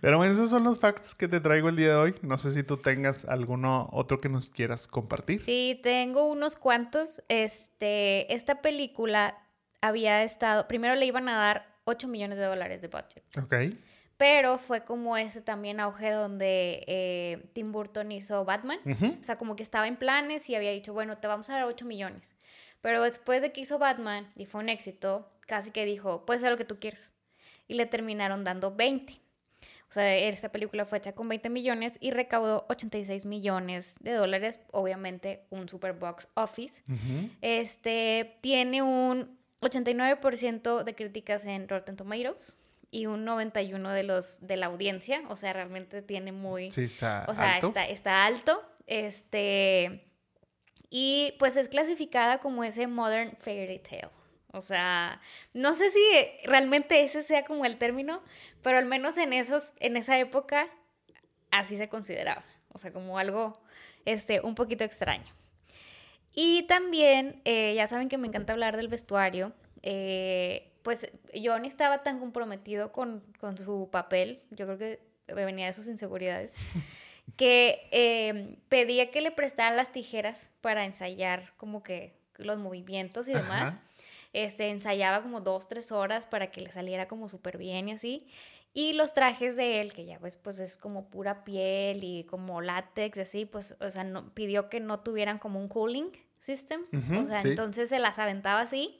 Pero 0.00 0.16
bueno, 0.18 0.32
esos 0.32 0.50
son 0.50 0.64
los 0.64 0.80
facts 0.80 1.14
que 1.14 1.28
te 1.28 1.40
traigo 1.40 1.68
el 1.68 1.76
día 1.76 1.88
de 1.88 1.94
hoy. 1.94 2.14
No 2.22 2.36
sé 2.38 2.52
si 2.52 2.62
tú 2.62 2.76
tengas 2.76 3.24
alguno 3.24 3.88
otro 3.92 4.20
que 4.20 4.28
nos 4.28 4.50
quieras 4.50 4.86
compartir. 4.86 5.40
Sí, 5.40 5.78
tengo 5.82 6.26
unos 6.26 6.56
cuantos. 6.56 7.22
Este, 7.28 8.32
esta 8.34 8.62
película 8.62 9.38
había 9.80 10.22
estado, 10.22 10.66
primero 10.68 10.94
le 10.94 11.06
iban 11.06 11.28
a 11.28 11.36
dar 11.36 11.66
8 11.84 12.08
millones 12.08 12.38
de 12.38 12.44
dólares 12.44 12.80
de 12.82 12.88
budget. 12.88 13.22
Ok. 13.36 13.54
Pero 14.16 14.58
fue 14.58 14.84
como 14.84 15.16
ese 15.16 15.40
también 15.40 15.80
auge 15.80 16.10
donde 16.10 16.84
eh, 16.86 17.50
Tim 17.54 17.72
Burton 17.72 18.12
hizo 18.12 18.44
Batman. 18.44 18.78
O 19.20 19.24
sea, 19.24 19.36
como 19.36 19.56
que 19.56 19.64
estaba 19.64 19.88
en 19.88 19.96
planes 19.96 20.48
y 20.48 20.54
había 20.54 20.70
dicho, 20.70 20.92
bueno, 20.92 21.18
te 21.18 21.26
vamos 21.26 21.50
a 21.50 21.54
dar 21.54 21.64
8 21.64 21.84
millones. 21.86 22.36
Pero 22.80 23.02
después 23.02 23.42
de 23.42 23.52
que 23.52 23.62
hizo 23.62 23.78
Batman 23.78 24.30
y 24.36 24.46
fue 24.46 24.60
un 24.60 24.68
éxito, 24.68 25.28
casi 25.46 25.70
que 25.70 25.84
dijo, 25.84 26.24
puedes 26.24 26.42
hacer 26.42 26.52
lo 26.52 26.58
que 26.58 26.64
tú 26.64 26.78
quieras. 26.78 27.14
Y 27.66 27.74
le 27.74 27.86
terminaron 27.86 28.44
dando 28.44 28.74
20. 28.74 29.21
O 29.92 29.94
sea, 29.94 30.16
esta 30.16 30.50
película 30.50 30.86
fue 30.86 30.96
hecha 30.96 31.12
con 31.12 31.28
20 31.28 31.50
millones 31.50 31.98
y 32.00 32.12
recaudó 32.12 32.64
86 32.70 33.26
millones 33.26 33.96
de 34.00 34.14
dólares. 34.14 34.58
Obviamente, 34.70 35.44
un 35.50 35.68
super 35.68 35.92
box 35.92 36.28
office. 36.32 36.82
Este 37.42 38.38
tiene 38.40 38.80
un 38.80 39.38
89% 39.60 40.82
de 40.82 40.94
críticas 40.94 41.44
en 41.44 41.68
Rotten 41.68 41.96
Tomatoes 41.96 42.56
y 42.90 43.04
un 43.04 43.26
91 43.26 43.90
de 43.90 44.02
los 44.02 44.38
de 44.40 44.56
la 44.56 44.66
audiencia, 44.68 45.24
o 45.28 45.36
sea, 45.36 45.52
realmente 45.52 46.00
tiene 46.00 46.32
muy 46.32 46.70
Sí, 46.70 46.84
está 46.84 47.26
o 47.28 47.34
sea, 47.34 47.56
alto. 47.56 47.66
está 47.66 47.86
está 47.86 48.24
alto. 48.24 48.62
Este 48.86 50.06
y 50.88 51.34
pues 51.38 51.56
es 51.56 51.68
clasificada 51.68 52.38
como 52.38 52.64
ese 52.64 52.86
modern 52.86 53.36
fairy 53.36 53.78
tale. 53.78 54.08
O 54.52 54.60
sea, 54.60 55.20
no 55.54 55.74
sé 55.74 55.90
si 55.90 56.00
realmente 56.44 57.02
ese 57.02 57.22
sea 57.22 57.44
como 57.44 57.64
el 57.64 57.78
término, 57.78 58.22
pero 58.62 58.78
al 58.78 58.86
menos 58.86 59.16
en 59.16 59.32
esos 59.32 59.72
en 59.80 59.96
esa 59.96 60.18
época 60.18 60.68
así 61.50 61.76
se 61.76 61.88
consideraba, 61.88 62.44
o 62.68 62.78
sea, 62.78 62.92
como 62.92 63.18
algo 63.18 63.60
este 64.04 64.40
un 64.40 64.54
poquito 64.54 64.84
extraño. 64.84 65.32
Y 66.34 66.62
también, 66.62 67.40
eh, 67.44 67.74
ya 67.74 67.88
saben 67.88 68.08
que 68.08 68.18
me 68.18 68.26
encanta 68.26 68.52
hablar 68.52 68.76
del 68.76 68.88
vestuario. 68.88 69.52
eh, 69.82 70.68
pues 70.82 71.08
yo 71.32 71.58
ni 71.58 71.68
estaba 71.68 72.02
tan 72.02 72.18
comprometido 72.18 72.92
con, 72.92 73.22
con 73.38 73.56
su 73.56 73.88
papel. 73.90 74.42
Yo 74.50 74.66
creo 74.66 74.78
que 74.78 75.00
venía 75.32 75.66
de 75.66 75.72
sus 75.72 75.88
inseguridades. 75.88 76.52
que 77.36 77.88
eh, 77.92 78.56
pedía 78.68 79.10
que 79.10 79.20
le 79.20 79.30
prestaran 79.30 79.76
las 79.76 79.92
tijeras 79.92 80.50
para 80.60 80.84
ensayar 80.84 81.52
como 81.56 81.82
que 81.82 82.14
los 82.36 82.58
movimientos 82.58 83.28
y 83.28 83.32
demás. 83.32 83.74
Ajá. 83.74 83.82
Este, 84.32 84.70
ensayaba 84.70 85.22
como 85.22 85.40
dos, 85.40 85.68
tres 85.68 85.92
horas 85.92 86.26
para 86.26 86.50
que 86.50 86.60
le 86.62 86.72
saliera 86.72 87.06
como 87.08 87.28
súper 87.28 87.58
bien 87.58 87.88
y 87.88 87.92
así. 87.92 88.26
Y 88.74 88.94
los 88.94 89.12
trajes 89.12 89.56
de 89.56 89.82
él, 89.82 89.92
que 89.92 90.06
ya 90.06 90.18
ves, 90.18 90.38
pues 90.38 90.58
es 90.58 90.76
como 90.78 91.10
pura 91.10 91.44
piel 91.44 92.02
y 92.02 92.24
como 92.24 92.62
látex, 92.62 93.18
y 93.18 93.20
así, 93.20 93.44
pues, 93.44 93.76
o 93.80 93.90
sea, 93.90 94.04
no, 94.04 94.32
pidió 94.32 94.70
que 94.70 94.80
no 94.80 95.00
tuvieran 95.00 95.38
como 95.38 95.60
un 95.60 95.68
cooling 95.68 96.10
system. 96.38 96.80
Ujú, 96.92 97.20
o 97.20 97.24
sea, 97.24 97.40
sí. 97.40 97.48
entonces 97.48 97.90
se 97.90 97.98
las 97.98 98.18
aventaba 98.18 98.60
así. 98.62 98.98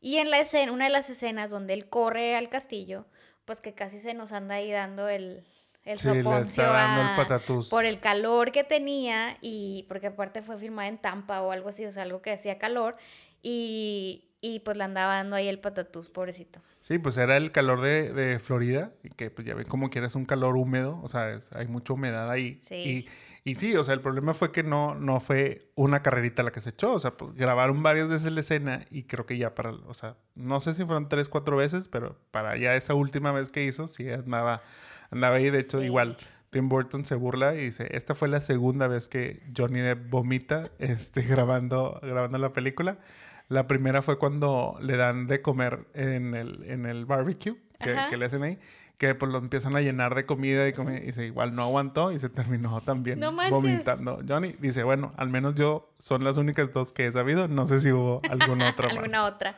Y 0.00 0.16
en 0.16 0.30
la 0.30 0.38
escena, 0.40 0.72
una 0.72 0.84
de 0.86 0.90
las 0.90 1.10
escenas 1.10 1.50
donde 1.50 1.74
él 1.74 1.88
corre 1.88 2.34
al 2.36 2.48
castillo, 2.48 3.04
pues 3.44 3.60
que 3.60 3.74
casi 3.74 3.98
se 3.98 4.14
nos 4.14 4.32
anda 4.32 4.54
ahí 4.54 4.70
dando 4.70 5.08
el, 5.08 5.44
el 5.84 5.98
Sí, 5.98 6.08
soponcio 6.08 6.62
el 6.64 6.70
a- 6.70 7.14
patatús. 7.16 7.68
por 7.68 7.84
el 7.84 8.00
calor 8.00 8.52
que 8.52 8.64
tenía 8.64 9.36
y 9.42 9.84
porque 9.88 10.06
aparte 10.06 10.40
fue 10.42 10.56
filmada 10.58 10.88
en 10.88 10.96
Tampa 10.96 11.42
o 11.42 11.52
algo 11.52 11.68
así, 11.68 11.84
o 11.84 11.92
sea, 11.92 12.04
algo 12.04 12.22
que 12.22 12.32
hacía 12.32 12.58
calor 12.58 12.96
y, 13.42 14.24
y 14.46 14.60
pues 14.60 14.76
le 14.76 14.84
andaba 14.84 15.14
dando 15.14 15.36
ahí 15.36 15.48
el 15.48 15.58
patatús, 15.58 16.08
pobrecito. 16.08 16.60
Sí, 16.80 16.98
pues 16.98 17.16
era 17.16 17.36
el 17.36 17.50
calor 17.50 17.80
de, 17.80 18.12
de 18.12 18.38
Florida 18.38 18.92
y 19.02 19.08
que 19.10 19.30
pues 19.30 19.46
ya 19.46 19.54
ven 19.54 19.66
como 19.66 19.88
que 19.90 19.98
es 20.04 20.14
un 20.14 20.24
calor 20.26 20.56
húmedo, 20.56 21.00
o 21.02 21.08
sea, 21.08 21.30
es- 21.30 21.50
hay 21.52 21.66
mucha 21.66 21.92
humedad 21.94 22.30
ahí. 22.30 22.60
Sí. 22.68 23.06
Y, 23.44 23.50
y 23.50 23.54
sí, 23.56 23.74
o 23.76 23.84
sea, 23.84 23.94
el 23.94 24.00
problema 24.00 24.34
fue 24.34 24.52
que 24.52 24.62
no, 24.62 24.94
no 24.94 25.20
fue 25.20 25.70
una 25.74 26.02
carrerita 26.02 26.42
la 26.42 26.50
que 26.52 26.60
se 26.60 26.70
echó, 26.70 26.92
o 26.94 26.98
sea, 26.98 27.12
pues 27.16 27.34
grabaron 27.34 27.82
varias 27.82 28.08
veces 28.08 28.32
la 28.32 28.40
escena 28.40 28.84
y 28.90 29.04
creo 29.04 29.24
que 29.26 29.36
ya 29.38 29.54
para, 29.54 29.70
o 29.70 29.94
sea, 29.94 30.16
no 30.34 30.60
sé 30.60 30.74
si 30.74 30.84
fueron 30.84 31.08
tres, 31.08 31.28
cuatro 31.28 31.56
veces, 31.56 31.88
pero 31.88 32.18
para 32.30 32.56
ya 32.56 32.74
esa 32.74 32.94
última 32.94 33.32
vez 33.32 33.48
que 33.50 33.64
hizo, 33.64 33.86
sí 33.88 34.10
andaba, 34.10 34.62
andaba 35.10 35.36
ahí, 35.36 35.48
de 35.50 35.60
hecho, 35.60 35.78
Sí. 35.80 35.86
igual. 35.86 36.16
Tim 36.50 36.68
Burton 36.68 37.04
se 37.04 37.16
burla 37.16 37.54
y 37.56 37.64
dice, 37.64 37.88
esta 37.96 38.14
fue 38.14 38.28
la 38.28 38.40
segunda 38.40 38.86
vez 38.86 39.08
que 39.08 39.42
Johnny 39.56 39.80
Depp 39.80 40.08
vomita 40.08 40.70
este, 40.78 41.22
grabando, 41.22 41.98
grabando 42.02 42.38
la 42.38 42.52
película. 42.52 42.98
La 43.48 43.66
primera 43.66 44.02
fue 44.02 44.18
cuando 44.18 44.76
le 44.80 44.96
dan 44.96 45.26
de 45.26 45.42
comer 45.42 45.86
en 45.94 46.34
el, 46.34 46.64
en 46.64 46.86
el 46.86 47.04
barbecue 47.04 47.56
que, 47.78 48.16
le 48.16 48.24
hacen 48.24 48.42
ahí, 48.42 48.58
que 48.96 49.14
pues 49.14 49.30
lo 49.30 49.38
empiezan 49.38 49.76
a 49.76 49.80
llenar 49.80 50.14
de 50.14 50.24
comida 50.24 50.66
y 50.66 50.72
comida, 50.72 50.98
y 50.98 51.06
dice, 51.06 51.26
igual 51.26 51.54
no 51.54 51.62
aguantó 51.62 52.12
y 52.12 52.18
se 52.18 52.28
terminó 52.30 52.80
también 52.80 53.20
No 53.20 53.32
vomitando. 53.32 54.20
Johnny 54.26 54.54
dice, 54.58 54.82
bueno, 54.82 55.12
al 55.16 55.28
menos 55.28 55.54
yo 55.54 55.90
son 55.98 56.24
las 56.24 56.38
únicas 56.38 56.72
dos 56.72 56.92
que 56.92 57.06
he 57.06 57.12
sabido, 57.12 57.48
no 57.48 57.66
sé 57.66 57.80
si 57.80 57.92
hubo 57.92 58.22
alguna 58.30 58.70
otra 58.70 58.88
más. 58.88 58.96
Alguna 58.96 59.24
otra. 59.24 59.56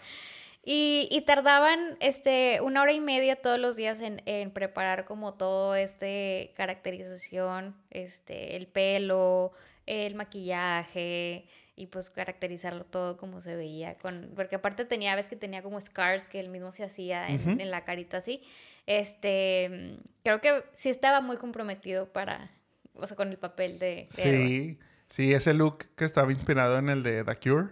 Y, 0.69 1.09
y 1.13 1.21
tardaban 1.21 1.79
este, 2.01 2.61
una 2.61 2.83
hora 2.83 2.93
y 2.93 2.99
media 2.99 3.37
todos 3.37 3.61
los 3.61 3.77
días 3.77 4.01
en, 4.01 4.21
en 4.27 4.51
preparar 4.51 5.05
como 5.05 5.35
todo 5.35 5.77
este 5.77 6.53
caracterización, 6.57 7.77
este, 7.91 8.57
el 8.57 8.67
pelo, 8.67 9.53
el 9.87 10.17
maquillaje 10.17 11.47
y 11.77 11.87
pues 11.87 12.11
caracterizarlo 12.11 12.85
todo 12.85 13.17
como 13.17 13.41
se 13.41 13.55
veía. 13.55 13.97
Con, 13.97 14.33
porque 14.35 14.57
aparte 14.57 14.85
tenía, 14.85 15.15
ves 15.15 15.29
que 15.29 15.37
tenía 15.37 15.63
como 15.63 15.81
scars 15.81 16.27
que 16.27 16.41
él 16.41 16.49
mismo 16.49 16.73
se 16.73 16.85
hacía 16.85 17.29
en, 17.29 17.61
en 17.61 17.71
la 17.71 17.85
carita 17.85 18.17
así. 18.17 18.41
Este, 18.87 19.99
creo 20.25 20.41
que 20.41 20.65
sí 20.75 20.89
estaba 20.89 21.21
muy 21.21 21.37
comprometido 21.37 22.13
para, 22.13 22.51
o 22.95 23.07
sea, 23.07 23.17
con 23.17 23.29
el 23.29 23.37
papel 23.37 23.79
de... 23.79 24.09
de 24.17 24.23
Edward. 24.23 24.49
Sí, 24.49 24.79
sí, 25.09 25.35
ese 25.35 25.55
look 25.55 25.85
que 25.97 26.05
estaba 26.05 26.33
inspirado 26.33 26.79
en 26.79 26.89
el 26.89 27.03
de 27.03 27.23
The 27.25 27.37
Cure. 27.37 27.69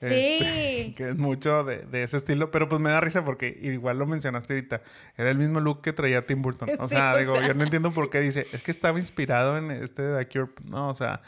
Este, 0.00 0.38
Sí. 0.38 0.94
que 0.96 1.10
es 1.10 1.16
mucho 1.16 1.64
de, 1.64 1.78
de 1.86 2.02
ese 2.02 2.16
estilo, 2.16 2.50
pero 2.50 2.68
pues 2.68 2.80
me 2.80 2.90
da 2.90 3.00
risa 3.00 3.24
porque 3.24 3.58
igual 3.62 3.98
lo 3.98 4.06
mencionaste 4.06 4.54
ahorita. 4.54 4.82
Era 5.16 5.30
el 5.30 5.38
mismo 5.38 5.60
look 5.60 5.82
que 5.82 5.92
traía 5.92 6.26
Tim 6.26 6.42
Burton. 6.42 6.70
O 6.78 6.88
Sí, 6.88 6.94
sea, 6.96 7.14
o 7.14 7.18
digo, 7.18 7.36
sea. 7.38 7.48
yo 7.48 7.54
no 7.54 7.64
entiendo 7.64 7.92
por 7.92 8.10
qué 8.10 8.20
dice, 8.20 8.46
es 8.52 8.62
que 8.62 8.70
estaba 8.70 8.98
inspirado 8.98 9.56
en 9.58 9.70
este 9.70 10.02
de 10.02 10.24
The 10.24 10.28
Cure. 10.30 10.52
No, 10.64 10.88
o 10.88 10.94
sea, 10.94 11.20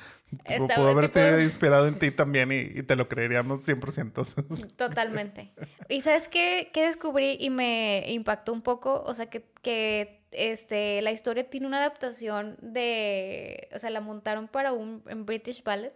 Estaba 0.45 0.67
pudo 0.75 0.89
haber 0.89 1.09
tipo- 1.09 1.41
inspirado 1.43 1.87
en 1.89 1.99
ti 1.99 2.11
también 2.11 2.53
y, 2.53 2.79
y 2.79 2.83
te 2.83 2.97
lo 2.97 3.09
creeríamos 3.09 3.67
100%. 3.67 4.73
Totalmente. 4.77 5.53
¿Y 5.89 6.01
sabes 6.03 6.29
qué, 6.29 6.71
qué 6.73 6.85
descubrí 6.87 7.37
y 7.41 7.51
me 7.51 8.05
impactó 8.09 8.53
un 8.53 8.63
poco? 8.63 9.03
O 9.07 9.15
sea, 9.15 9.27
que, 9.31 9.45
que 9.63 10.21
este, 10.33 11.01
la 11.01 11.13
historia 11.13 11.49
tiene 11.49 11.67
una 11.67 11.79
adaptación 11.79 12.59
de... 12.61 13.69
O 13.75 13.79
sea, 13.79 13.89
la 13.91 14.01
montaron 14.03 14.49
para 14.49 14.73
un 14.73 15.03
en 15.09 15.25
British 15.25 15.63
Ballet. 15.65 15.95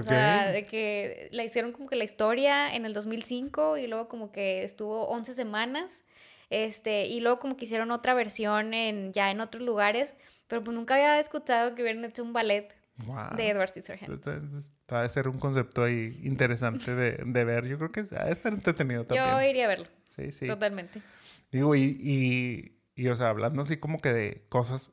O 0.00 0.04
sea, 0.04 0.50
de 0.52 0.64
que 0.66 1.28
la 1.32 1.44
hicieron 1.44 1.72
como 1.72 1.88
que 1.88 1.96
la 1.96 2.04
historia 2.04 2.74
en 2.74 2.84
el 2.86 2.92
2005 2.94 3.76
y 3.78 3.86
luego 3.86 4.08
como 4.08 4.32
que 4.32 4.62
estuvo 4.64 5.06
11 5.08 5.34
semanas. 5.34 6.02
Este, 6.50 7.06
y 7.06 7.20
luego 7.20 7.38
como 7.38 7.56
que 7.56 7.64
hicieron 7.64 7.90
otra 7.90 8.14
versión 8.14 8.74
en, 8.74 9.12
ya 9.12 9.30
en 9.30 9.40
otros 9.40 9.62
lugares, 9.64 10.14
pero 10.46 10.62
pues 10.62 10.74
nunca 10.76 10.94
había 10.94 11.18
escuchado 11.18 11.74
que 11.74 11.82
hubieran 11.82 12.04
hecho 12.04 12.22
un 12.22 12.32
ballet 12.32 12.72
Wow. 13.06 13.34
de 13.36 13.48
Edward 13.48 13.70
Scissorhands. 13.70 14.14
Está, 14.14 14.40
está 14.58 15.02
de 15.02 15.08
ser 15.08 15.26
un 15.26 15.38
concepto 15.40 15.82
ahí 15.82 16.20
interesante 16.22 16.94
de, 16.94 17.18
de 17.26 17.44
ver. 17.44 17.66
Yo 17.66 17.76
creo 17.76 17.90
que 17.90 18.00
ha 18.16 18.26
de 18.26 18.30
estar 18.32 18.52
entretenido 18.52 19.04
también. 19.04 19.28
Yo 19.30 19.42
iría 19.42 19.64
a 19.64 19.68
verlo, 19.68 19.86
Sí, 20.14 20.30
sí. 20.30 20.46
totalmente. 20.46 21.02
Digo, 21.50 21.74
y, 21.74 21.82
y, 22.00 22.78
y, 22.94 23.08
o 23.08 23.16
sea, 23.16 23.30
hablando 23.30 23.62
así 23.62 23.78
como 23.78 24.00
que 24.00 24.12
de 24.12 24.44
cosas, 24.48 24.92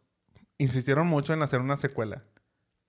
insistieron 0.57 1.05
mucho 1.05 1.34
en 1.34 1.43
hacer 1.43 1.59
una 1.59 1.78
secuela. 1.78 2.23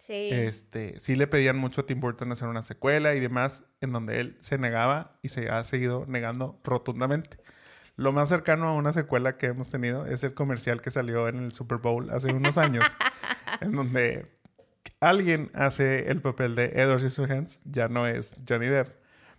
Sí. 0.02 0.30
Este, 0.32 0.98
sí 0.98 1.14
le 1.14 1.28
pedían 1.28 1.56
mucho 1.56 1.82
a 1.82 1.86
Tim 1.86 2.00
Burton 2.00 2.32
hacer 2.32 2.48
una 2.48 2.62
secuela 2.62 3.14
y 3.14 3.20
demás, 3.20 3.62
en 3.80 3.92
donde 3.92 4.18
él 4.18 4.36
se 4.40 4.58
negaba 4.58 5.16
y 5.22 5.28
se 5.28 5.48
ha 5.48 5.62
seguido 5.62 6.06
negando 6.08 6.60
rotundamente. 6.64 7.36
Lo 7.94 8.10
más 8.10 8.28
cercano 8.28 8.66
a 8.66 8.74
una 8.74 8.92
secuela 8.92 9.38
que 9.38 9.46
hemos 9.46 9.68
tenido 9.68 10.04
es 10.04 10.24
el 10.24 10.34
comercial 10.34 10.80
que 10.80 10.90
salió 10.90 11.28
en 11.28 11.36
el 11.36 11.52
Super 11.52 11.78
Bowl 11.78 12.10
hace 12.10 12.32
unos 12.32 12.58
años, 12.58 12.84
en 13.60 13.70
donde 13.70 14.26
alguien 14.98 15.52
hace 15.54 16.10
el 16.10 16.20
papel 16.20 16.56
de 16.56 16.72
Edward 16.74 16.98
Scissorhands, 16.98 17.60
ya 17.64 17.86
no 17.86 18.08
es 18.08 18.34
Johnny 18.48 18.66
Depp, 18.66 18.88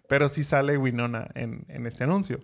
pero 0.08 0.30
sí 0.30 0.46
sale 0.46 0.78
Winona 0.78 1.28
en, 1.36 1.66
en 1.68 1.86
este 1.88 2.06
anuncio. 2.06 2.40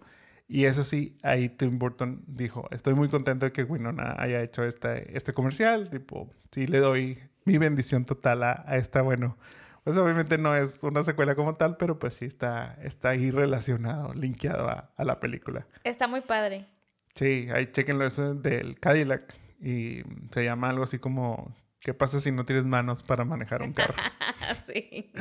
Y 0.45 0.65
eso 0.65 0.83
sí, 0.83 1.17
ahí 1.23 1.47
Tim 1.47 1.79
Burton 1.79 2.25
dijo, 2.27 2.67
estoy 2.71 2.95
muy 2.95 3.07
contento 3.07 3.45
de 3.45 3.53
que 3.53 3.63
Winona 3.63 4.15
haya 4.17 4.41
hecho 4.41 4.65
este, 4.65 5.15
este 5.15 5.31
comercial, 5.31 5.89
tipo, 5.89 6.29
sí 6.51 6.67
le 6.67 6.79
doy 6.79 7.28
mi 7.45 7.57
bendición 7.57 8.05
total 8.05 8.43
a, 8.43 8.63
a 8.67 8.77
esta, 8.77 9.01
bueno, 9.01 9.37
Pues 9.83 9.97
obviamente 9.97 10.37
no 10.37 10.55
es 10.55 10.83
una 10.83 11.03
secuela 11.03 11.35
como 11.35 11.55
tal, 11.55 11.77
pero 11.77 11.97
pues 11.97 12.15
sí 12.15 12.25
está, 12.25 12.77
está 12.83 13.09
ahí 13.09 13.31
relacionado, 13.31 14.13
linkeado 14.13 14.69
a, 14.69 14.91
a 14.95 15.03
la 15.03 15.19
película. 15.19 15.65
Está 15.83 16.07
muy 16.07 16.21
padre. 16.21 16.67
Sí, 17.15 17.47
ahí 17.53 17.71
chequenlo 17.71 18.05
eso 18.05 18.35
del 18.35 18.79
Cadillac 18.79 19.33
y 19.59 20.03
se 20.31 20.43
llama 20.43 20.69
algo 20.69 20.83
así 20.83 20.99
como 20.99 21.53
¿qué 21.79 21.93
pasa 21.93 22.19
si 22.19 22.31
no 22.31 22.45
tienes 22.45 22.65
manos 22.65 23.03
para 23.03 23.25
manejar 23.25 23.61
un 23.63 23.73
carro? 23.73 23.95
sí. 24.65 25.11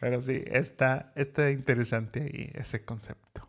Pero 0.00 0.20
sí, 0.22 0.42
está, 0.46 1.12
está 1.16 1.50
interesante 1.50 2.20
ahí 2.22 2.52
ese 2.54 2.84
concepto. 2.84 3.47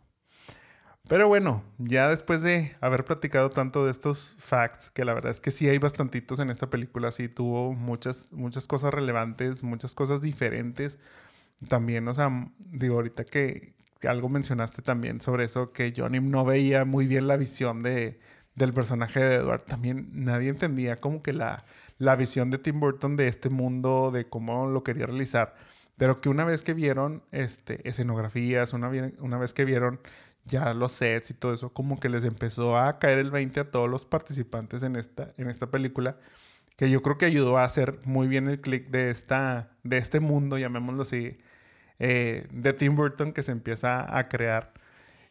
Pero 1.10 1.26
bueno, 1.26 1.64
ya 1.78 2.08
después 2.08 2.40
de 2.40 2.76
haber 2.80 3.04
platicado 3.04 3.50
tanto 3.50 3.84
de 3.84 3.90
estos 3.90 4.36
facts, 4.38 4.90
que 4.90 5.04
la 5.04 5.12
verdad 5.12 5.32
es 5.32 5.40
que 5.40 5.50
sí 5.50 5.68
hay 5.68 5.78
bastantitos 5.78 6.38
en 6.38 6.50
esta 6.50 6.70
película, 6.70 7.10
sí 7.10 7.28
tuvo 7.28 7.72
muchas, 7.72 8.28
muchas 8.30 8.68
cosas 8.68 8.94
relevantes, 8.94 9.64
muchas 9.64 9.96
cosas 9.96 10.22
diferentes. 10.22 11.00
También, 11.68 12.06
o 12.06 12.14
sea, 12.14 12.30
digo, 12.60 12.94
ahorita 12.94 13.24
que, 13.24 13.74
algo 14.08 14.28
mencionaste 14.28 14.82
también 14.82 15.20
sobre 15.20 15.46
eso, 15.46 15.72
que 15.72 15.92
Johnny 15.96 16.20
no 16.20 16.44
veía 16.44 16.84
muy 16.84 17.08
bien 17.08 17.26
la 17.26 17.36
visión 17.36 17.82
de, 17.82 18.20
del 18.54 18.72
personaje 18.72 19.18
de 19.18 19.34
Edward. 19.34 19.62
También 19.62 20.10
nadie 20.12 20.48
entendía 20.48 21.00
como 21.00 21.24
que 21.24 21.32
la, 21.32 21.64
la 21.98 22.14
visión 22.14 22.52
de 22.52 22.58
Tim 22.58 22.78
Burton 22.78 23.16
de 23.16 23.26
este 23.26 23.50
mundo, 23.50 24.12
de 24.12 24.28
cómo 24.28 24.68
lo 24.68 24.84
quería 24.84 25.06
realizar. 25.06 25.56
Pero 25.96 26.20
que 26.20 26.28
una 26.28 26.44
vez 26.44 26.62
que 26.62 26.72
vieron 26.72 27.24
este, 27.32 27.86
escenografías, 27.88 28.72
una, 28.74 28.90
una 29.18 29.38
vez 29.38 29.52
que 29.52 29.64
vieron 29.64 29.98
ya 30.44 30.74
los 30.74 30.92
sets 30.92 31.30
y 31.30 31.34
todo 31.34 31.54
eso, 31.54 31.72
como 31.72 31.98
que 32.00 32.08
les 32.08 32.24
empezó 32.24 32.76
a 32.76 32.98
caer 32.98 33.18
el 33.18 33.30
20 33.30 33.60
a 33.60 33.70
todos 33.70 33.88
los 33.88 34.04
participantes 34.04 34.82
en 34.82 34.96
esta, 34.96 35.32
en 35.36 35.48
esta 35.48 35.70
película, 35.70 36.16
que 36.76 36.90
yo 36.90 37.02
creo 37.02 37.18
que 37.18 37.26
ayudó 37.26 37.58
a 37.58 37.64
hacer 37.64 38.00
muy 38.04 38.26
bien 38.28 38.48
el 38.48 38.60
click 38.60 38.88
de, 38.88 39.10
esta, 39.10 39.70
de 39.82 39.98
este 39.98 40.20
mundo, 40.20 40.58
llamémoslo 40.58 41.02
así, 41.02 41.38
eh, 41.98 42.46
de 42.52 42.72
Tim 42.72 42.96
Burton 42.96 43.32
que 43.32 43.42
se 43.42 43.52
empieza 43.52 44.16
a 44.16 44.28
crear 44.28 44.72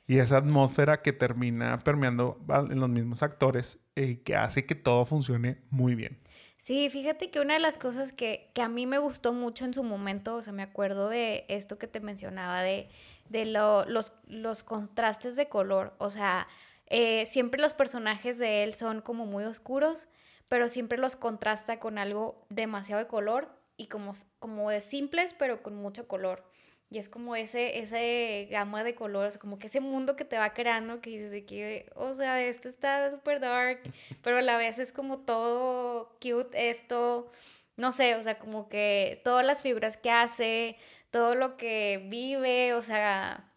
y 0.10 0.18
esa 0.18 0.38
atmósfera 0.38 1.04
que 1.04 1.14
termina 1.14 1.80
permeando 1.80 2.40
en 2.72 2.80
los 2.80 2.90
mismos 2.90 3.22
actores 3.22 3.78
y 3.96 4.16
que 4.16 4.36
hace 4.36 4.66
que 4.66 4.74
todo 4.74 5.06
funcione 5.06 5.58
muy 5.70 5.94
bien. 5.94 6.18
Sí, 6.58 6.90
fíjate 6.90 7.30
que 7.30 7.40
una 7.40 7.54
de 7.54 7.60
las 7.60 7.78
cosas 7.78 8.12
que, 8.12 8.50
que, 8.56 8.64
a 8.64 8.70
mí 8.70 8.88
me 8.88 8.98
gustó 8.98 9.34
mucho 9.34 9.66
en 9.66 9.74
su 9.74 9.84
momento, 9.84 10.36
o 10.36 10.42
sea, 10.42 10.52
me 10.52 10.64
acuerdo 10.64 11.10
de 11.10 11.46
esto 11.48 11.78
que 11.78 11.88
te 11.88 12.00
mencionaba, 12.00 12.62
de 12.62 12.90
de 13.30 13.46
los, 13.46 14.12
los 14.28 14.64
contrastes 14.64 15.36
de 15.36 15.48
color. 15.48 15.94
O 15.98 16.10
sea, 16.10 16.48
eh, 16.88 17.26
siempre 17.28 17.62
los 17.62 17.74
personajes 17.74 18.38
de 18.38 18.64
él 18.64 18.74
son 18.74 19.02
como 19.02 19.26
muy 19.26 19.44
oscuros, 19.46 20.10
pero 20.48 20.68
siempre 20.68 20.98
los 20.98 21.16
contrasta 21.16 21.80
con 21.80 21.98
algo 21.98 22.46
demasiado 22.50 23.02
de 23.02 23.08
color 23.08 23.50
y 23.78 23.88
como, 23.88 24.14
como 24.40 24.70
de 24.70 24.82
simples, 24.82 25.36
pero 25.38 25.64
con 25.64 25.76
mucho 25.76 26.08
color. 26.08 26.44
Y 26.92 26.98
es 26.98 27.08
como 27.08 27.36
ese, 27.36 27.80
ese 27.80 28.48
gama 28.50 28.84
de 28.84 28.96
colores, 28.96 29.38
como 29.38 29.60
que 29.60 29.68
ese 29.68 29.80
mundo 29.80 30.16
que 30.16 30.26
te 30.26 30.40
va 30.40 30.56
creando, 30.56 31.02
que 31.02 31.12
dices 31.12 31.44
que, 31.46 31.88
o 31.96 32.14
sea, 32.16 32.42
esto 32.42 32.68
está 32.68 33.12
súper 33.12 33.40
dark, 33.40 33.82
pero 34.24 34.40
a 34.40 34.42
la 34.42 34.58
vez 34.58 34.80
es 34.80 34.92
como 34.92 35.20
todo 35.20 36.18
cute 36.20 36.72
esto, 36.72 37.32
no 37.78 37.92
sé, 37.92 38.16
o 38.16 38.24
sea, 38.24 38.40
como 38.40 38.70
que 38.70 39.22
todas 39.24 39.46
las 39.46 39.62
figuras 39.62 39.98
que 39.98 40.10
hace, 40.10 40.78
todo 41.12 41.36
lo 41.36 41.58
que 41.58 42.06
vive, 42.10 42.74
o 42.74 42.82
sea, 42.82 43.52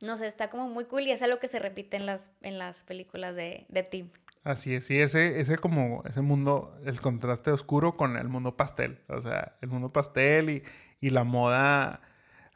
no 0.00 0.16
sé, 0.16 0.28
está 0.28 0.48
como 0.48 0.68
muy 0.68 0.84
cool 0.84 1.02
y 1.02 1.10
es 1.10 1.22
algo 1.22 1.38
que 1.38 1.48
se 1.48 1.58
repite 1.58 1.96
en 1.96 2.06
las, 2.06 2.30
en 2.40 2.58
las 2.58 2.84
películas 2.84 3.34
de, 3.36 3.66
de 3.68 3.82
Tim. 3.82 4.10
Así 4.44 4.74
es, 4.74 4.86
sí, 4.86 4.98
ese, 4.98 5.40
ese 5.40 5.58
como, 5.58 6.02
ese 6.06 6.22
mundo, 6.22 6.78
el 6.84 7.00
contraste 7.00 7.50
oscuro 7.50 7.96
con 7.96 8.16
el 8.16 8.28
mundo 8.28 8.56
pastel, 8.56 9.00
o 9.08 9.20
sea, 9.20 9.56
el 9.60 9.68
mundo 9.68 9.92
pastel 9.92 10.48
y, 10.50 10.62
y 11.00 11.10
la 11.10 11.24
moda, 11.24 12.00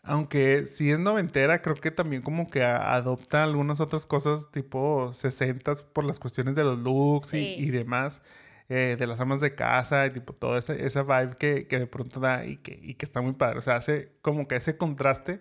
aunque 0.02 0.64
sí 0.66 0.90
es 0.90 0.98
noventera, 0.98 1.60
creo 1.60 1.76
que 1.76 1.90
también 1.90 2.22
como 2.22 2.48
que 2.48 2.62
adopta 2.62 3.42
algunas 3.42 3.80
otras 3.80 4.06
cosas 4.06 4.50
tipo 4.52 5.12
60 5.12 5.74
por 5.92 6.04
las 6.04 6.18
cuestiones 6.18 6.54
de 6.54 6.64
los 6.64 6.78
looks 6.78 7.34
y, 7.34 7.54
y 7.54 7.70
demás. 7.70 8.22
Eh, 8.68 8.96
de 8.98 9.06
las 9.06 9.20
amas 9.20 9.40
de 9.40 9.54
casa 9.54 10.06
y 10.06 10.10
tipo 10.10 10.32
todo 10.32 10.56
ese, 10.56 10.86
esa 10.86 11.02
vibe 11.02 11.36
que, 11.36 11.66
que 11.66 11.78
de 11.78 11.86
pronto 11.86 12.20
da 12.20 12.46
y 12.46 12.56
que, 12.56 12.78
y 12.80 12.94
que 12.94 13.04
está 13.04 13.20
muy 13.20 13.34
padre. 13.34 13.58
O 13.58 13.62
sea, 13.62 13.76
hace 13.76 14.12
como 14.22 14.48
que 14.48 14.56
ese 14.56 14.76
contraste 14.76 15.40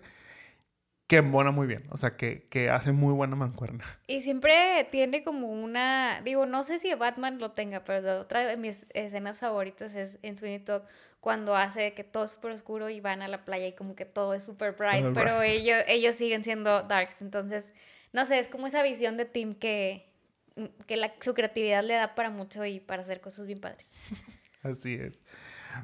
que 1.12 1.18
embona 1.18 1.50
muy 1.50 1.66
bien, 1.66 1.84
o 1.90 1.98
sea, 1.98 2.16
que, 2.16 2.48
que, 2.48 2.70
hace 2.70 2.90
muy 2.90 3.12
buena 3.12 3.36
mancuerna. 3.36 3.84
Y 4.06 4.22
siempre 4.22 4.88
tiene 4.90 5.22
como 5.22 5.48
una, 5.48 6.22
digo, 6.24 6.46
no 6.46 6.64
sé 6.64 6.78
si 6.78 6.94
Batman 6.94 7.38
lo 7.38 7.50
tenga, 7.50 7.84
pero 7.84 8.18
otra 8.18 8.46
de 8.46 8.56
mis 8.56 8.86
escenas 8.94 9.40
favoritas 9.40 9.94
es 9.94 10.18
en 10.22 10.38
Sweeney 10.38 10.60
Todd 10.60 10.82
cuando 11.20 11.54
hace 11.54 11.92
que 11.92 12.02
todo 12.02 12.24
es 12.24 12.30
súper 12.30 12.52
oscuro 12.52 12.88
y 12.88 13.00
van 13.00 13.20
a 13.20 13.28
la 13.28 13.44
playa 13.44 13.66
y 13.66 13.74
como 13.74 13.94
que 13.94 14.06
todo 14.06 14.32
es 14.32 14.44
súper 14.44 14.72
bright, 14.72 15.12
pero 15.12 15.42
ellos, 15.42 15.84
ellos 15.86 16.16
siguen 16.16 16.44
siendo 16.44 16.82
darks, 16.84 17.20
entonces, 17.20 17.74
no 18.12 18.24
sé, 18.24 18.38
es 18.38 18.48
como 18.48 18.66
esa 18.66 18.82
visión 18.82 19.18
de 19.18 19.26
Tim 19.26 19.54
que, 19.54 20.11
que 20.86 20.96
la, 20.96 21.12
su 21.20 21.34
creatividad 21.34 21.82
le 21.84 21.94
da 21.94 22.14
para 22.14 22.30
mucho 22.30 22.64
y 22.64 22.80
para 22.80 23.02
hacer 23.02 23.20
cosas 23.20 23.46
bien 23.46 23.60
padres. 23.60 23.92
Así 24.62 24.94
es. 24.94 25.18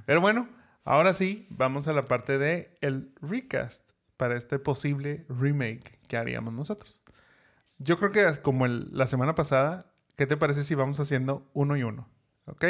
Pero 0.07 0.21
bueno, 0.21 0.49
ahora 0.85 1.15
sí, 1.15 1.47
vamos 1.51 1.89
a 1.89 1.93
la 1.93 2.05
parte 2.05 2.39
de 2.39 2.75
el 2.81 3.13
recast 3.21 3.91
para 4.17 4.37
este 4.37 4.59
posible 4.59 5.25
remake 5.29 5.99
que 6.07 6.17
haríamos 6.17 6.53
nosotros. 6.53 7.03
Yo 7.79 7.99
creo 7.99 8.13
que 8.13 8.43
como 8.43 8.67
la 8.67 9.07
semana 9.07 9.35
pasada, 9.35 9.93
¿qué 10.17 10.27
te 10.27 10.37
parece 10.37 10.65
si 10.65 10.75
vamos 10.75 10.99
haciendo 11.01 11.49
uno 11.55 11.77
y 11.77 11.83
uno? 11.85 12.09
¿Ok? 12.47 12.65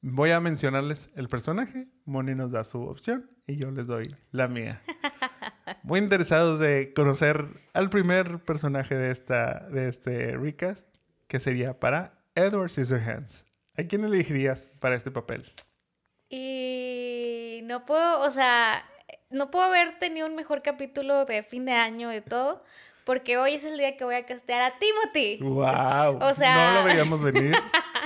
Voy 0.00 0.30
a 0.32 0.40
mencionarles 0.40 1.10
el 1.14 1.28
personaje, 1.28 1.88
Moni 2.04 2.34
nos 2.34 2.50
da 2.50 2.64
su 2.64 2.82
opción 2.82 3.30
y 3.46 3.56
yo 3.56 3.70
les 3.70 3.86
doy 3.86 4.16
la 4.32 4.48
mía. 4.48 4.82
Muy 5.82 5.98
interesados 5.98 6.60
de 6.60 6.92
conocer 6.94 7.46
al 7.72 7.90
primer 7.90 8.38
personaje 8.44 8.94
de, 8.94 9.10
esta, 9.10 9.66
de 9.68 9.88
este 9.88 10.36
recast, 10.36 10.86
que 11.26 11.40
sería 11.40 11.80
para 11.80 12.14
Edward 12.36 12.70
Scissorhands. 12.70 13.44
¿A 13.76 13.82
quién 13.84 14.04
elegirías 14.04 14.68
para 14.78 14.94
este 14.94 15.10
papel? 15.10 15.50
Y 16.28 17.60
no 17.64 17.84
puedo, 17.84 18.20
o 18.20 18.30
sea, 18.30 18.84
no 19.30 19.50
puedo 19.50 19.64
haber 19.64 19.98
tenido 19.98 20.26
un 20.26 20.36
mejor 20.36 20.62
capítulo 20.62 21.24
de 21.24 21.42
fin 21.42 21.64
de 21.64 21.72
año 21.72 22.10
de 22.10 22.20
todo, 22.20 22.62
porque 23.04 23.36
hoy 23.36 23.54
es 23.54 23.64
el 23.64 23.76
día 23.76 23.96
que 23.96 24.04
voy 24.04 24.14
a 24.14 24.24
castear 24.24 24.62
a 24.62 24.78
Timothy. 24.78 25.38
¡Wow! 25.42 26.18
O 26.20 26.34
sea... 26.34 26.74
No 26.74 26.80
lo 26.80 26.84
veíamos 26.92 27.22
venir. 27.22 27.56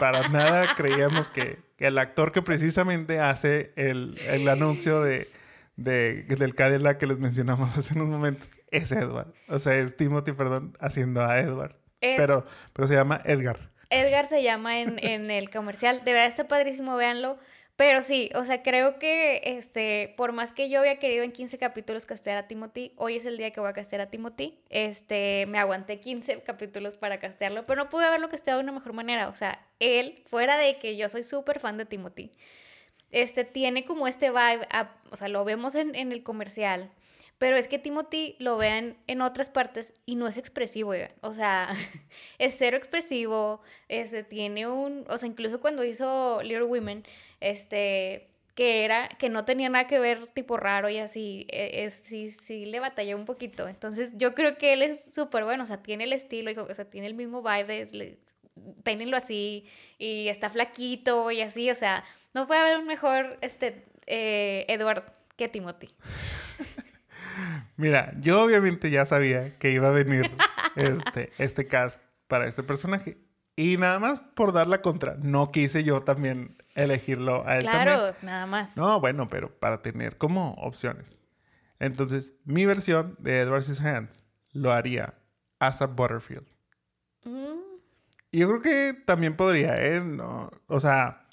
Para 0.01 0.29
nada 0.29 0.75
creíamos 0.75 1.29
que, 1.29 1.59
el 1.79 1.99
actor 1.99 2.33
que 2.33 2.41
precisamente 2.41 3.21
hace 3.21 3.73
el, 3.77 4.19
el 4.27 4.49
anuncio 4.49 5.03
de 5.03 5.29
de, 5.77 6.23
del 6.25 6.55
Cadillac 6.55 6.99
que 6.99 7.07
les 7.07 7.19
mencionamos 7.19 7.77
hace 7.79 7.95
unos 7.95 8.09
momentos 8.09 8.51
es 8.71 8.93
Edward. 8.93 9.33
O 9.49 9.59
sea, 9.59 9.77
es 9.77 9.97
Timothy, 9.97 10.33
perdón, 10.33 10.77
haciendo 10.81 11.23
a 11.25 11.39
Edward. 11.39 11.77
pero, 12.01 12.47
pero 12.73 12.89
se 12.89 12.95
llama 12.95 13.21
Edgar. 13.25 13.71
Edgar 13.91 14.27
se 14.27 14.43
llama 14.43 14.81
en, 14.81 14.99
en 15.05 15.31
el 15.31 15.51
comercial. 15.51 16.03
De 16.05 16.13
verdad 16.13 16.29
está 16.29 16.49
padrísimo, 16.49 16.97
véanlo. 16.97 17.39
Pero 17.77 18.01
sí, 18.01 18.31
o 18.35 18.45
sea, 18.47 18.63
creo 18.63 18.99
que 18.99 19.43
este, 19.45 20.15
por 20.17 20.33
más 20.33 20.55
que 20.55 20.71
yo 20.71 20.81
había 20.81 20.99
querido 20.99 21.25
en 21.25 21.33
15 21.33 21.59
capítulos 21.59 22.07
castear 22.07 22.39
a 22.39 22.49
Timothy, 22.49 22.95
hoy 22.97 23.17
es 23.17 23.27
el 23.27 23.37
día 23.37 23.51
que 23.51 23.61
voy 23.61 23.69
a 23.69 23.75
castear 23.75 24.01
a 24.01 24.07
Timothy. 24.09 24.59
Este, 24.71 25.45
me 25.47 25.59
aguanté 25.59 26.01
15 26.01 26.41
capítulos 26.41 26.95
para 26.95 27.21
castearlo, 27.21 27.65
pero 27.65 27.85
no 27.85 27.91
pude 27.91 28.07
haberlo 28.07 28.31
casteado 28.31 28.61
de 28.61 28.65
una 28.65 28.73
mejor 28.73 28.95
manera. 28.95 29.29
O 29.29 29.35
sea, 29.35 29.63
él, 29.79 30.23
fuera 30.25 30.57
de 30.57 30.79
que 30.79 30.97
yo 30.97 31.11
soy 31.11 31.23
súper 31.23 31.61
fan 31.61 31.77
de 31.77 31.85
Timothy, 31.85 32.33
este, 33.11 33.45
tiene 33.45 33.85
como 33.85 34.07
este 34.09 34.31
vibe, 34.31 34.67
o 35.11 35.17
sea, 35.17 35.29
lo 35.29 35.45
vemos 35.45 35.75
en, 35.75 35.95
el 35.95 36.23
comercial, 36.23 36.91
pero 37.39 37.57
es 37.57 37.69
que 37.69 37.79
Timothy 37.79 38.37
lo 38.39 38.57
vean 38.57 38.97
en 39.07 39.21
otras 39.21 39.51
partes 39.51 39.93
y 40.07 40.17
no 40.17 40.27
es 40.27 40.37
expresivo, 40.37 40.93
O 41.21 41.33
sea, 41.33 41.69
es 42.39 42.57
cero 42.59 42.77
expresivo, 42.77 43.61
este, 43.89 44.25
tiene 44.25 44.67
un, 44.69 45.05
o 45.09 45.19
sea, 45.19 45.29
incluso 45.29 45.61
cuando 45.61 45.85
hizo 45.85 46.43
Little 46.43 46.65
Women, 46.65 47.05
este, 47.41 48.29
que 48.57 48.85
era, 48.85 49.09
que 49.19 49.29
no 49.29 49.45
tenía 49.45 49.69
nada 49.69 49.87
que 49.87 49.99
ver, 49.99 50.29
tipo 50.29 50.57
raro 50.57 50.89
y 50.89 50.97
así, 50.99 51.47
e, 51.51 51.85
es, 51.85 51.95
sí, 51.95 52.31
sí 52.31 52.65
le 52.65 52.81
batalló 52.81 53.17
un 53.17 53.27
poquito. 53.27 53.69
Entonces, 53.69 54.15
yo 54.17 54.35
creo 54.35 54.57
que 54.57 54.73
él 54.73 54.83
es 54.83 55.11
súper 55.13 55.45
bueno, 55.45 55.63
o 55.65 55.67
sea, 55.67 55.83
tiene 55.83 56.05
el 56.05 56.15
estilo, 56.15 56.51
o 56.65 56.75
sea, 56.75 56.87
tiene 56.87 57.07
el 57.07 57.15
mismo 57.15 57.43
vibe 57.43 57.87
de, 57.87 58.19
peínenlo 58.83 59.17
así, 59.17 59.67
y 59.99 60.29
está 60.29 60.51
flaquito 60.51 61.31
y 61.31 61.43
así, 61.43 61.71
o 61.71 61.75
sea, 61.75 62.05
no 62.35 62.47
puede 62.47 62.61
haber 62.61 62.79
un 62.79 62.87
mejor 62.87 63.39
este, 63.41 63.87
eh, 64.07 64.65
Edward 64.69 65.05
que 65.37 65.49
Timothy. 65.49 65.89
Mira, 67.77 68.13
yo 68.21 68.43
obviamente 68.43 68.91
ya 68.91 69.05
sabía 69.05 69.59
que 69.59 69.71
iba 69.71 69.89
a 69.89 69.93
venir 69.93 70.31
este, 70.77 71.31
este 71.39 71.67
cast 71.67 72.01
para 72.27 72.47
este 72.47 72.63
personaje. 72.63 73.19
Y 73.57 73.79
nada 73.79 73.99
más 73.99 74.21
por 74.21 74.53
dar 74.53 74.67
la 74.67 74.83
contra, 74.83 75.17
no 75.19 75.51
quise 75.51 75.83
yo 75.83 76.03
también 76.03 76.59
elegirlo 76.75 77.47
a 77.47 77.57
él 77.57 77.63
claro, 77.63 78.15
nada 78.21 78.45
más. 78.45 78.77
No, 78.77 79.01
bueno, 79.01 79.31
pero 79.31 79.51
para 79.59 79.81
tener 79.81 80.19
como 80.19 80.53
opciones. 80.55 81.19
Entonces, 81.79 82.35
mi 82.45 82.67
versión 82.67 83.17
de 83.19 83.41
Edward 83.41 83.65
Hands 83.81 84.27
lo 84.53 84.73
haría 84.73 85.15
Asa 85.59 85.87
Butterfield. 85.87 86.47
Mm. 87.25 87.61
Y 88.31 88.41
yo 88.41 88.49
creo 88.49 88.61
que 88.61 88.93
también 89.05 89.37
podría, 89.37 89.75
¿eh? 89.83 90.01
No, 90.01 90.51
o 90.67 90.81
sea, 90.81 91.26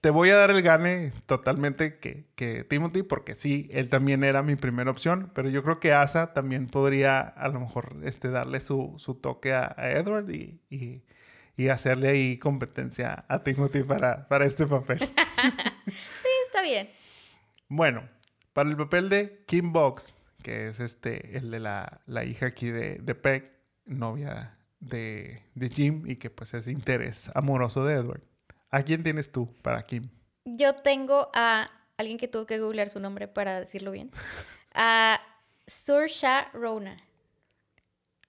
te 0.00 0.10
voy 0.10 0.30
a 0.30 0.36
dar 0.36 0.50
el 0.50 0.62
gane 0.62 1.12
totalmente 1.26 1.98
que, 1.98 2.26
que, 2.34 2.64
Timothy, 2.64 3.02
porque 3.02 3.34
sí, 3.34 3.68
él 3.72 3.88
también 3.88 4.24
era 4.24 4.42
mi 4.42 4.56
primera 4.56 4.90
opción, 4.90 5.30
pero 5.34 5.50
yo 5.50 5.62
creo 5.62 5.78
que 5.78 5.92
Asa 5.92 6.32
también 6.32 6.68
podría 6.68 7.20
a 7.20 7.48
lo 7.48 7.60
mejor 7.60 7.96
este, 8.02 8.30
darle 8.30 8.60
su, 8.60 8.94
su 8.96 9.14
toque 9.14 9.52
a, 9.52 9.74
Edward 9.78 10.30
y, 10.30 10.60
y, 10.70 11.02
y, 11.56 11.68
hacerle 11.68 12.08
ahí 12.08 12.38
competencia 12.38 13.24
a 13.28 13.42
Timothy 13.42 13.82
para, 13.82 14.26
para 14.28 14.46
este 14.46 14.66
papel. 14.66 14.98
sí, 15.86 16.28
está 16.46 16.62
bien. 16.62 16.88
Bueno, 17.68 18.08
para 18.54 18.70
el 18.70 18.76
papel 18.76 19.10
de 19.10 19.44
Kim 19.46 19.72
Box, 19.72 20.16
que 20.42 20.68
es 20.68 20.80
este, 20.80 21.36
el 21.36 21.50
de 21.50 21.60
la, 21.60 22.00
la 22.06 22.24
hija 22.24 22.46
aquí 22.46 22.70
de, 22.70 22.98
de 23.02 23.14
Peg, 23.14 23.52
novia 23.84 24.56
de, 24.78 25.42
de 25.54 25.68
Jim 25.68 26.04
y 26.06 26.16
que 26.16 26.30
pues 26.30 26.54
es 26.54 26.68
interés 26.68 27.30
amoroso 27.34 27.84
de 27.84 27.94
Edward. 27.96 28.29
¿A 28.70 28.82
quién 28.82 29.02
tienes 29.02 29.32
tú 29.32 29.52
para 29.62 29.82
Kim? 29.82 30.08
Yo 30.44 30.74
tengo 30.76 31.30
a 31.34 31.70
alguien 31.96 32.18
que 32.18 32.28
tuvo 32.28 32.46
que 32.46 32.58
googlear 32.58 32.88
su 32.88 33.00
nombre 33.00 33.26
para 33.26 33.60
decirlo 33.60 33.90
bien. 33.90 34.10
A 34.74 35.20
Sursha 35.66 36.50
Ronan. 36.52 37.00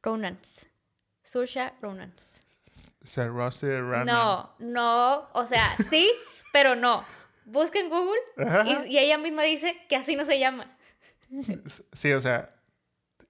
Ronans. 0.01 0.67
Sursha 1.23 1.73
Ronans. 1.81 2.41
Ronan. 3.15 4.05
No, 4.05 4.55
no, 4.59 5.29
o 5.33 5.45
sea, 5.45 5.75
sí, 5.89 6.11
pero 6.51 6.75
no. 6.75 7.03
Busca 7.45 7.79
en 7.79 7.89
Google 7.89 8.19
y, 8.87 8.97
ella 8.97 9.17
misma 9.17 9.43
dice 9.43 9.75
que 9.89 9.95
así 9.95 10.15
no 10.15 10.25
se 10.25 10.39
llama. 10.39 10.75
Sí, 11.93 12.11
o 12.13 12.19
sea, 12.19 12.49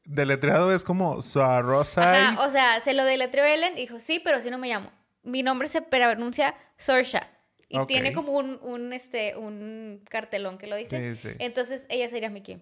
deletreado 0.05 0.71
es 0.73 0.83
como 0.83 1.21
Suarosai. 1.21 2.17
Ajá, 2.17 2.41
o 2.41 2.49
sea, 2.49 2.81
se 2.81 2.93
lo 2.93 3.03
deletreó 3.03 3.45
Ellen 3.45 3.73
y 3.73 3.81
dijo, 3.81 3.99
sí, 3.99 4.21
pero 4.23 4.37
así 4.37 4.49
no 4.49 4.57
me 4.57 4.69
llamo 4.69 4.91
mi 5.23 5.43
nombre 5.43 5.67
se 5.67 5.81
pronuncia 5.81 6.55
Sorsha. 6.77 7.29
Y 7.69 7.85
tiene 7.85 8.11
como 8.11 8.33
un, 8.33 8.59
un, 8.61 8.91
este, 8.91 9.37
un 9.37 10.03
cartelón 10.09 10.57
que 10.57 10.67
lo 10.67 10.75
dice. 10.75 11.15
Sí, 11.15 11.29
sí. 11.29 11.35
Entonces 11.39 11.85
ella 11.89 12.09
sería 12.09 12.29
mi 12.29 12.41
Kim. 12.41 12.59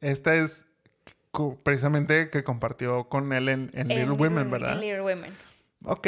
Esta 0.00 0.36
es 0.36 0.66
precisamente 1.62 2.30
que 2.30 2.44
compartió 2.44 3.08
con 3.08 3.32
él 3.32 3.48
en, 3.48 3.70
Little 3.74 4.12
Women, 4.12 4.50
¿verdad? 4.50 4.74
En 4.74 4.80
Little 4.80 5.02
Women. 5.02 5.34
Ok, 5.84 6.06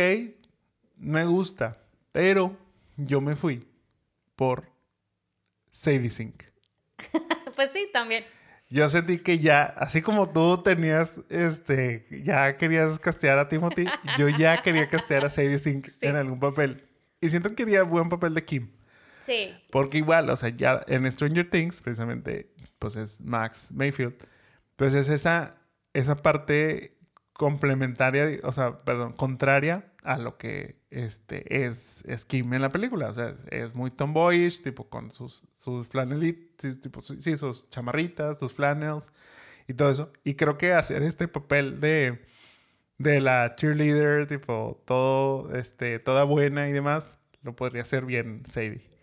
me 0.96 1.24
gusta. 1.24 1.78
Pero 2.12 2.56
yo 2.96 3.20
me 3.20 3.36
fui 3.36 3.66
por 4.36 4.70
Sadie 5.70 6.10
Sink. 6.10 6.44
pues 7.56 7.70
sí, 7.72 7.88
también. 7.92 8.24
Yo 8.70 8.88
sentí 8.88 9.18
que 9.18 9.38
ya, 9.38 9.62
así 9.62 10.02
como 10.02 10.30
tú 10.30 10.62
tenías, 10.62 11.20
este, 11.30 12.06
ya 12.22 12.56
querías 12.56 12.98
castear 12.98 13.38
a 13.38 13.48
Timothy, 13.48 13.86
yo 14.18 14.28
ya 14.28 14.60
quería 14.62 14.88
castear 14.88 15.24
a 15.24 15.30
Sadie 15.30 15.58
Sink 15.58 15.88
en 16.02 16.16
algún 16.16 16.38
papel. 16.38 16.84
Y 17.20 17.30
siento 17.30 17.48
que 17.50 17.56
quería 17.56 17.82
buen 17.82 18.10
papel 18.10 18.34
de 18.34 18.44
Kim. 18.44 18.70
Sí. 19.20 19.54
Porque 19.70 19.98
igual, 19.98 20.28
o 20.28 20.36
sea, 20.36 20.50
ya 20.50 20.84
en 20.86 21.10
Stranger 21.10 21.48
Things, 21.48 21.80
precisamente, 21.80 22.52
pues 22.78 22.96
es 22.96 23.22
Max 23.22 23.72
Mayfield, 23.72 24.14
pues 24.76 24.92
es 24.94 25.08
esa, 25.08 25.56
esa 25.94 26.16
parte 26.16 26.98
complementaria, 27.32 28.40
o 28.42 28.52
sea, 28.52 28.82
perdón, 28.84 29.14
contraria 29.14 29.92
a 30.02 30.18
lo 30.18 30.38
que 30.38 30.76
este, 30.90 31.64
es, 31.64 32.04
es 32.06 32.24
Kim 32.24 32.52
en 32.54 32.62
la 32.62 32.70
película. 32.70 33.08
O 33.08 33.14
sea, 33.14 33.36
es 33.50 33.74
muy 33.74 33.90
tomboyish, 33.90 34.62
tipo 34.62 34.88
con 34.88 35.12
sus, 35.12 35.44
sus 35.56 35.86
flanelitas, 35.88 36.80
tipo, 36.80 37.00
sí, 37.00 37.36
sus 37.36 37.68
chamarritas, 37.68 38.38
sus 38.38 38.52
flannels 38.52 39.12
y 39.66 39.74
todo 39.74 39.90
eso. 39.90 40.12
Y 40.24 40.34
creo 40.34 40.56
que 40.58 40.72
hacer 40.72 41.02
este 41.02 41.28
papel 41.28 41.80
de, 41.80 42.24
de 42.98 43.20
la 43.20 43.54
cheerleader, 43.56 44.26
tipo, 44.26 44.82
todo, 44.86 45.54
este, 45.54 45.98
toda 45.98 46.24
buena 46.24 46.68
y 46.68 46.72
demás, 46.72 47.18
lo 47.42 47.54
podría 47.56 47.82
hacer 47.82 48.04
bien 48.04 48.42
Sadie. 48.48 48.98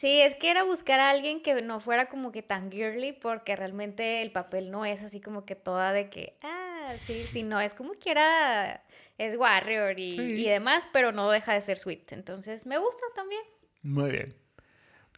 Sí, 0.00 0.22
es 0.22 0.34
que 0.34 0.50
era 0.50 0.64
buscar 0.64 0.98
a 0.98 1.10
alguien 1.10 1.42
que 1.42 1.60
no 1.60 1.78
fuera 1.78 2.08
como 2.08 2.32
que 2.32 2.42
tan 2.42 2.72
girly, 2.72 3.12
porque 3.12 3.54
realmente 3.54 4.22
el 4.22 4.32
papel 4.32 4.70
no 4.70 4.86
es 4.86 5.02
así 5.02 5.20
como 5.20 5.44
que 5.44 5.56
toda 5.56 5.92
de 5.92 6.08
que, 6.08 6.38
ah, 6.42 6.59
sí, 7.04 7.26
sí, 7.30 7.42
no, 7.42 7.60
es 7.60 7.74
como 7.74 7.92
que 7.94 8.10
era, 8.10 8.82
es 9.18 9.36
warrior 9.36 9.98
y, 9.98 10.20
y 10.20 10.48
demás, 10.48 10.88
pero 10.92 11.12
no 11.12 11.30
deja 11.30 11.54
de 11.54 11.60
ser 11.60 11.78
sweet. 11.78 12.12
Entonces, 12.12 12.66
me 12.66 12.78
gusta 12.78 13.04
también. 13.14 13.42
Muy 13.82 14.10
bien. 14.10 14.36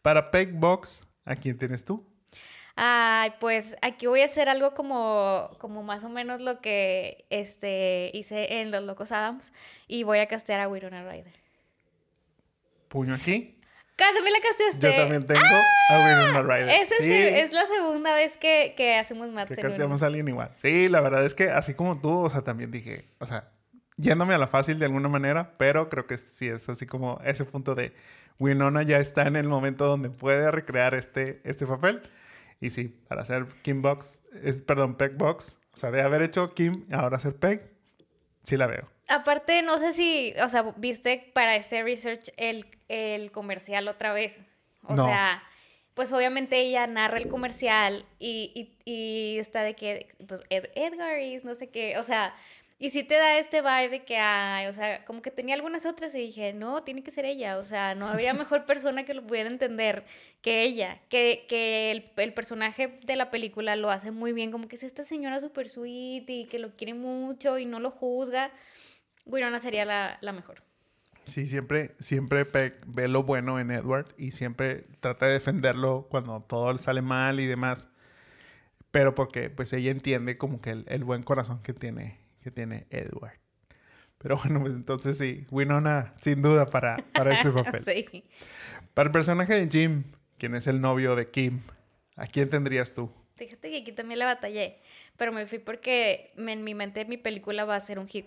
Para 0.03 0.31
Peg 0.31 0.53
Box, 0.53 1.05
¿a 1.25 1.37
quién 1.37 1.59
tienes 1.59 1.85
tú? 1.85 2.07
Ay, 2.75 3.33
pues 3.39 3.77
aquí 3.83 4.07
voy 4.07 4.23
a 4.23 4.25
hacer 4.25 4.49
algo 4.49 4.73
como, 4.75 5.51
como 5.59 5.83
más 5.83 6.05
o 6.05 6.09
menos 6.09 6.41
lo 6.41 6.61
que 6.61 7.27
este, 7.29 8.11
hice 8.15 8.61
en 8.61 8.71
Los 8.71 8.83
Locos 8.85 9.13
Adams 9.13 9.53
y 9.87 10.05
voy 10.05 10.19
a 10.19 10.27
castear 10.27 10.61
a 10.61 10.69
Winona 10.69 11.03
Ryder. 11.03 11.35
¿Puño 12.89 13.15
aquí? 13.15 13.59
También 13.97 14.32
la 14.32 14.40
casteaste. 14.40 14.90
Yo 14.90 14.97
también 14.97 15.26
tengo 15.26 15.40
a 15.90 15.99
Winona 15.99 16.43
Ryder. 16.43 16.68
Es, 16.68 16.90
es, 17.01 17.53
la 17.53 17.66
segunda 17.66 18.14
vez 18.14 18.36
que, 18.36 18.74
que 18.76 18.97
hacemos 18.97 19.28
Matt 19.30 19.49
Que 19.49 19.57
casteamos 19.57 20.03
a 20.03 20.07
alguien 20.07 20.28
igual. 20.28 20.53
Sí, 20.57 20.88
la 20.88 21.01
verdad 21.01 21.24
es 21.24 21.34
que 21.34 21.51
así 21.51 21.74
como 21.74 22.01
tú, 22.01 22.11
o 22.20 22.30
sea, 22.30 22.43
también 22.43 22.70
dije, 22.70 23.07
o 23.18 23.26
sea, 23.26 23.51
yéndome 23.97 24.34
a 24.34 24.38
la 24.38 24.47
fácil 24.47 24.78
de 24.78 24.86
alguna 24.86 25.09
manera, 25.09 25.55
pero 25.59 25.88
creo 25.88 26.07
que 26.07 26.18
sí 26.18 26.49
es 26.49 26.68
así 26.68 26.86
como 26.86 27.20
ese 27.24 27.45
punto 27.45 27.74
de 27.74 27.93
Winona 28.38 28.82
ya 28.82 28.99
está 28.99 29.26
en 29.26 29.36
el 29.36 29.49
momento 29.49 29.86
donde 29.86 30.11
puede 30.11 30.51
recrear 30.51 30.95
este, 30.95 31.40
este 31.45 31.66
papel. 31.66 32.03
Y 32.61 32.70
sí, 32.70 32.88
para 33.09 33.22
hacer 33.22 33.47
Kim 33.62 33.82
Box, 33.82 34.20
es, 34.43 34.62
perdón, 34.62 34.97
Peg 34.97 35.16
Box, 35.16 35.59
o 35.72 35.76
sea, 35.76 35.90
de 35.90 36.01
haber 36.01 36.22
hecho 36.22 36.55
Kim, 36.55 36.86
ahora 36.93 37.16
hacer 37.16 37.34
Peg, 37.34 37.72
sí 38.43 38.57
la 38.57 38.66
veo. 38.66 38.91
Aparte, 39.13 39.63
no 39.63 39.79
sé 39.79 39.93
si, 39.93 40.33
o 40.43 40.49
sea, 40.49 40.75
viste 40.77 41.31
para 41.35 41.55
ese 41.57 41.83
research 41.83 42.33
el, 42.37 42.67
el 42.89 43.31
comercial 43.31 43.89
otra 43.89 44.13
vez. 44.13 44.39
O 44.85 44.97
sea, 44.97 45.43
pues 45.95 46.13
obviamente 46.13 46.59
ella 46.59 46.87
narra 46.87 47.19
el 47.19 47.29
comercial 47.29 48.07
y, 48.19 48.51
y, 48.85 48.91
y 48.91 49.39
está 49.39 49.63
de 49.63 49.75
que, 49.75 50.09
pues 50.27 50.41
Edgar 50.49 51.21
is 51.21 51.45
no 51.45 51.55
sé 51.55 51.69
qué, 51.69 51.99
o 51.99 52.03
sea, 52.03 52.35
y 52.79 52.91
sí 52.91 53.05
te 53.05 53.15
da 53.15 53.39
este 53.39 53.61
vibe 53.61 53.91
de 53.91 54.05
que, 54.05 54.17
ay, 54.17 54.67
o 54.67 54.73
sea, 54.73 55.05
como 55.05 55.23
que 55.23 55.31
tenía 55.31 55.55
algunas 55.55 55.87
otras 55.87 56.15
y 56.17 56.19
dije, 56.19 56.53
no, 56.53 56.83
tiene 56.83 57.05
que 57.05 57.13
ser 57.13 57.25
ella, 57.27 57.59
o 57.59 57.65
sea, 57.65 57.95
no 57.95 58.09
habría 58.09 58.35
mejor 58.35 58.65
persona 58.67 59.05
que 59.05 59.15
lo 59.15 59.25
pudiera 59.25 59.49
entender 59.49 60.05
que 60.41 60.63
ella, 60.63 61.01
que, 61.09 61.45
que 61.49 61.93
el, 61.93 62.11
el, 62.17 62.35
personaje 62.35 62.99
de 63.05 63.15
la 63.15 63.31
película 63.31 63.77
lo 63.77 63.91
hace 63.91 64.11
muy 64.11 64.33
bien, 64.33 64.51
como 64.51 64.67
que 64.67 64.75
es 64.77 64.83
esta 64.83 65.05
señora 65.05 65.39
súper 65.39 65.69
sweet 65.69 66.29
y 66.29 66.47
que 66.47 66.59
lo 66.59 66.75
quiere 66.75 66.95
mucho 66.95 67.59
y 67.59 67.67
no 67.67 67.79
lo 67.79 67.93
juzga. 67.93 68.51
Winona 69.25 69.59
sería 69.59 69.85
la, 69.85 70.18
la 70.20 70.33
mejor. 70.33 70.62
Sí, 71.25 71.47
siempre, 71.47 71.95
siempre 72.01 72.45
ve 72.87 73.09
lo 73.09 73.23
bueno 73.23 73.61
en 73.61 73.70
Edward 73.70 74.12
y 74.18 74.33
siempre 74.33 74.87
trata 75.01 75.27
de 75.27 75.35
defenderlo 75.35 76.09
cuando 76.11 76.41
todo 76.43 76.77
sale 76.79 77.03
mal 77.03 77.39
y 77.39 77.47
demás. 77.47 77.89
Pero 78.91 79.14
porque 79.14 79.49
pues 79.49 79.73
ella 79.73 79.91
entiende 79.91 80.37
como 80.37 80.61
que 80.61 80.70
el, 80.70 80.85
el 80.89 81.05
buen 81.05 81.23
corazón 81.23 81.62
que 81.62 81.73
tiene 81.73 82.23
que 82.43 82.51
tiene 82.51 82.87
Edward. 82.91 83.39
Pero 84.18 84.37
bueno, 84.37 84.61
pues 84.61 84.73
entonces 84.73 85.18
sí, 85.18 85.47
Winona 85.51 86.14
sin 86.20 86.43
duda 86.43 86.66
para, 86.66 86.97
para 87.14 87.35
este 87.35 87.51
papel. 87.53 87.83
sí. 87.83 88.25
Para 88.95 89.07
el 89.09 89.12
personaje 89.12 89.55
de 89.55 89.68
Jim, 89.70 90.05
quien 90.39 90.55
es 90.55 90.66
el 90.66 90.81
novio 90.81 91.16
de 91.16 91.31
Kim, 91.31 91.62
¿a 92.16 92.27
quién 92.27 92.51
tendrías 92.51 92.95
tú? 92.95 93.11
Fíjate 93.37 93.70
que 93.70 93.78
aquí 93.78 93.93
también 93.93 94.18
la 94.18 94.26
batallé, 94.26 94.78
pero 95.16 95.33
me 95.33 95.47
fui 95.47 95.59
porque 95.59 96.28
en 96.37 96.64
mi 96.64 96.74
mente 96.74 97.05
mi 97.05 97.16
película 97.16 97.64
va 97.64 97.76
a 97.76 97.80
ser 97.80 97.99
un 97.99 98.09
hit 98.09 98.26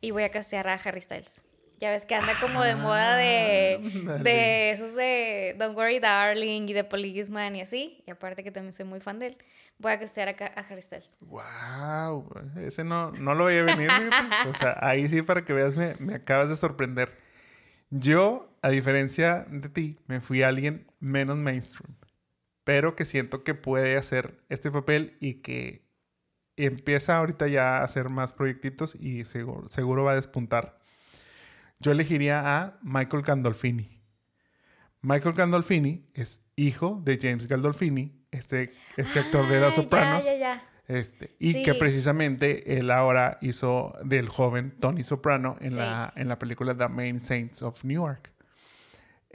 y 0.00 0.10
voy 0.10 0.22
a 0.22 0.30
castear 0.30 0.68
a 0.68 0.74
Harry 0.74 1.00
Styles. 1.00 1.44
Ya 1.78 1.90
ves 1.90 2.06
que 2.06 2.14
anda 2.14 2.32
como 2.40 2.62
de 2.62 2.74
moda 2.74 3.16
de, 3.16 3.80
ah, 4.08 4.12
de 4.14 4.70
esos 4.70 4.94
de 4.94 5.54
Don't 5.58 5.76
Worry 5.76 5.98
Darling 5.98 6.68
y 6.68 6.72
de 6.72 6.84
Policeman 6.84 7.54
y 7.54 7.60
así. 7.60 8.02
Y 8.06 8.10
aparte 8.10 8.42
que 8.42 8.50
también 8.50 8.72
soy 8.72 8.86
muy 8.86 9.00
fan 9.00 9.18
de 9.18 9.26
él 9.26 9.36
voy 9.78 9.92
a 9.92 9.98
castear 9.98 10.28
a, 10.28 10.60
a 10.60 10.60
Harry 10.60 10.82
Styles. 10.82 11.16
¡Wow! 11.20 12.28
Ese 12.60 12.84
no, 12.84 13.12
no 13.12 13.34
lo 13.34 13.46
veía 13.46 13.62
venir. 13.62 13.90
o 14.48 14.52
sea, 14.54 14.78
ahí 14.80 15.08
sí, 15.08 15.22
para 15.22 15.44
que 15.44 15.52
veas, 15.52 15.76
me, 15.76 15.94
me 15.98 16.14
acabas 16.14 16.48
de 16.48 16.56
sorprender. 16.56 17.12
Yo, 17.90 18.48
a 18.62 18.70
diferencia 18.70 19.46
de 19.48 19.68
ti, 19.68 19.98
me 20.06 20.20
fui 20.20 20.42
a 20.42 20.48
alguien 20.48 20.86
menos 20.98 21.36
mainstream, 21.36 21.94
pero 22.66 22.96
que 22.96 23.04
siento 23.04 23.44
que 23.44 23.54
puede 23.54 23.96
hacer 23.96 24.42
este 24.48 24.72
papel 24.72 25.16
y 25.20 25.34
que 25.34 25.86
empieza 26.56 27.16
ahorita 27.16 27.46
ya 27.46 27.78
a 27.78 27.84
hacer 27.84 28.08
más 28.08 28.32
proyectitos 28.32 28.96
y 28.96 29.24
seguro, 29.24 29.68
seguro 29.68 30.02
va 30.02 30.12
a 30.12 30.14
despuntar. 30.16 30.76
Yo 31.78 31.92
elegiría 31.92 32.42
a 32.44 32.78
Michael 32.82 33.22
Gandolfini. 33.22 34.02
Michael 35.00 35.36
Gandolfini 35.36 36.10
es 36.12 36.44
hijo 36.56 37.00
de 37.04 37.16
James 37.22 37.46
Gandolfini, 37.46 38.26
este, 38.32 38.72
este 38.96 39.20
actor 39.20 39.46
de 39.46 39.60
The 39.60 39.70
Sopranos. 39.70 40.24
Este, 40.88 41.36
y 41.38 41.62
que 41.62 41.74
precisamente 41.74 42.78
él 42.78 42.90
ahora 42.90 43.38
hizo 43.42 43.94
del 44.02 44.28
joven 44.28 44.74
Tony 44.80 45.04
Soprano 45.04 45.56
en, 45.60 45.76
la, 45.76 46.12
en 46.16 46.26
la 46.26 46.40
película 46.40 46.76
The 46.76 46.88
Main 46.88 47.20
Saints 47.20 47.62
of 47.62 47.84
Newark. 47.84 48.35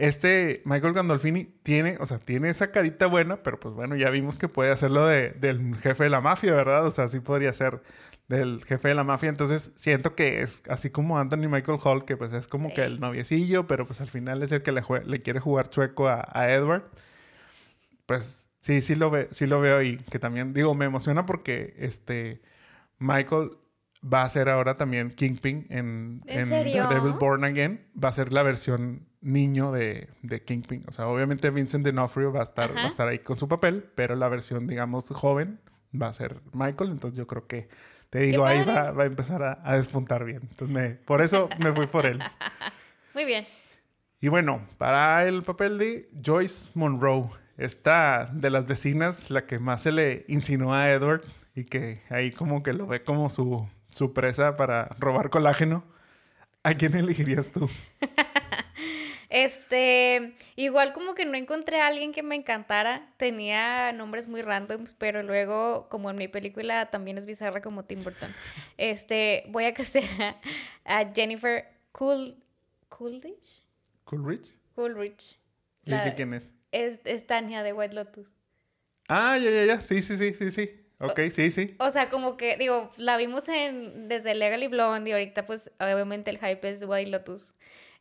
Este 0.02 0.64
Michael 0.66 0.93
Gandolfini 0.93 1.45
tiene, 1.62 1.97
o 1.99 2.08
sea, 2.08 2.18
tiene 2.18 2.49
esa 2.49 2.72
carita 2.72 3.06
buena, 3.06 3.43
pero 3.43 3.60
pues 3.60 3.76
bueno, 3.76 3.95
ya 3.95 4.10
vimos 4.10 4.39
que 4.39 4.47
puede 4.47 4.72
hacerlo 4.72 5.06
de, 5.06 5.30
del 5.30 5.76
jefe 5.78 6.06
de 6.06 6.10
la 6.10 6.22
mafia, 6.22 6.56
¿verdad? 6.56 6.88
O 6.88 6.89
sea, 6.89 7.08
sí 7.08 7.20
podría 7.20 7.54
ser 7.54 7.84
del 8.28 8.64
jefe 8.66 8.88
de 8.88 8.95
la 8.95 9.04
mafia. 9.04 9.30
Entonces 9.30 9.72
siento 9.76 10.16
que 10.16 10.41
es 10.41 10.64
así 10.70 10.89
como 10.89 11.20
Anthony 11.20 11.47
Michael 11.47 11.78
Hall, 11.84 12.04
que 12.04 12.18
pues 12.18 12.34
es 12.34 12.47
como 12.47 12.74
que 12.74 12.84
el 12.84 12.99
noviecillo, 12.99 13.68
pero 13.68 13.86
pues 13.86 14.02
al 14.02 14.08
final 14.08 14.41
es 14.41 14.52
el 14.52 14.64
que 14.64 14.72
le, 14.72 14.82
le 15.06 15.22
quiere 15.22 15.39
jugar 15.39 15.70
chueco 15.70 16.08
a, 16.08 16.28
a, 16.34 16.52
Edward. 16.52 16.89
Pues 18.08 18.47
sí, 18.58 18.82
sí 18.82 18.95
lo, 18.95 19.12
ve, 19.12 19.28
sí 19.30 19.45
lo 19.45 19.62
veo 19.62 19.84
y 19.84 19.97
que 19.97 20.18
también, 20.18 20.56
digo, 20.56 20.74
me 20.74 20.86
emociona 20.86 21.28
porque 21.28 21.76
este 21.78 22.41
Michael 22.97 23.52
va 24.04 24.24
a 24.24 24.30
ser 24.30 24.49
ahora 24.49 24.78
también 24.78 25.12
Kingpin 25.12 25.68
en, 25.70 26.22
¿En, 26.26 26.49
Devil 26.49 27.14
Born 27.20 27.43
Again. 27.43 27.86
Va 28.04 28.10
a 28.10 28.14
ser 28.14 28.34
la 28.34 28.41
versión 28.41 29.11
niño 29.22 29.72
de, 29.72 30.09
de 30.22 30.43
Kingpin. 30.43 30.84
O 30.88 30.91
sea, 30.91 31.07
obviamente 31.07 31.49
Vincent 31.49 31.86
D'Onofrio 31.86 32.32
va 32.32 32.39
a 32.41 32.43
estar, 32.43 32.76
va 32.76 32.84
a 32.84 32.88
estar 32.88 33.07
ahí 33.07 33.19
con 33.19 33.38
su 33.38 33.47
papel, 33.47 33.86
pero 33.95 34.15
la 34.15 34.28
versión, 34.28 34.67
digamos, 34.67 35.07
joven 35.09 35.59
va 35.99 36.07
a 36.07 36.13
ser 36.13 36.41
Michael. 36.53 36.91
Entonces 36.91 37.17
yo 37.17 37.28
creo 37.28 37.47
que, 37.47 37.69
te 38.09 38.19
digo, 38.19 38.45
ahí 38.45 38.63
va, 38.63 38.91
va, 38.91 39.03
a 39.03 39.05
empezar 39.05 39.43
a, 39.43 39.59
a 39.63 39.78
despuntar 39.78 40.26
bien. 40.26 40.41
Entonces 40.43 40.76
me, 40.76 40.89
por 40.89 41.22
eso 41.22 41.49
me 41.59 41.72
fui 41.72 41.88
por 41.88 42.05
él. 42.05 42.19
Muy 43.13 43.26
bien. 43.26 43.45
Y 44.19 44.28
bueno, 44.28 44.61
para 44.78 45.26
el 45.26 45.43
papel 45.43 45.78
de 45.78 46.09
Joyce 46.24 46.69
Monroe, 46.76 47.30
esta 47.57 48.30
de 48.34 48.49
las 48.49 48.67
vecinas, 48.67 49.30
la 49.32 49.45
que 49.45 49.59
más 49.59 49.82
se 49.82 49.91
le 49.91 50.26
insinuó 50.28 50.74
a 50.74 50.91
Edward 50.91 51.24
y 51.55 51.65
que 51.65 52.01
ahí 52.09 52.32
como 52.32 52.63
que 52.63 52.74
lo 52.74 52.88
ve 52.88 53.03
como 53.03 53.30
su, 53.30 53.67
su 53.88 54.13
presa 54.13 54.57
para 54.57 54.95
robar 54.99 55.30
colágeno, 55.30 55.84
¿a 56.63 56.74
quién 56.76 56.95
elegirías 56.95 57.51
tú? 57.51 57.69
Este, 59.32 60.34
igual 60.57 60.91
como 60.91 61.15
que 61.15 61.23
no 61.23 61.38
encontré 61.38 61.79
a 61.79 61.88
alguien 61.88 62.11
que 62.11 62.21
me 62.21 62.36
encantara, 62.36 63.13
tenía 63.15 63.93
nombres 63.93 64.27
muy 64.27 64.41
randoms, 64.41 64.93
pero 64.93 65.23
luego, 65.23 65.88
como 65.88 66.09
en 66.09 66.17
mi 66.17 66.27
película 66.27 66.89
también 66.89 67.17
es 67.17 67.25
bizarra 67.25 67.61
como 67.61 67.86
Tim 67.86 68.03
Burton, 68.03 68.29
este, 68.77 69.45
voy 69.47 69.63
a 69.63 69.73
castear 69.73 70.38
a, 70.84 71.13
Jennifer 71.15 71.65
Cool, 71.93 72.36
Coolidge. 72.89 73.63
¿Coolridge? 74.03 74.51
Coolridge. 74.75 75.39
¿Y 75.86 75.93
quién 76.11 76.34
es? 76.34 76.53
es? 76.73 76.99
Es 77.05 77.25
Tania 77.25 77.63
de 77.63 77.71
White 77.71 77.95
Lotus. 77.95 78.29
Ah, 79.07 79.38
ya, 79.38 79.49
ya, 79.49 79.63
ya, 79.63 79.82
sí, 79.82 80.01
sí, 80.01 80.17
sí, 80.17 80.34
sí, 80.34 80.51
sí. 80.51 80.77
Ok, 80.99 81.21
sí, 81.32 81.51
sí. 81.51 81.75
O 81.79 81.89
sea, 81.89 82.09
como 82.09 82.36
que, 82.36 82.57
digo, 82.57 82.91
la 82.97 83.15
vimos 83.15 83.47
en 83.47 84.09
desde 84.09 84.36
Legally 84.36 84.67
Blonde 84.67 85.09
y 85.09 85.13
ahorita 85.13 85.45
pues 85.45 85.71
obviamente 85.79 86.29
el 86.32 86.38
hype 86.38 86.69
es 86.69 86.84
White 86.86 87.09
Lotus. 87.09 87.53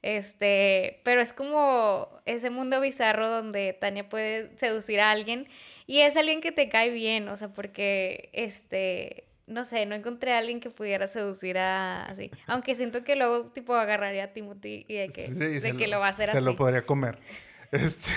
Este, 0.03 1.01
pero 1.05 1.21
es 1.21 1.33
como 1.33 2.09
ese 2.25 2.51
mundo 2.51 2.81
bizarro 2.81 3.29
donde 3.29 3.75
Tania 3.75 4.09
puede 4.09 4.57
seducir 4.57 5.01
a 5.01 5.11
alguien 5.11 5.47
y 5.87 6.01
es 6.01 6.17
alguien 6.17 6.41
que 6.41 6.53
te 6.53 6.69
cae 6.69 6.91
bien, 6.91 7.29
o 7.29 7.37
sea, 7.37 7.49
porque 7.53 8.31
este, 8.33 9.25
no 9.47 9.65
sé, 9.65 9.85
no 9.85 9.95
encontré 9.95 10.33
a 10.33 10.39
alguien 10.39 10.61
que 10.61 10.71
pudiera 10.71 11.07
seducir 11.07 11.59
a 11.59 12.05
así. 12.07 12.31
Aunque 12.47 12.75
siento 12.75 13.05
que 13.05 13.17
luego 13.17 13.51
tipo 13.51 13.75
agarraría 13.75 14.25
a 14.25 14.33
Timothy 14.33 14.87
y 14.89 14.95
de 14.95 15.09
que, 15.09 15.29
de 15.29 15.77
que 15.77 15.87
lo, 15.87 16.01
va 16.01 16.07
a 16.07 16.11
hacer 16.11 16.31
así. 16.31 16.39
Se 16.39 16.45
lo 16.45 16.57
podría 16.57 16.83
comer. 16.83 17.19
Este. 17.73 18.11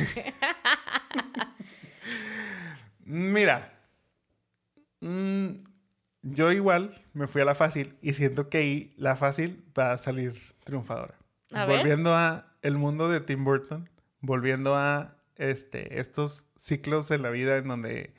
Mira, 3.06 3.74
Mm, 5.04 5.60
yo 6.22 6.54
igual 6.54 6.94
me 7.12 7.28
fui 7.28 7.42
a 7.42 7.46
la 7.46 7.56
fácil 7.56 7.98
y 8.02 8.14
siento 8.14 8.50
que 8.50 8.60
ahí 8.60 8.94
la 8.96 9.18
fácil 9.18 9.62
va 9.78 9.92
a 9.92 9.98
salir 9.98 10.34
triunfadora. 10.64 11.16
Volviendo 11.68 12.14
a 12.14 12.56
el 12.62 12.78
mundo 12.78 13.10
de 13.10 13.20
Tim 13.22 13.44
Burton, 13.44 13.90
volviendo 14.22 14.76
a 14.76 15.18
este, 15.36 16.00
estos 16.00 16.46
ciclos 16.58 17.10
de 17.10 17.18
la 17.18 17.30
vida 17.30 17.58
en 17.58 17.68
donde 17.68 18.14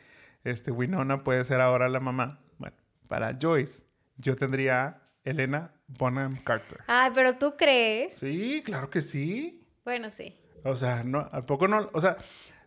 este, 0.44 0.70
Winona 0.70 1.24
puede 1.24 1.44
ser 1.44 1.60
ahora 1.60 1.88
la 1.88 2.00
mamá. 2.00 2.40
Bueno, 2.58 2.76
para 3.08 3.36
Joyce, 3.40 3.82
yo 4.16 4.36
tendría 4.36 4.84
a 4.84 5.02
Elena 5.24 5.72
Bonham 5.86 6.36
Carter. 6.44 6.80
Ay, 6.86 7.10
pero 7.14 7.36
tú 7.36 7.56
crees. 7.56 8.14
Sí, 8.14 8.62
claro 8.64 8.90
que 8.90 9.00
sí. 9.00 9.66
Bueno, 9.84 10.10
sí. 10.10 10.38
O 10.64 10.76
sea, 10.76 11.04
no, 11.04 11.28
¿a 11.30 11.44
poco 11.46 11.68
no? 11.68 11.90
O 11.92 12.00
sea, 12.00 12.16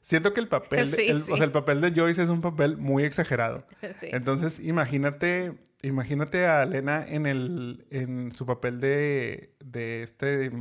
Siento 0.01 0.33
que 0.33 0.39
el 0.39 0.47
papel, 0.47 0.87
O 1.29 1.37
sea, 1.37 1.45
el 1.45 1.51
papel 1.51 1.81
de 1.81 1.91
Joyce 1.91 2.21
es 2.21 2.29
un 2.29 2.41
papel 2.41 2.77
muy 2.77 3.03
exagerado. 3.03 3.65
Entonces, 4.01 4.59
imagínate, 4.59 5.53
imagínate 5.81 6.45
a 6.45 6.63
Elena 6.63 7.05
en 7.07 7.25
el, 7.25 7.85
en 7.89 8.31
su 8.31 8.45
papel 8.45 8.79
de, 8.79 9.53
de 9.59 10.03
este, 10.03 10.51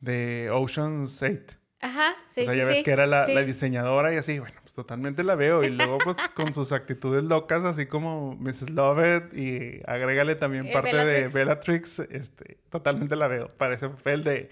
de 0.00 0.50
Ocean's 0.52 1.22
8. 1.22 1.60
Ajá, 1.82 2.14
sí, 2.28 2.42
O 2.42 2.44
sea, 2.44 2.54
ya 2.54 2.66
ves 2.66 2.82
que 2.82 2.90
era 2.90 3.06
la, 3.06 3.26
la, 3.26 3.42
diseñadora 3.42 4.12
y 4.12 4.18
así, 4.18 4.38
bueno, 4.38 4.56
pues 4.62 4.74
totalmente 4.74 5.24
la 5.24 5.34
veo. 5.34 5.62
Y 5.64 5.70
luego, 5.70 5.96
pues, 5.96 6.16
con 6.34 6.52
sus 6.52 6.72
actitudes 6.72 7.24
locas, 7.24 7.64
así 7.64 7.86
como 7.86 8.36
Mrs. 8.36 8.68
Lovett 8.70 9.32
y 9.32 9.80
agrégale 9.86 10.34
también 10.34 10.66
eh, 10.66 10.72
parte 10.74 10.94
de 10.94 11.28
Bellatrix, 11.28 12.00
este, 12.00 12.58
totalmente 12.68 13.16
la 13.16 13.28
veo. 13.28 13.48
Parece 13.56 13.88
papel 13.88 14.24
de 14.24 14.50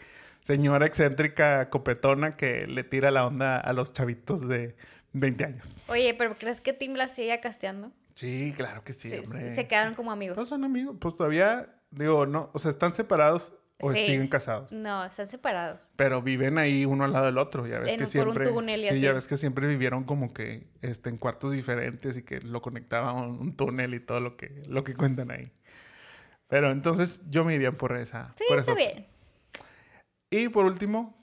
señora 0.49 0.87
excéntrica 0.87 1.69
copetona 1.69 2.35
que 2.35 2.67
le 2.67 2.83
tira 2.83 3.11
la 3.11 3.27
onda 3.27 3.59
a 3.59 3.75
los 3.75 3.93
chavitos 3.93 4.49
de 4.49 4.77
20 5.13 5.45
años. 5.45 5.79
Oye, 5.89 6.15
pero 6.15 6.39
¿crees 6.39 6.63
que 6.63 6.73
Tim 6.73 6.95
la 6.95 7.09
sigue 7.09 7.39
casteando? 7.39 7.93
Sí, 8.15 8.55
claro 8.57 8.83
que 8.83 8.95
sí, 8.95 9.13
hombre. 9.15 9.55
Se 9.55 9.69
quedaron 9.69 9.95
como 9.95 10.11
amigos. 10.11 10.39
No 10.39 10.47
son 10.47 10.65
amigos, 10.65 10.97
pues 10.99 11.15
todavía, 11.19 11.69
digo, 11.91 12.25
no, 12.25 12.49
o 12.55 12.59
sea, 12.59 12.71
están 12.71 12.95
separados 12.95 13.53
o 13.79 13.93
siguen 13.93 14.27
casados. 14.29 14.73
No, 14.73 15.05
están 15.05 15.29
separados. 15.29 15.93
Pero 15.97 16.23
viven 16.23 16.57
ahí 16.57 16.87
uno 16.87 17.05
al 17.05 17.13
lado 17.13 17.27
del 17.27 17.37
otro, 17.37 17.67
ya 17.67 17.81
ves 17.81 17.99
que 17.99 18.07
siempre. 18.07 18.33
Por 18.33 18.49
un 18.49 18.55
túnel 18.55 18.81
y 18.81 18.89
sí, 18.89 19.01
ya 19.01 19.13
ves 19.13 19.27
que 19.29 19.37
siempre 19.37 19.67
vivieron 19.67 20.05
como 20.05 20.33
que 20.33 20.67
este, 20.81 21.11
en 21.11 21.19
cuartos 21.19 21.53
diferentes 21.53 22.17
y 22.17 22.23
que 22.23 22.41
lo 22.41 22.63
conectaban 22.63 23.17
un 23.17 23.55
túnel 23.55 23.93
y 23.93 24.01
todo 24.01 24.21
lo 24.21 24.39
que, 24.39 24.63
lo 24.67 24.83
que 24.83 24.95
cuentan 24.95 25.31
ahí. 25.31 25.53
Pero 26.49 26.71
entonces 26.71 27.21
yo 27.29 27.45
me 27.45 27.53
iría 27.53 27.73
por 27.73 27.95
esa. 27.99 28.33
Sí, 28.39 28.45
por 28.49 28.61
está 28.61 28.75
bien. 28.75 29.18
Y 30.31 30.49
por 30.49 30.67
último, 30.67 31.17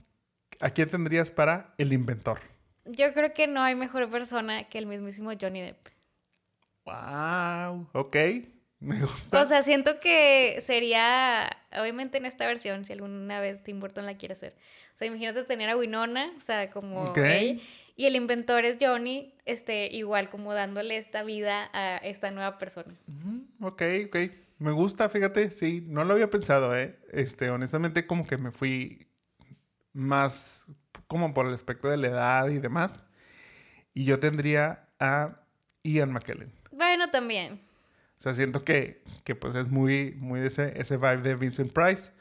¿a 0.61 0.69
quién 0.69 0.89
tendrías 0.89 1.29
para 1.29 1.73
el 1.77 1.93
inventor? 1.93 2.39
Yo 2.85 3.13
creo 3.13 3.33
que 3.33 3.47
no 3.47 3.61
hay 3.61 3.75
mejor 3.75 4.09
persona 4.09 4.67
que 4.69 4.77
el 4.77 4.85
mismísimo 4.85 5.31
Johnny 5.39 5.61
Depp. 5.61 5.87
Wow, 6.85 7.89
ok, 7.93 8.15
me 8.79 9.01
gusta. 9.01 9.41
O 9.41 9.45
sea, 9.45 9.63
siento 9.63 9.99
que 9.99 10.59
sería, 10.61 11.49
obviamente 11.71 12.19
en 12.19 12.25
esta 12.25 12.45
versión, 12.45 12.85
si 12.85 12.93
alguna 12.93 13.39
vez 13.39 13.63
Tim 13.63 13.79
Burton 13.79 14.05
la 14.05 14.17
quiere 14.17 14.33
hacer. 14.33 14.55
O 14.93 14.97
sea, 14.97 15.07
imagínate 15.07 15.43
tener 15.43 15.69
a 15.69 15.77
Winona, 15.77 16.31
o 16.37 16.41
sea, 16.41 16.69
como 16.69 17.13
él, 17.15 17.61
y 17.95 18.05
el 18.05 18.15
inventor 18.15 18.65
es 18.65 18.77
Johnny, 18.79 19.33
este, 19.45 19.87
igual 19.87 20.29
como 20.29 20.53
dándole 20.53 20.97
esta 20.97 21.23
vida 21.23 21.69
a 21.73 21.97
esta 21.97 22.29
nueva 22.31 22.57
persona. 22.57 22.93
Ok, 23.61 23.81
ok. 24.07 24.17
Me 24.57 24.71
gusta, 24.71 25.09
fíjate, 25.09 25.51
sí, 25.51 25.83
no 25.87 26.05
lo 26.05 26.13
había 26.13 26.29
pensado, 26.29 26.75
¿eh? 26.75 26.97
Este, 27.11 27.49
honestamente, 27.49 28.07
como 28.07 28.25
que 28.25 28.37
me 28.37 28.51
fui 28.51 29.07
más 29.93 30.67
como 31.07 31.33
por 31.33 31.45
el 31.45 31.53
aspecto 31.53 31.89
de 31.89 31.97
la 31.97 32.07
edad 32.07 32.47
y 32.49 32.59
demás. 32.59 33.03
Y 33.93 34.05
yo 34.05 34.19
tendría 34.19 34.89
a 34.99 35.41
Ian 35.83 36.11
McKellen. 36.11 36.51
Bueno, 36.71 37.09
también. 37.09 37.61
O 38.17 38.21
sea, 38.21 38.33
siento 38.33 38.63
que, 38.63 39.03
que 39.23 39.35
pues 39.35 39.55
es 39.55 39.67
muy, 39.69 40.15
muy 40.17 40.39
ese, 40.41 40.79
ese 40.79 40.97
vibe 40.97 41.17
de 41.17 41.35
Vincent 41.35 41.73
Price. 41.73 42.11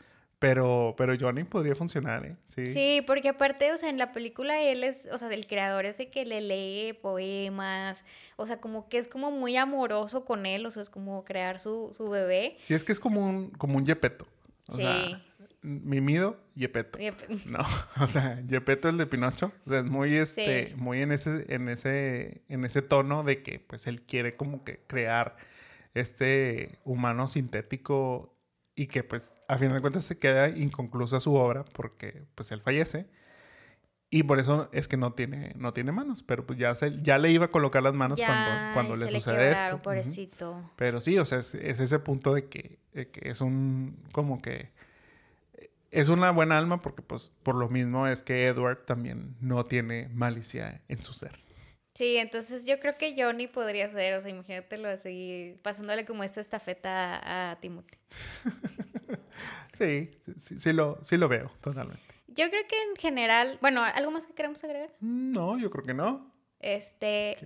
Pero, 0.44 0.94
pero 0.98 1.14
Johnny 1.18 1.42
podría 1.44 1.74
funcionar, 1.74 2.26
¿eh? 2.26 2.36
Sí. 2.48 2.66
sí, 2.66 3.02
porque 3.06 3.30
aparte, 3.30 3.72
o 3.72 3.78
sea, 3.78 3.88
en 3.88 3.96
la 3.96 4.12
película 4.12 4.60
él 4.60 4.84
es, 4.84 5.08
o 5.10 5.16
sea, 5.16 5.32
el 5.32 5.46
creador 5.46 5.86
ese 5.86 6.10
que 6.10 6.26
le 6.26 6.42
lee 6.42 6.92
poemas, 6.92 8.04
o 8.36 8.46
sea, 8.46 8.60
como 8.60 8.86
que 8.90 8.98
es 8.98 9.08
como 9.08 9.30
muy 9.30 9.56
amoroso 9.56 10.26
con 10.26 10.44
él, 10.44 10.66
o 10.66 10.70
sea, 10.70 10.82
es 10.82 10.90
como 10.90 11.24
crear 11.24 11.60
su, 11.60 11.94
su 11.96 12.10
bebé. 12.10 12.58
Sí, 12.60 12.74
es 12.74 12.84
que 12.84 12.92
es 12.92 13.00
como 13.00 13.26
un, 13.26 13.52
como 13.52 13.78
un 13.78 13.86
Yepeto. 13.86 14.26
O 14.68 14.72
sí. 14.76 14.82
Sea, 14.82 15.24
mimido, 15.62 16.38
Yepeto. 16.54 16.98
No, 17.46 17.60
o 18.02 18.06
sea, 18.06 18.42
Yepeto 18.46 18.90
el 18.90 18.98
de 18.98 19.06
Pinocho, 19.06 19.50
o 19.64 19.70
sea, 19.70 19.78
es 19.78 19.86
muy, 19.86 20.14
este, 20.14 20.74
muy 20.76 21.00
en 21.00 21.12
ese, 21.12 21.46
en 21.48 21.70
ese, 21.70 22.42
en 22.50 22.66
ese 22.66 22.82
tono 22.82 23.22
de 23.22 23.42
que, 23.42 23.60
pues, 23.60 23.86
él 23.86 24.02
quiere 24.02 24.36
como 24.36 24.62
que 24.62 24.80
crear 24.86 25.36
este 25.94 26.80
humano 26.84 27.28
sintético 27.28 28.33
y 28.76 28.86
que 28.86 29.04
pues 29.04 29.36
a 29.48 29.58
final 29.58 29.76
de 29.76 29.80
cuentas 29.80 30.04
se 30.04 30.18
queda 30.18 30.48
inconclusa 30.48 31.20
su 31.20 31.34
obra 31.34 31.64
porque 31.64 32.24
pues 32.34 32.50
él 32.52 32.60
fallece. 32.60 33.06
Y 34.10 34.22
por 34.22 34.38
eso 34.38 34.68
es 34.72 34.86
que 34.86 34.96
no 34.96 35.12
tiene 35.12 35.54
no 35.56 35.72
tiene 35.72 35.90
manos 35.90 36.22
pero 36.22 36.46
pues 36.46 36.58
ya 36.58 36.74
se, 36.74 37.02
ya 37.02 37.18
le 37.18 37.32
iba 37.32 37.46
a 37.46 37.48
colocar 37.48 37.82
las 37.82 37.94
manos 37.94 38.20
cuando 38.24 38.74
cuando 38.74 38.96
le 38.96 39.10
sucede 39.10 39.52
esto. 39.52 40.70
pero 40.76 41.00
sí 41.00 41.18
o 41.18 41.24
sea 41.24 41.38
es, 41.38 41.54
ese 41.54 41.98
punto 41.98 42.32
de 42.32 42.46
que, 42.46 42.78
que, 42.92 43.28
es 43.28 43.40
un 43.40 43.98
como 44.12 44.40
que 44.40 44.70
es 45.90 46.08
una 46.10 46.30
buena 46.30 46.58
alma 46.58 46.80
porque 46.80 47.02
pues 47.02 47.32
por 47.42 47.56
lo 47.56 47.68
mismo 47.68 48.06
es 48.06 48.22
que 48.22 48.46
Edward 48.46 48.84
también 48.84 49.34
no 49.40 49.66
tiene 49.66 50.08
malicia 50.12 50.82
en 50.86 51.02
su 51.02 51.12
ser 51.12 51.43
Sí, 51.94 52.16
entonces 52.16 52.66
yo 52.66 52.80
creo 52.80 52.98
que 52.98 53.14
Johnny 53.16 53.46
podría 53.46 53.88
ser, 53.88 54.14
o 54.14 54.20
sea, 54.20 54.30
imagínatelo 54.30 54.88
así, 54.88 55.56
pasándole 55.62 56.04
como 56.04 56.24
esta 56.24 56.40
estafeta 56.40 57.50
a, 57.50 57.60
Timothy. 57.60 57.96
sí, 59.78 60.10
sí, 60.36 60.56
sí, 60.58 60.72
lo, 60.72 60.98
sí 61.04 61.16
lo 61.16 61.28
veo, 61.28 61.52
totalmente. 61.60 62.02
Yo 62.26 62.50
creo 62.50 62.66
que 62.66 62.82
en 62.82 62.96
general, 62.96 63.58
bueno, 63.60 63.80
¿algo 63.82 64.10
más 64.10 64.26
que 64.26 64.34
queramos 64.34 64.64
agregar? 64.64 64.90
No, 64.98 65.56
yo 65.56 65.70
creo 65.70 65.84
que 65.84 65.94
no. 65.94 66.32
Este, 66.58 67.36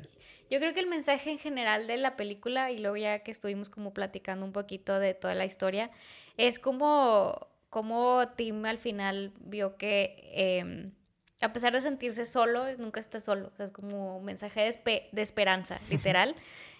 yo 0.50 0.60
creo 0.60 0.72
que 0.72 0.80
el 0.80 0.86
mensaje 0.86 1.30
en 1.30 1.38
general 1.38 1.86
de 1.86 1.98
la 1.98 2.16
película, 2.16 2.70
y 2.70 2.78
luego 2.78 2.96
ya 2.96 3.18
que 3.18 3.30
estuvimos 3.30 3.68
como 3.68 3.92
platicando 3.92 4.46
un 4.46 4.52
poquito 4.52 4.98
de 4.98 5.12
toda 5.12 5.34
la 5.34 5.44
historia, 5.44 5.90
es 6.38 6.58
como, 6.58 7.48
como 7.68 8.28
Tim 8.28 8.64
al 8.64 8.78
final 8.78 9.34
vio 9.40 9.76
que 9.76 10.30
em, 10.32 10.92
a 11.40 11.52
pesar 11.52 11.72
de 11.72 11.80
sentirse 11.80 12.26
solo, 12.26 12.64
nunca 12.78 13.00
está 13.00 13.20
solo. 13.20 13.48
O 13.48 13.56
sea, 13.56 13.66
es 13.66 13.72
como 13.72 14.18
un 14.18 14.24
mensaje 14.24 14.60
de, 14.60 15.08
de 15.12 15.22
esperanza, 15.22 15.80
literal. 15.90 16.34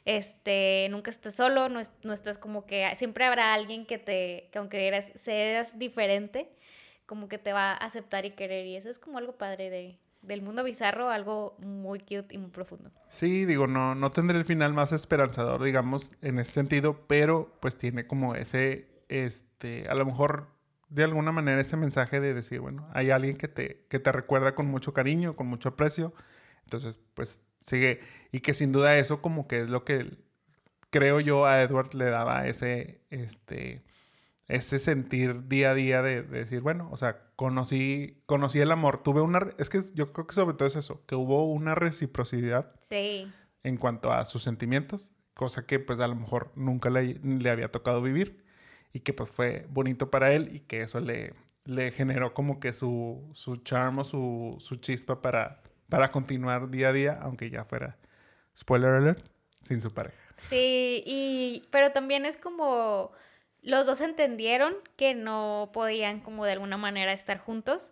este, 0.05 0.89
nunca 0.91 1.11
estás 1.11 1.35
solo, 1.35 1.69
no, 1.69 1.81
no, 2.03 2.13
estás 2.13 2.39
como 2.39 2.67
que 2.67 2.91
siempre 2.97 3.25
habrá 3.25 3.55
alguien 3.55 3.87
que 3.87 3.99
te, 3.99 4.49
que 4.53 4.59
aunque 4.59 4.87
eras, 4.87 5.13
seas 5.15 5.79
diferente, 5.79 6.51
como 7.07 7.29
que 7.29 7.39
te 7.39 7.53
va 7.53 7.73
a 7.73 7.77
aceptar 7.77 8.25
y 8.25 8.33
querer. 8.33 8.67
Y 8.67 8.77
eso 8.77 8.91
es 8.91 8.99
como 8.99 9.19
algo 9.19 9.37
padre 9.37 9.71
de, 9.71 9.99
del 10.23 10.43
mundo 10.43 10.65
bizarro, 10.65 11.09
algo 11.09 11.57
muy 11.59 12.01
cute 12.01 12.35
y 12.35 12.39
muy 12.39 12.51
profundo. 12.51 12.91
Sí, 13.09 13.45
digo, 13.45 13.67
no, 13.67 13.95
no 13.95 14.11
tendré 14.11 14.39
el 14.39 14.45
final 14.45 14.75
más 14.75 14.93
esperanzador, 14.93 15.63
digamos, 15.63 16.13
en 16.23 16.39
ese 16.39 16.53
sentido, 16.53 17.07
pero 17.07 17.57
pues 17.61 17.77
tiene 17.77 18.07
como 18.07 18.35
ese, 18.35 18.89
este, 19.09 19.89
a 19.89 19.95
lo 19.95 20.05
mejor 20.05 20.58
de 20.89 21.05
alguna 21.05 21.33
manera 21.33 21.61
ese 21.61 21.77
mensaje 21.77 22.21
de 22.21 22.35
decir, 22.35 22.61
bueno, 22.61 22.89
hay 22.93 23.11
alguien 23.11 23.37
que 23.37 23.49
te, 23.49 23.85
que 23.89 23.99
te 23.99 24.13
recuerda 24.13 24.55
con 24.55 24.67
mucho 24.67 24.93
cariño, 24.95 25.37
con 25.37 25.47
mucho 25.47 25.71
aprecio, 25.71 26.15
entonces 26.65 26.99
pues 27.15 27.43
sigue, 27.61 28.01
y 28.33 28.41
que 28.41 28.55
sin 28.55 28.73
duda 28.73 28.99
eso 28.99 29.21
como 29.21 29.47
que 29.47 29.61
es 29.63 29.71
lo 29.71 29.85
que 29.85 30.17
creo 30.91 31.21
yo 31.21 31.47
a 31.47 31.63
Edward 31.63 31.95
le 31.95 32.07
daba 32.07 32.47
ese, 32.47 33.03
este, 33.11 33.85
ese 34.47 34.79
sentir 34.79 35.49
día 35.49 35.73
a 35.73 35.75
día 35.75 36.03
de, 36.03 36.23
decir, 36.23 36.63
bueno, 36.63 36.89
o 36.91 36.97
sea, 36.97 37.31
conocí, 37.37 38.23
conocí 38.27 38.61
el 38.61 38.73
amor, 38.73 39.03
tuve 39.03 39.21
una, 39.21 39.51
es 39.59 39.69
que 39.69 39.83
yo 39.95 40.13
creo 40.13 40.27
que 40.27 40.35
sobre 40.35 40.57
todo 40.57 40.69
es 40.69 40.77
eso, 40.77 41.05
que 41.07 41.15
hubo 41.15 41.51
una 41.53 41.75
reciprocidad 41.75 42.75
sí. 42.89 43.31
en 43.63 43.77
cuanto 43.77 44.13
a 44.13 44.25
sus 44.25 44.43
sentimientos, 44.43 45.13
cosa 45.35 45.67
que 45.67 45.79
pues 45.79 46.01
a 46.01 46.09
lo 46.09 46.15
mejor 46.15 46.51
nunca 46.57 46.89
le, 46.89 47.15
le 47.23 47.51
había 47.51 47.71
tocado 47.71 48.01
vivir 48.01 48.48
y 48.93 49.01
que 49.01 49.13
pues 49.13 49.31
fue 49.31 49.67
bonito 49.71 50.11
para 50.11 50.33
él 50.33 50.49
y 50.53 50.61
que 50.61 50.83
eso 50.83 51.01
le, 51.01 51.35
le 51.65 51.91
generó 51.93 52.35
como 52.35 52.61
que 52.61 52.73
su, 52.73 53.29
su 53.35 53.57
charm 53.57 53.99
o 53.99 54.05
su, 54.05 54.57
su 54.59 54.77
chispa 54.77 55.21
para, 55.21 55.63
para 55.89 56.11
continuar 56.11 56.71
día 56.71 56.89
a 56.89 56.93
día, 56.93 57.19
aunque 57.21 57.51
ya 57.51 57.65
fuera, 57.65 57.99
spoiler 58.57 58.91
alert, 58.91 59.25
sin 59.61 59.83
su 59.83 59.93
pareja. 59.93 60.17
Sí, 60.37 61.03
y, 61.07 61.65
pero 61.71 61.93
también 61.93 62.25
es 62.25 62.37
como 62.37 63.13
los 63.63 63.87
dos 63.87 64.01
entendieron 64.01 64.75
que 64.97 65.15
no 65.15 65.71
podían 65.73 66.21
como 66.21 66.45
de 66.45 66.53
alguna 66.53 66.77
manera 66.77 67.13
estar 67.13 67.39
juntos 67.39 67.91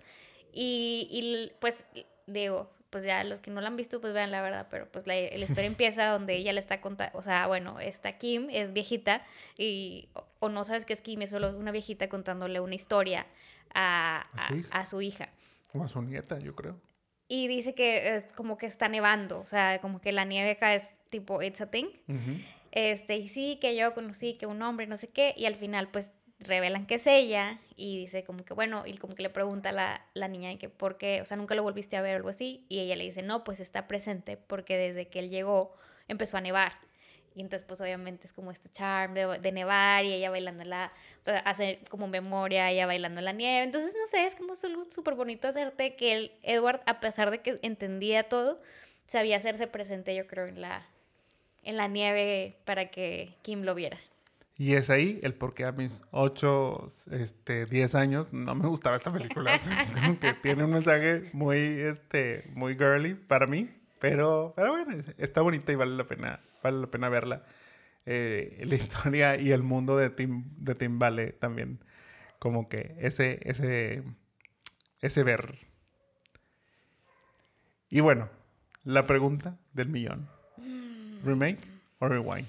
y, 0.53 1.09
y 1.11 1.53
pues 1.61 1.85
digo, 2.27 2.71
pues 2.97 3.05
ya 3.05 3.23
los 3.25 3.41
que 3.41 3.51
no 3.51 3.61
la 3.61 3.67
han 3.67 3.77
visto, 3.77 4.01
pues 4.01 4.15
vean 4.15 4.31
la 4.31 4.41
verdad, 4.41 4.69
pero 4.71 4.91
pues 4.91 5.07
la, 5.07 5.21
historia 5.21 5.67
empieza 5.67 6.07
donde 6.07 6.35
ella 6.35 6.55
le 6.55 6.61
está 6.61 6.81
contando, 6.81 7.19
o 7.19 7.21
sea, 7.21 7.47
bueno, 7.47 7.79
esta 7.79 8.17
Kim 8.17 8.49
es 8.51 8.73
viejita 8.73 9.23
y, 9.59 10.09
o, 10.41 10.49
no 10.49 10.65
sabes 10.65 10.87
que 10.87 10.95
es 10.95 11.03
Kim, 11.03 11.21
es 11.21 11.29
solo 11.29 11.55
una 11.59 11.73
viejita 11.73 12.09
contándole 12.09 12.59
una 12.59 12.75
historia 12.75 13.27
a, 13.75 14.23
a, 14.71 14.87
su, 14.87 15.03
hija? 15.03 15.29
O 15.75 15.85
a 15.85 15.89
su 15.89 16.01
nieta, 16.01 16.39
yo 16.39 16.55
creo. 16.55 16.81
Y 17.29 17.49
dice 17.49 17.75
que 17.75 18.17
es 18.17 18.33
como 18.33 18.57
que 18.57 18.65
está 18.65 18.89
nevando, 18.89 19.41
o 19.41 19.47
sea, 19.47 19.79
como 19.83 20.01
que 20.01 20.11
la 20.13 20.25
nieve 20.25 20.53
acá 20.53 20.75
es 20.75 20.89
tipo, 21.11 21.43
it's 21.43 21.61
a 21.61 21.67
thing. 21.67 21.89
Este, 22.73 23.19
y 23.19 23.29
sí, 23.29 23.59
que 23.61 23.77
yo 23.77 23.93
conocí 23.93 24.39
que 24.39 24.47
un 24.47 24.63
hombre, 24.63 24.87
no 24.87 24.97
sé 24.97 25.09
qué, 25.09 25.35
y 25.37 25.45
al 25.45 25.57
final 25.57 25.89
pues 25.91 26.15
revelan 26.41 26.87
que 26.87 26.97
es 26.97 27.07
ella 27.07 27.59
y 27.77 27.99
dice 27.99 28.25
como 28.25 28.45
que 28.45 28.55
bueno, 28.55 28.85
y 28.87 28.97
como 28.99 29.15
que 29.15 29.23
le 29.23 29.31
pregunta 29.31 29.71
a 29.71 29.73
la, 29.73 30.07
la 30.15 30.29
niña 30.29 30.57
que 30.59 30.69
por 30.69 30.99
qué, 30.99 31.21
o 31.23 31.25
sea, 31.25 31.37
nunca 31.37 31.55
lo 31.55 31.63
volviste 31.63 31.97
a 31.97 32.03
ver 32.03 32.15
o 32.15 32.17
algo 32.17 32.29
así, 32.29 32.65
y 32.69 32.81
ella 32.81 32.97
le 32.97 33.05
dice, 33.05 33.23
no, 33.23 33.45
pues 33.45 33.61
está 33.61 33.89
presente 33.89 34.37
porque 34.37 34.77
desde 34.77 35.09
que 35.09 35.19
él 35.21 35.31
llegó 35.31 35.75
empezó 36.09 36.37
a 36.37 36.41
nevar. 36.41 36.73
Y 37.37 37.43
entonces, 37.43 37.69
pues 37.69 37.83
obviamente 37.83 38.27
es 38.27 38.33
como 38.33 38.51
este 38.51 38.71
charm 38.71 39.13
de, 39.13 39.53
nevar 39.53 40.07
y 40.07 40.13
ella 40.15 40.31
bailando 40.31 40.65
la, 40.65 40.91
o 41.21 41.25
sea, 41.25 41.41
hace 41.41 41.81
como 41.91 42.09
memoria, 42.09 42.71
ella 42.71 42.87
bailando 42.87 43.21
la 43.21 43.33
nieve. 43.33 43.63
Entonces, 43.63 43.95
no 43.95 44.07
sé, 44.07 44.25
es 44.25 44.35
como 44.35 44.55
súper 44.55 45.15
bonito 45.15 45.47
hacerte 45.47 45.97
que 45.97 46.15
el 46.15 46.33
Edward, 46.43 46.81
a 46.87 46.99
pesar 46.99 47.31
de 47.31 47.43
que 47.43 47.59
entendía 47.61 48.27
todo, 48.27 48.59
sabía 49.07 49.37
hacerse 49.37 49.67
presente, 49.67 50.15
yo 50.15 50.27
creo, 50.27 50.47
en 50.47 50.63
la, 50.63 50.87
en 51.63 51.77
la 51.77 51.89
nieve 51.89 52.57
para 52.65 52.91
que 52.91 53.35
Kim 53.43 53.65
lo 53.65 53.75
viera. 53.75 53.99
Y 54.59 54.75
es 54.75 54.89
ahí 54.89 55.21
el 55.23 55.35
por 55.35 55.53
qué 55.53 55.65
a 55.65 55.73
mis 55.73 56.03
8, 56.13 56.87
este, 57.13 57.67
10 57.67 57.95
años 57.95 58.33
no 58.33 58.55
me 58.55 58.67
gustaba 58.67 58.97
esta 58.97 59.13
película. 59.13 59.59
que 60.21 60.33
tiene 60.35 60.65
un 60.65 60.71
mensaje 60.71 61.29
muy, 61.35 61.59
este, 61.59 62.51
muy 62.55 62.75
girly 62.75 63.15
para 63.15 63.47
mí. 63.47 63.69
Pero, 63.99 64.55
pero 64.57 64.71
bueno, 64.71 65.03
está 65.19 65.43
bonita 65.43 65.73
y 65.73 65.75
vale 65.75 65.97
la 65.97 66.05
pena, 66.05 66.41
vale 66.63 66.81
la 66.81 66.87
pena 66.87 67.09
verla. 67.09 67.45
Eh, 68.07 68.63
la 68.67 68.75
historia 68.77 69.39
y 69.39 69.53
el 69.53 69.63
mundo 69.63 69.97
de 69.97 70.11
Tim, 70.11 70.45
de 70.57 70.75
Tim 70.75 70.99
vale 70.99 71.33
también 71.33 71.81
como 72.39 72.69
que 72.69 72.95
ese, 72.99 73.41
ese, 73.43 74.05
ese 75.01 75.23
ver. 75.23 75.59
Y 77.91 78.01
bueno, 78.01 78.31
la 78.85 79.07
pregunta 79.07 79.59
del 79.73 79.89
millón. 79.89 80.29
¿Remake 81.25 81.61
o 81.99 82.09
rewind? 82.09 82.47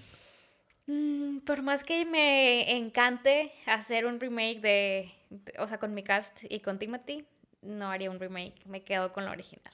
Por 1.47 1.63
más 1.63 1.83
que 1.85 2.05
me 2.05 2.77
encante 2.77 3.53
hacer 3.65 4.05
un 4.05 4.19
remake 4.19 4.59
de, 4.59 5.11
o 5.57 5.65
sea, 5.65 5.79
con 5.79 5.93
mi 5.93 6.03
cast 6.03 6.43
y 6.49 6.59
con 6.59 6.77
Timothy, 6.77 7.25
no 7.61 7.89
haría 7.89 8.11
un 8.11 8.19
remake, 8.19 8.65
me 8.65 8.83
quedo 8.83 9.13
con 9.13 9.23
lo 9.23 9.31
original. 9.31 9.73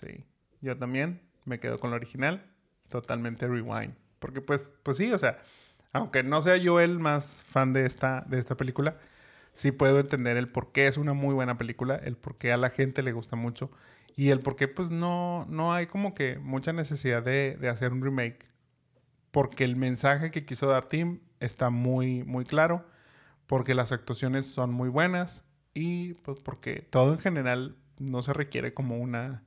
Sí, 0.00 0.24
yo 0.62 0.76
también 0.78 1.20
me 1.44 1.60
quedo 1.60 1.78
con 1.78 1.90
lo 1.90 1.96
original, 1.96 2.42
totalmente 2.88 3.46
rewind. 3.46 3.94
Porque 4.18 4.40
pues, 4.40 4.72
pues 4.82 4.96
sí, 4.96 5.12
o 5.12 5.18
sea, 5.18 5.38
aunque 5.92 6.22
no 6.22 6.40
sea 6.40 6.56
yo 6.56 6.80
el 6.80 6.98
más 6.98 7.44
fan 7.44 7.74
de 7.74 7.84
esta, 7.84 8.24
de 8.26 8.38
esta 8.38 8.56
película, 8.56 8.96
sí 9.52 9.70
puedo 9.70 10.00
entender 10.00 10.38
el 10.38 10.48
por 10.48 10.72
qué 10.72 10.86
es 10.86 10.96
una 10.96 11.12
muy 11.12 11.34
buena 11.34 11.58
película, 11.58 11.96
el 11.96 12.16
por 12.16 12.38
qué 12.38 12.52
a 12.52 12.56
la 12.56 12.70
gente 12.70 13.02
le 13.02 13.12
gusta 13.12 13.36
mucho 13.36 13.70
y 14.16 14.30
el 14.30 14.40
por 14.40 14.56
qué 14.56 14.66
pues 14.66 14.90
no, 14.90 15.46
no 15.50 15.74
hay 15.74 15.86
como 15.86 16.14
que 16.14 16.38
mucha 16.38 16.72
necesidad 16.72 17.22
de, 17.22 17.58
hacer 17.68 17.92
un 17.92 18.02
remake. 18.02 18.46
Porque 19.34 19.64
el 19.64 19.74
mensaje 19.74 20.30
que 20.30 20.46
quiso 20.46 20.68
dar 20.68 20.88
Tim 20.88 21.18
está 21.40 21.68
muy, 21.68 22.22
muy 22.22 22.44
claro. 22.44 22.86
Porque 23.48 23.74
las 23.74 23.90
actuaciones 23.90 24.46
son 24.46 24.72
muy 24.72 24.88
buenas. 24.88 25.42
Y 25.74 26.14
pues 26.14 26.38
porque 26.38 26.76
todo 26.76 27.14
en 27.14 27.18
general 27.18 27.76
no 27.98 28.22
se 28.22 28.32
requiere 28.32 28.74
como 28.74 28.96
una, 28.96 29.42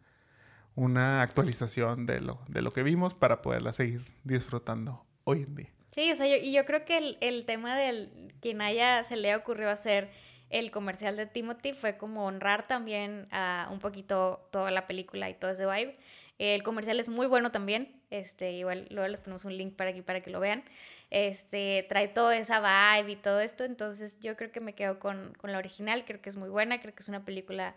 una 0.75 1.21
actualización 1.21 2.05
de 2.05 2.19
lo, 2.19 2.41
de 2.49 2.61
lo 2.61 2.73
que 2.73 2.83
vimos 2.83 3.13
para 3.13 3.41
poderla 3.41 3.71
seguir 3.71 4.01
disfrutando 4.25 5.05
hoy 5.23 5.43
en 5.43 5.55
día. 5.55 5.73
Sí, 5.93 6.11
o 6.11 6.15
sea, 6.17 6.27
y 6.27 6.51
yo 6.51 6.65
creo 6.65 6.83
que 6.83 6.97
el, 6.97 7.17
el 7.21 7.45
tema 7.45 7.77
del 7.77 8.11
quien 8.41 8.61
haya 8.61 9.05
se 9.05 9.15
le 9.15 9.33
ocurrió 9.38 9.69
hacer 9.69 10.11
el 10.49 10.69
comercial 10.69 11.15
de 11.15 11.27
Timothy 11.27 11.71
fue 11.71 11.95
como 11.95 12.25
honrar 12.25 12.67
también 12.67 13.29
a 13.31 13.69
un 13.71 13.79
poquito 13.79 14.49
toda 14.51 14.69
la 14.69 14.85
película 14.85 15.29
y 15.29 15.33
todo 15.33 15.51
ese 15.51 15.65
vibe. 15.65 15.93
El 16.39 16.61
comercial 16.63 16.99
es 16.99 17.07
muy 17.07 17.27
bueno 17.27 17.51
también. 17.51 17.97
Este, 18.10 18.53
igual 18.53 18.88
luego 18.89 19.08
les 19.08 19.20
ponemos 19.20 19.43
un 19.45 19.58
link 19.58 19.76
para 19.76 19.89
aquí 19.89 20.01
para 20.01 20.22
que 20.22 20.30
lo 20.30 20.39
vean. 20.39 20.64
Este, 21.10 21.86
trae 21.89 22.08
toda 22.08 22.38
esa 22.38 22.60
vibe 22.60 23.12
y 23.12 23.16
todo 23.16 23.39
esto. 23.41 23.64
Entonces 23.64 24.20
yo 24.20 24.36
creo 24.38 24.51
que 24.51 24.60
me 24.60 24.74
quedo 24.74 24.99
con, 24.99 25.34
con 25.38 25.51
la 25.51 25.58
original. 25.58 26.05
Creo 26.05 26.22
que 26.22 26.30
es 26.30 26.36
muy 26.36 26.49
buena. 26.49 26.80
Creo 26.80 26.93
que 26.93 27.03
es 27.03 27.10
una 27.10 27.26
película, 27.26 27.76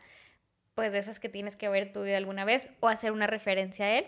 pues, 0.74 0.92
de 0.92 0.98
esas 0.98 1.20
que 1.20 1.28
tienes 1.28 1.56
que 1.56 1.68
ver 1.68 1.92
tu 1.92 2.02
vida 2.02 2.16
alguna 2.16 2.44
vez 2.44 2.70
o 2.80 2.88
hacer 2.88 3.12
una 3.12 3.26
referencia 3.26 3.86
a 3.86 3.98
él. 3.98 4.06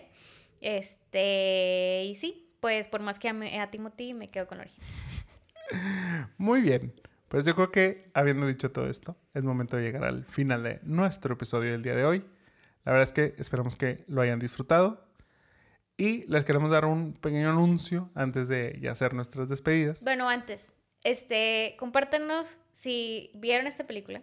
Este, 0.61 2.03
y 2.05 2.15
sí, 2.15 2.55
pues 2.61 2.87
por 2.87 3.01
más 3.01 3.19
que 3.19 3.27
a 3.29 3.71
Timothy, 3.71 4.13
me 4.13 4.29
quedo 4.29 4.47
con 4.47 4.57
la 4.57 4.63
original. 4.63 4.89
Muy 6.37 6.61
bien. 6.61 6.93
Pues 7.27 7.45
yo 7.45 7.55
creo 7.55 7.71
que, 7.71 8.11
habiendo 8.13 8.45
dicho 8.45 8.71
todo 8.71 8.87
esto, 8.87 9.17
es 9.33 9.43
momento 9.43 9.75
de 9.75 9.83
llegar 9.83 10.03
al 10.03 10.23
final 10.23 10.63
de 10.63 10.79
nuestro 10.83 11.33
episodio 11.33 11.71
del 11.71 11.81
día 11.81 11.95
de 11.95 12.05
hoy. 12.05 12.23
La 12.85 12.91
verdad 12.91 13.07
es 13.07 13.13
que 13.13 13.33
esperamos 13.41 13.75
que 13.75 14.03
lo 14.07 14.21
hayan 14.21 14.39
disfrutado. 14.39 15.03
Y 15.97 16.25
les 16.27 16.43
queremos 16.45 16.71
dar 16.71 16.85
un 16.85 17.13
pequeño 17.13 17.49
anuncio 17.49 18.09
antes 18.15 18.47
de 18.47 18.77
ya 18.81 18.91
hacer 18.91 19.13
nuestras 19.13 19.49
despedidas. 19.49 20.03
Bueno, 20.03 20.27
antes, 20.27 20.73
este, 21.03 21.75
compártanos 21.77 22.59
si 22.71 23.31
vieron 23.35 23.67
esta 23.67 23.85
película. 23.85 24.21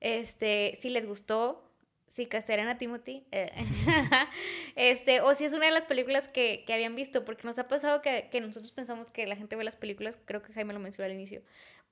Este, 0.00 0.78
si 0.80 0.90
les 0.90 1.06
gustó, 1.06 1.70
si 2.06 2.26
castearan 2.26 2.68
a 2.68 2.78
Timothy, 2.78 3.26
eh, 3.32 3.50
este, 4.76 5.20
o 5.20 5.34
si 5.34 5.44
es 5.44 5.52
una 5.52 5.66
de 5.66 5.72
las 5.72 5.86
películas 5.86 6.28
que, 6.28 6.64
que 6.66 6.72
habían 6.72 6.96
visto, 6.96 7.24
porque 7.24 7.46
nos 7.46 7.58
ha 7.58 7.68
pasado 7.68 8.00
que, 8.00 8.28
que, 8.30 8.40
nosotros 8.40 8.72
pensamos 8.72 9.10
que 9.10 9.26
la 9.26 9.36
gente 9.36 9.56
ve 9.56 9.64
las 9.64 9.76
películas, 9.76 10.18
creo 10.24 10.42
que 10.42 10.52
Jaime 10.52 10.72
lo 10.72 10.80
mencionó 10.80 11.06
al 11.06 11.14
inicio, 11.14 11.42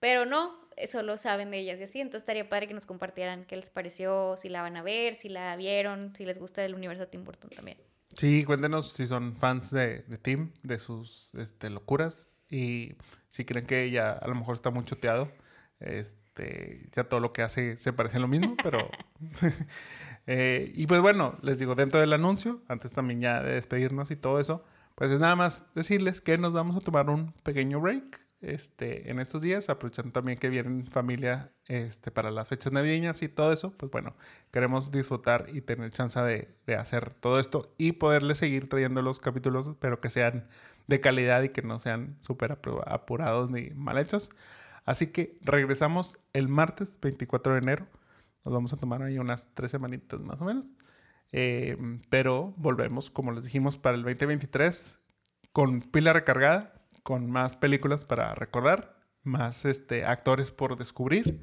pero 0.01 0.25
no, 0.25 0.59
solo 0.87 1.17
saben 1.17 1.51
de 1.51 1.59
ellas 1.59 1.81
y 1.81 1.85
así. 1.85 2.01
Entonces 2.01 2.23
estaría 2.23 2.49
padre 2.49 2.69
que 2.69 2.75
nos 2.75 2.87
compartieran 2.87 3.45
qué 3.45 3.57
les 3.57 3.71
pareció, 3.71 4.37
si 4.37 4.49
la 4.49 4.63
van 4.63 4.77
a 4.77 4.83
ver, 4.83 5.17
si 5.17 5.29
la 5.29 5.57
vieron, 5.57 6.15
si 6.15 6.25
les 6.25 6.39
gusta 6.39 6.65
el 6.65 6.75
universo 6.75 7.05
de 7.05 7.11
Tim 7.11 7.25
Burton 7.25 7.51
también. 7.51 7.79
Sí, 8.19 8.45
cuéntenos 8.45 8.93
si 8.95 9.07
son 9.07 9.37
fans 9.37 9.71
de, 9.71 10.03
de 10.09 10.19
Tim, 10.19 10.51
de 10.65 10.81
sus 10.81 11.33
este, 11.37 11.71
locuras 11.71 12.29
y 12.51 12.97
si 13.29 13.45
creen 13.45 13.65
que 13.65 13.85
ella 13.85 14.11
a 14.11 14.27
lo 14.27 14.35
mejor 14.35 14.57
está 14.57 14.71
muy 14.71 14.85
choteado 14.85 15.31
Este, 15.79 16.89
ya 16.93 17.05
todo 17.05 17.21
lo 17.21 17.33
que 17.33 17.43
hace 17.43 17.77
se 17.77 17.93
parece 17.93 18.17
a 18.17 18.21
lo 18.21 18.29
mismo, 18.29 18.57
pero... 18.63 18.91
Eh, 20.31 20.73
y 20.75 20.87
pues 20.87 21.01
bueno, 21.01 21.39
les 21.41 21.59
digo, 21.59 21.75
dentro 21.75 22.01
del 22.01 22.13
anuncio, 22.13 22.61
antes 22.69 22.93
también 22.93 23.23
ya 23.23 23.43
de 23.43 23.55
despedirnos 23.55 24.11
y 24.11 24.17
todo 24.17 24.39
eso, 24.41 24.63
pues 24.95 25.11
es 25.11 25.19
nada 25.19 25.37
más 25.37 25.65
decirles 25.75 26.21
que 26.21 26.37
nos 26.37 26.53
vamos 26.53 26.77
a 26.77 26.81
tomar 26.81 27.09
un 27.09 27.33
pequeño 27.45 27.81
break 27.81 28.21
este, 28.41 29.11
en 29.11 29.19
estos 29.19 29.43
días, 29.43 29.69
aprovechando 29.69 30.13
también 30.13 30.39
que 30.39 30.49
vienen 30.49 30.87
familia 30.87 31.53
este, 31.67 32.11
para 32.11 32.31
las 32.31 32.49
fechas 32.49 32.73
navideñas 32.73 33.23
y 33.23 33.29
todo 33.29 33.53
eso, 33.53 33.73
pues 33.77 33.91
bueno, 33.91 34.15
queremos 34.53 34.93
disfrutar 34.93 35.47
y 35.53 35.61
tener 35.61 35.91
chance 35.91 36.21
de, 36.21 36.77
hacer 36.77 37.11
todo 37.11 37.41
esto 37.41 37.75
y 37.79 37.93
poderles 37.93 38.39
seguir 38.39 38.69
trayendo 38.69 39.03
los 39.03 39.19
capítulos, 39.19 39.71
pero 39.81 40.01
que 40.01 40.11
sean 40.11 40.47
de 40.87 41.01
calidad 41.01 41.43
y 41.43 41.49
que 41.49 41.63
no 41.63 41.79
sean 41.79 42.17
súper 42.21 42.59
apurados 42.87 43.51
ni 43.51 43.71
mal 43.71 43.99
hechos. 43.99 44.31
Así 44.85 45.09
que 45.09 45.39
regresamos 45.43 46.19
el 46.33 46.49
martes 46.49 46.99
24 47.01 47.55
de 47.55 47.59
enero. 47.59 47.87
Nos 48.45 48.55
vamos 48.55 48.73
a 48.73 48.77
tomar 48.77 49.03
ahí 49.03 49.19
unas 49.19 49.53
tres 49.55 49.71
semanitas 49.73 50.23
más 50.23 50.41
o 50.41 50.45
menos. 50.45 50.67
Eh, 51.33 51.77
pero 52.09 52.55
volvemos, 52.57 53.11
como 53.11 53.33
les 53.33 53.45
dijimos, 53.45 53.77
para 53.77 53.97
el 53.97 54.03
2023 54.03 54.99
con 55.53 55.83
pila 55.83 56.15
recargada 56.15 56.78
con 57.09 57.31
más 57.31 57.57
películas 57.57 58.05
para 58.05 58.35
recordar, 58.35 58.95
más 59.23 59.65
este, 59.65 60.05
actores 60.05 60.51
por 60.51 60.77
descubrir 60.77 61.41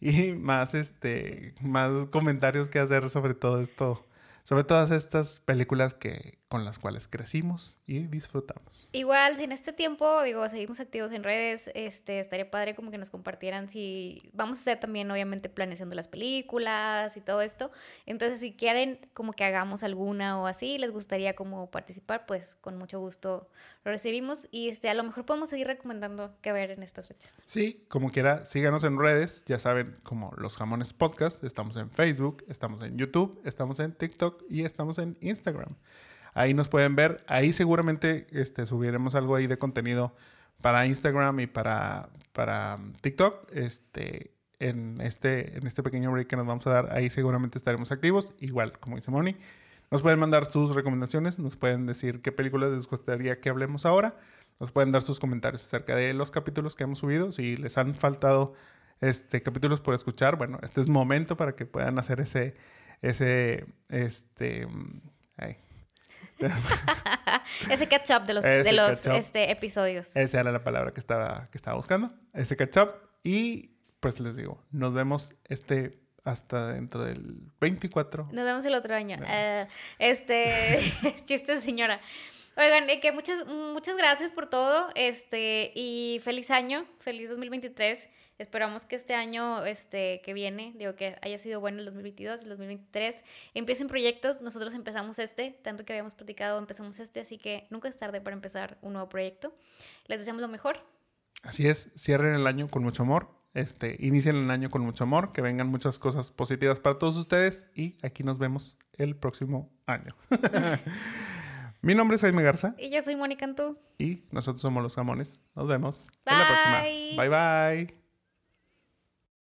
y 0.00 0.32
más, 0.32 0.74
este, 0.74 1.54
más 1.60 2.08
comentarios 2.10 2.68
que 2.68 2.80
hacer 2.80 3.08
sobre 3.08 3.34
todo 3.34 3.60
esto 3.60 4.04
sobre 4.42 4.64
todas 4.64 4.90
estas 4.90 5.38
películas 5.38 5.94
que, 5.94 6.40
con 6.48 6.64
las 6.64 6.78
cuales 6.78 7.08
crecimos 7.08 7.76
y 7.86 8.06
disfrutamos. 8.06 8.88
Igual, 8.92 9.36
si 9.36 9.44
en 9.44 9.52
este 9.52 9.72
tiempo, 9.72 10.22
digo, 10.22 10.48
seguimos 10.48 10.78
activos 10.78 11.10
en 11.12 11.24
redes, 11.24 11.70
este, 11.74 12.20
estaría 12.20 12.50
padre 12.50 12.74
como 12.76 12.90
que 12.90 12.98
nos 12.98 13.10
compartieran 13.10 13.68
si 13.68 14.30
vamos 14.32 14.58
a 14.58 14.60
hacer 14.60 14.80
también, 14.80 15.10
obviamente, 15.10 15.48
planeación 15.48 15.90
de 15.90 15.96
las 15.96 16.06
películas 16.06 17.16
y 17.16 17.20
todo 17.20 17.42
esto. 17.42 17.72
Entonces, 18.06 18.40
si 18.40 18.52
quieren 18.52 19.00
como 19.12 19.32
que 19.32 19.44
hagamos 19.44 19.82
alguna 19.82 20.40
o 20.40 20.46
así, 20.46 20.78
les 20.78 20.92
gustaría 20.92 21.34
como 21.34 21.70
participar, 21.70 22.26
pues 22.26 22.54
con 22.60 22.78
mucho 22.78 23.00
gusto 23.00 23.48
lo 23.84 23.90
recibimos 23.90 24.48
y 24.50 24.68
este, 24.68 24.88
a 24.88 24.94
lo 24.94 25.02
mejor 25.02 25.26
podemos 25.26 25.48
seguir 25.48 25.66
recomendando 25.66 26.36
qué 26.42 26.52
ver 26.52 26.70
en 26.70 26.82
estas 26.82 27.08
fechas. 27.08 27.32
Sí, 27.44 27.84
como 27.88 28.12
quiera, 28.12 28.44
síganos 28.44 28.84
en 28.84 28.98
redes, 28.98 29.44
ya 29.46 29.58
saben, 29.58 29.96
como 30.04 30.32
Los 30.36 30.56
Jamones 30.56 30.92
Podcast, 30.92 31.42
estamos 31.42 31.76
en 31.76 31.90
Facebook, 31.90 32.44
estamos 32.48 32.80
en 32.82 32.96
YouTube, 32.96 33.40
estamos 33.44 33.80
en 33.80 33.92
TikTok 33.92 34.44
y 34.48 34.64
estamos 34.64 34.98
en 34.98 35.18
Instagram. 35.20 35.76
Ahí 36.36 36.52
nos 36.52 36.68
pueden 36.68 36.96
ver. 36.96 37.24
Ahí 37.28 37.54
seguramente 37.54 38.26
este, 38.30 38.66
subiremos 38.66 39.14
algo 39.14 39.36
ahí 39.36 39.46
de 39.46 39.56
contenido 39.56 40.14
para 40.60 40.86
Instagram 40.86 41.40
y 41.40 41.46
para, 41.46 42.10
para 42.34 42.78
TikTok. 43.00 43.50
Este, 43.52 44.32
en, 44.58 45.00
este, 45.00 45.56
en 45.56 45.66
este 45.66 45.82
pequeño 45.82 46.12
break 46.12 46.28
que 46.28 46.36
nos 46.36 46.46
vamos 46.46 46.66
a 46.66 46.70
dar, 46.70 46.92
ahí 46.92 47.08
seguramente 47.08 47.56
estaremos 47.56 47.90
activos. 47.90 48.34
Igual, 48.38 48.78
como 48.78 48.96
dice 48.96 49.10
Moni. 49.10 49.34
Nos 49.90 50.02
pueden 50.02 50.18
mandar 50.18 50.44
sus 50.44 50.74
recomendaciones, 50.74 51.38
nos 51.38 51.56
pueden 51.56 51.86
decir 51.86 52.20
qué 52.20 52.32
películas 52.32 52.70
les 52.70 52.86
gustaría 52.86 53.40
que 53.40 53.48
hablemos 53.48 53.86
ahora. 53.86 54.14
Nos 54.60 54.72
pueden 54.72 54.92
dar 54.92 55.00
sus 55.00 55.18
comentarios 55.18 55.64
acerca 55.64 55.96
de 55.96 56.12
los 56.12 56.30
capítulos 56.30 56.76
que 56.76 56.84
hemos 56.84 56.98
subido. 56.98 57.32
Si 57.32 57.56
les 57.56 57.78
han 57.78 57.94
faltado 57.94 58.52
este, 59.00 59.40
capítulos 59.40 59.80
por 59.80 59.94
escuchar, 59.94 60.36
bueno, 60.36 60.58
este 60.62 60.82
es 60.82 60.88
momento 60.88 61.38
para 61.38 61.54
que 61.54 61.64
puedan 61.64 61.98
hacer 61.98 62.20
ese, 62.20 62.56
ese, 63.00 63.64
este, 63.88 64.68
ese 67.70 67.88
catch 67.88 68.10
up 68.10 68.26
de 68.26 68.34
los, 68.34 68.44
de 68.44 68.72
los 68.72 69.06
este, 69.06 69.50
episodios. 69.50 70.14
Esa 70.16 70.40
era 70.40 70.52
la 70.52 70.62
palabra 70.62 70.92
que 70.92 71.00
estaba, 71.00 71.48
que 71.50 71.58
estaba 71.58 71.76
buscando. 71.76 72.12
Ese 72.34 72.56
catch 72.56 72.76
up. 72.78 72.90
Y 73.22 73.76
pues 74.00 74.20
les 74.20 74.36
digo, 74.36 74.62
nos 74.70 74.92
vemos 74.92 75.34
este 75.44 76.00
hasta 76.24 76.72
dentro 76.72 77.04
del 77.04 77.36
24. 77.60 78.28
Nos 78.32 78.44
vemos 78.44 78.64
el 78.64 78.74
otro 78.74 78.94
año. 78.94 79.16
Uh, 79.18 79.66
este, 79.98 80.78
chiste 81.24 81.60
señora. 81.60 82.00
Oigan, 82.56 82.88
eh, 82.90 83.00
que 83.00 83.12
muchas, 83.12 83.46
muchas 83.46 83.96
gracias 83.96 84.32
por 84.32 84.46
todo. 84.46 84.88
Este, 84.94 85.72
y 85.74 86.20
feliz 86.24 86.50
año, 86.50 86.86
feliz 86.98 87.30
2023. 87.30 88.08
Esperamos 88.38 88.84
que 88.84 88.96
este 88.96 89.14
año 89.14 89.64
este, 89.64 90.20
que 90.24 90.34
viene, 90.34 90.74
digo 90.76 90.94
que 90.94 91.16
haya 91.22 91.38
sido 91.38 91.60
bueno 91.60 91.78
el 91.78 91.86
2022, 91.86 92.42
el 92.42 92.48
2023, 92.50 93.14
empiecen 93.54 93.88
proyectos. 93.88 94.42
Nosotros 94.42 94.74
empezamos 94.74 95.18
este, 95.18 95.58
tanto 95.62 95.84
que 95.84 95.94
habíamos 95.94 96.14
platicado, 96.14 96.58
empezamos 96.58 96.98
este, 96.98 97.20
así 97.20 97.38
que 97.38 97.66
nunca 97.70 97.88
es 97.88 97.96
tarde 97.96 98.20
para 98.20 98.34
empezar 98.34 98.78
un 98.82 98.92
nuevo 98.92 99.08
proyecto. 99.08 99.54
Les 100.06 100.18
deseamos 100.18 100.42
lo 100.42 100.48
mejor. 100.48 100.80
Así 101.42 101.66
es, 101.68 101.90
cierren 101.96 102.34
el 102.34 102.46
año 102.46 102.68
con 102.68 102.82
mucho 102.82 103.04
amor. 103.04 103.30
Este, 103.54 103.96
inicien 104.00 104.36
el 104.36 104.50
año 104.50 104.68
con 104.68 104.82
mucho 104.82 105.04
amor, 105.04 105.32
que 105.32 105.40
vengan 105.40 105.68
muchas 105.68 105.98
cosas 105.98 106.30
positivas 106.30 106.78
para 106.78 106.98
todos 106.98 107.16
ustedes 107.16 107.64
y 107.74 107.96
aquí 108.02 108.22
nos 108.22 108.36
vemos 108.36 108.76
el 108.92 109.16
próximo 109.16 109.72
año. 109.86 110.14
Mi 111.80 111.94
nombre 111.94 112.16
es 112.16 112.20
Jaime 112.20 112.42
Garza. 112.42 112.74
Y 112.78 112.90
yo 112.90 113.02
soy 113.02 113.16
Mónica 113.16 113.46
Antú. 113.46 113.78
Y 113.96 114.24
nosotros 114.30 114.60
somos 114.60 114.82
los 114.82 114.94
jamones. 114.94 115.40
Nos 115.54 115.68
vemos 115.68 116.08
en 116.26 116.38
la 116.38 116.46
próxima. 116.46 116.82
Bye 116.82 117.28
bye. 117.28 118.05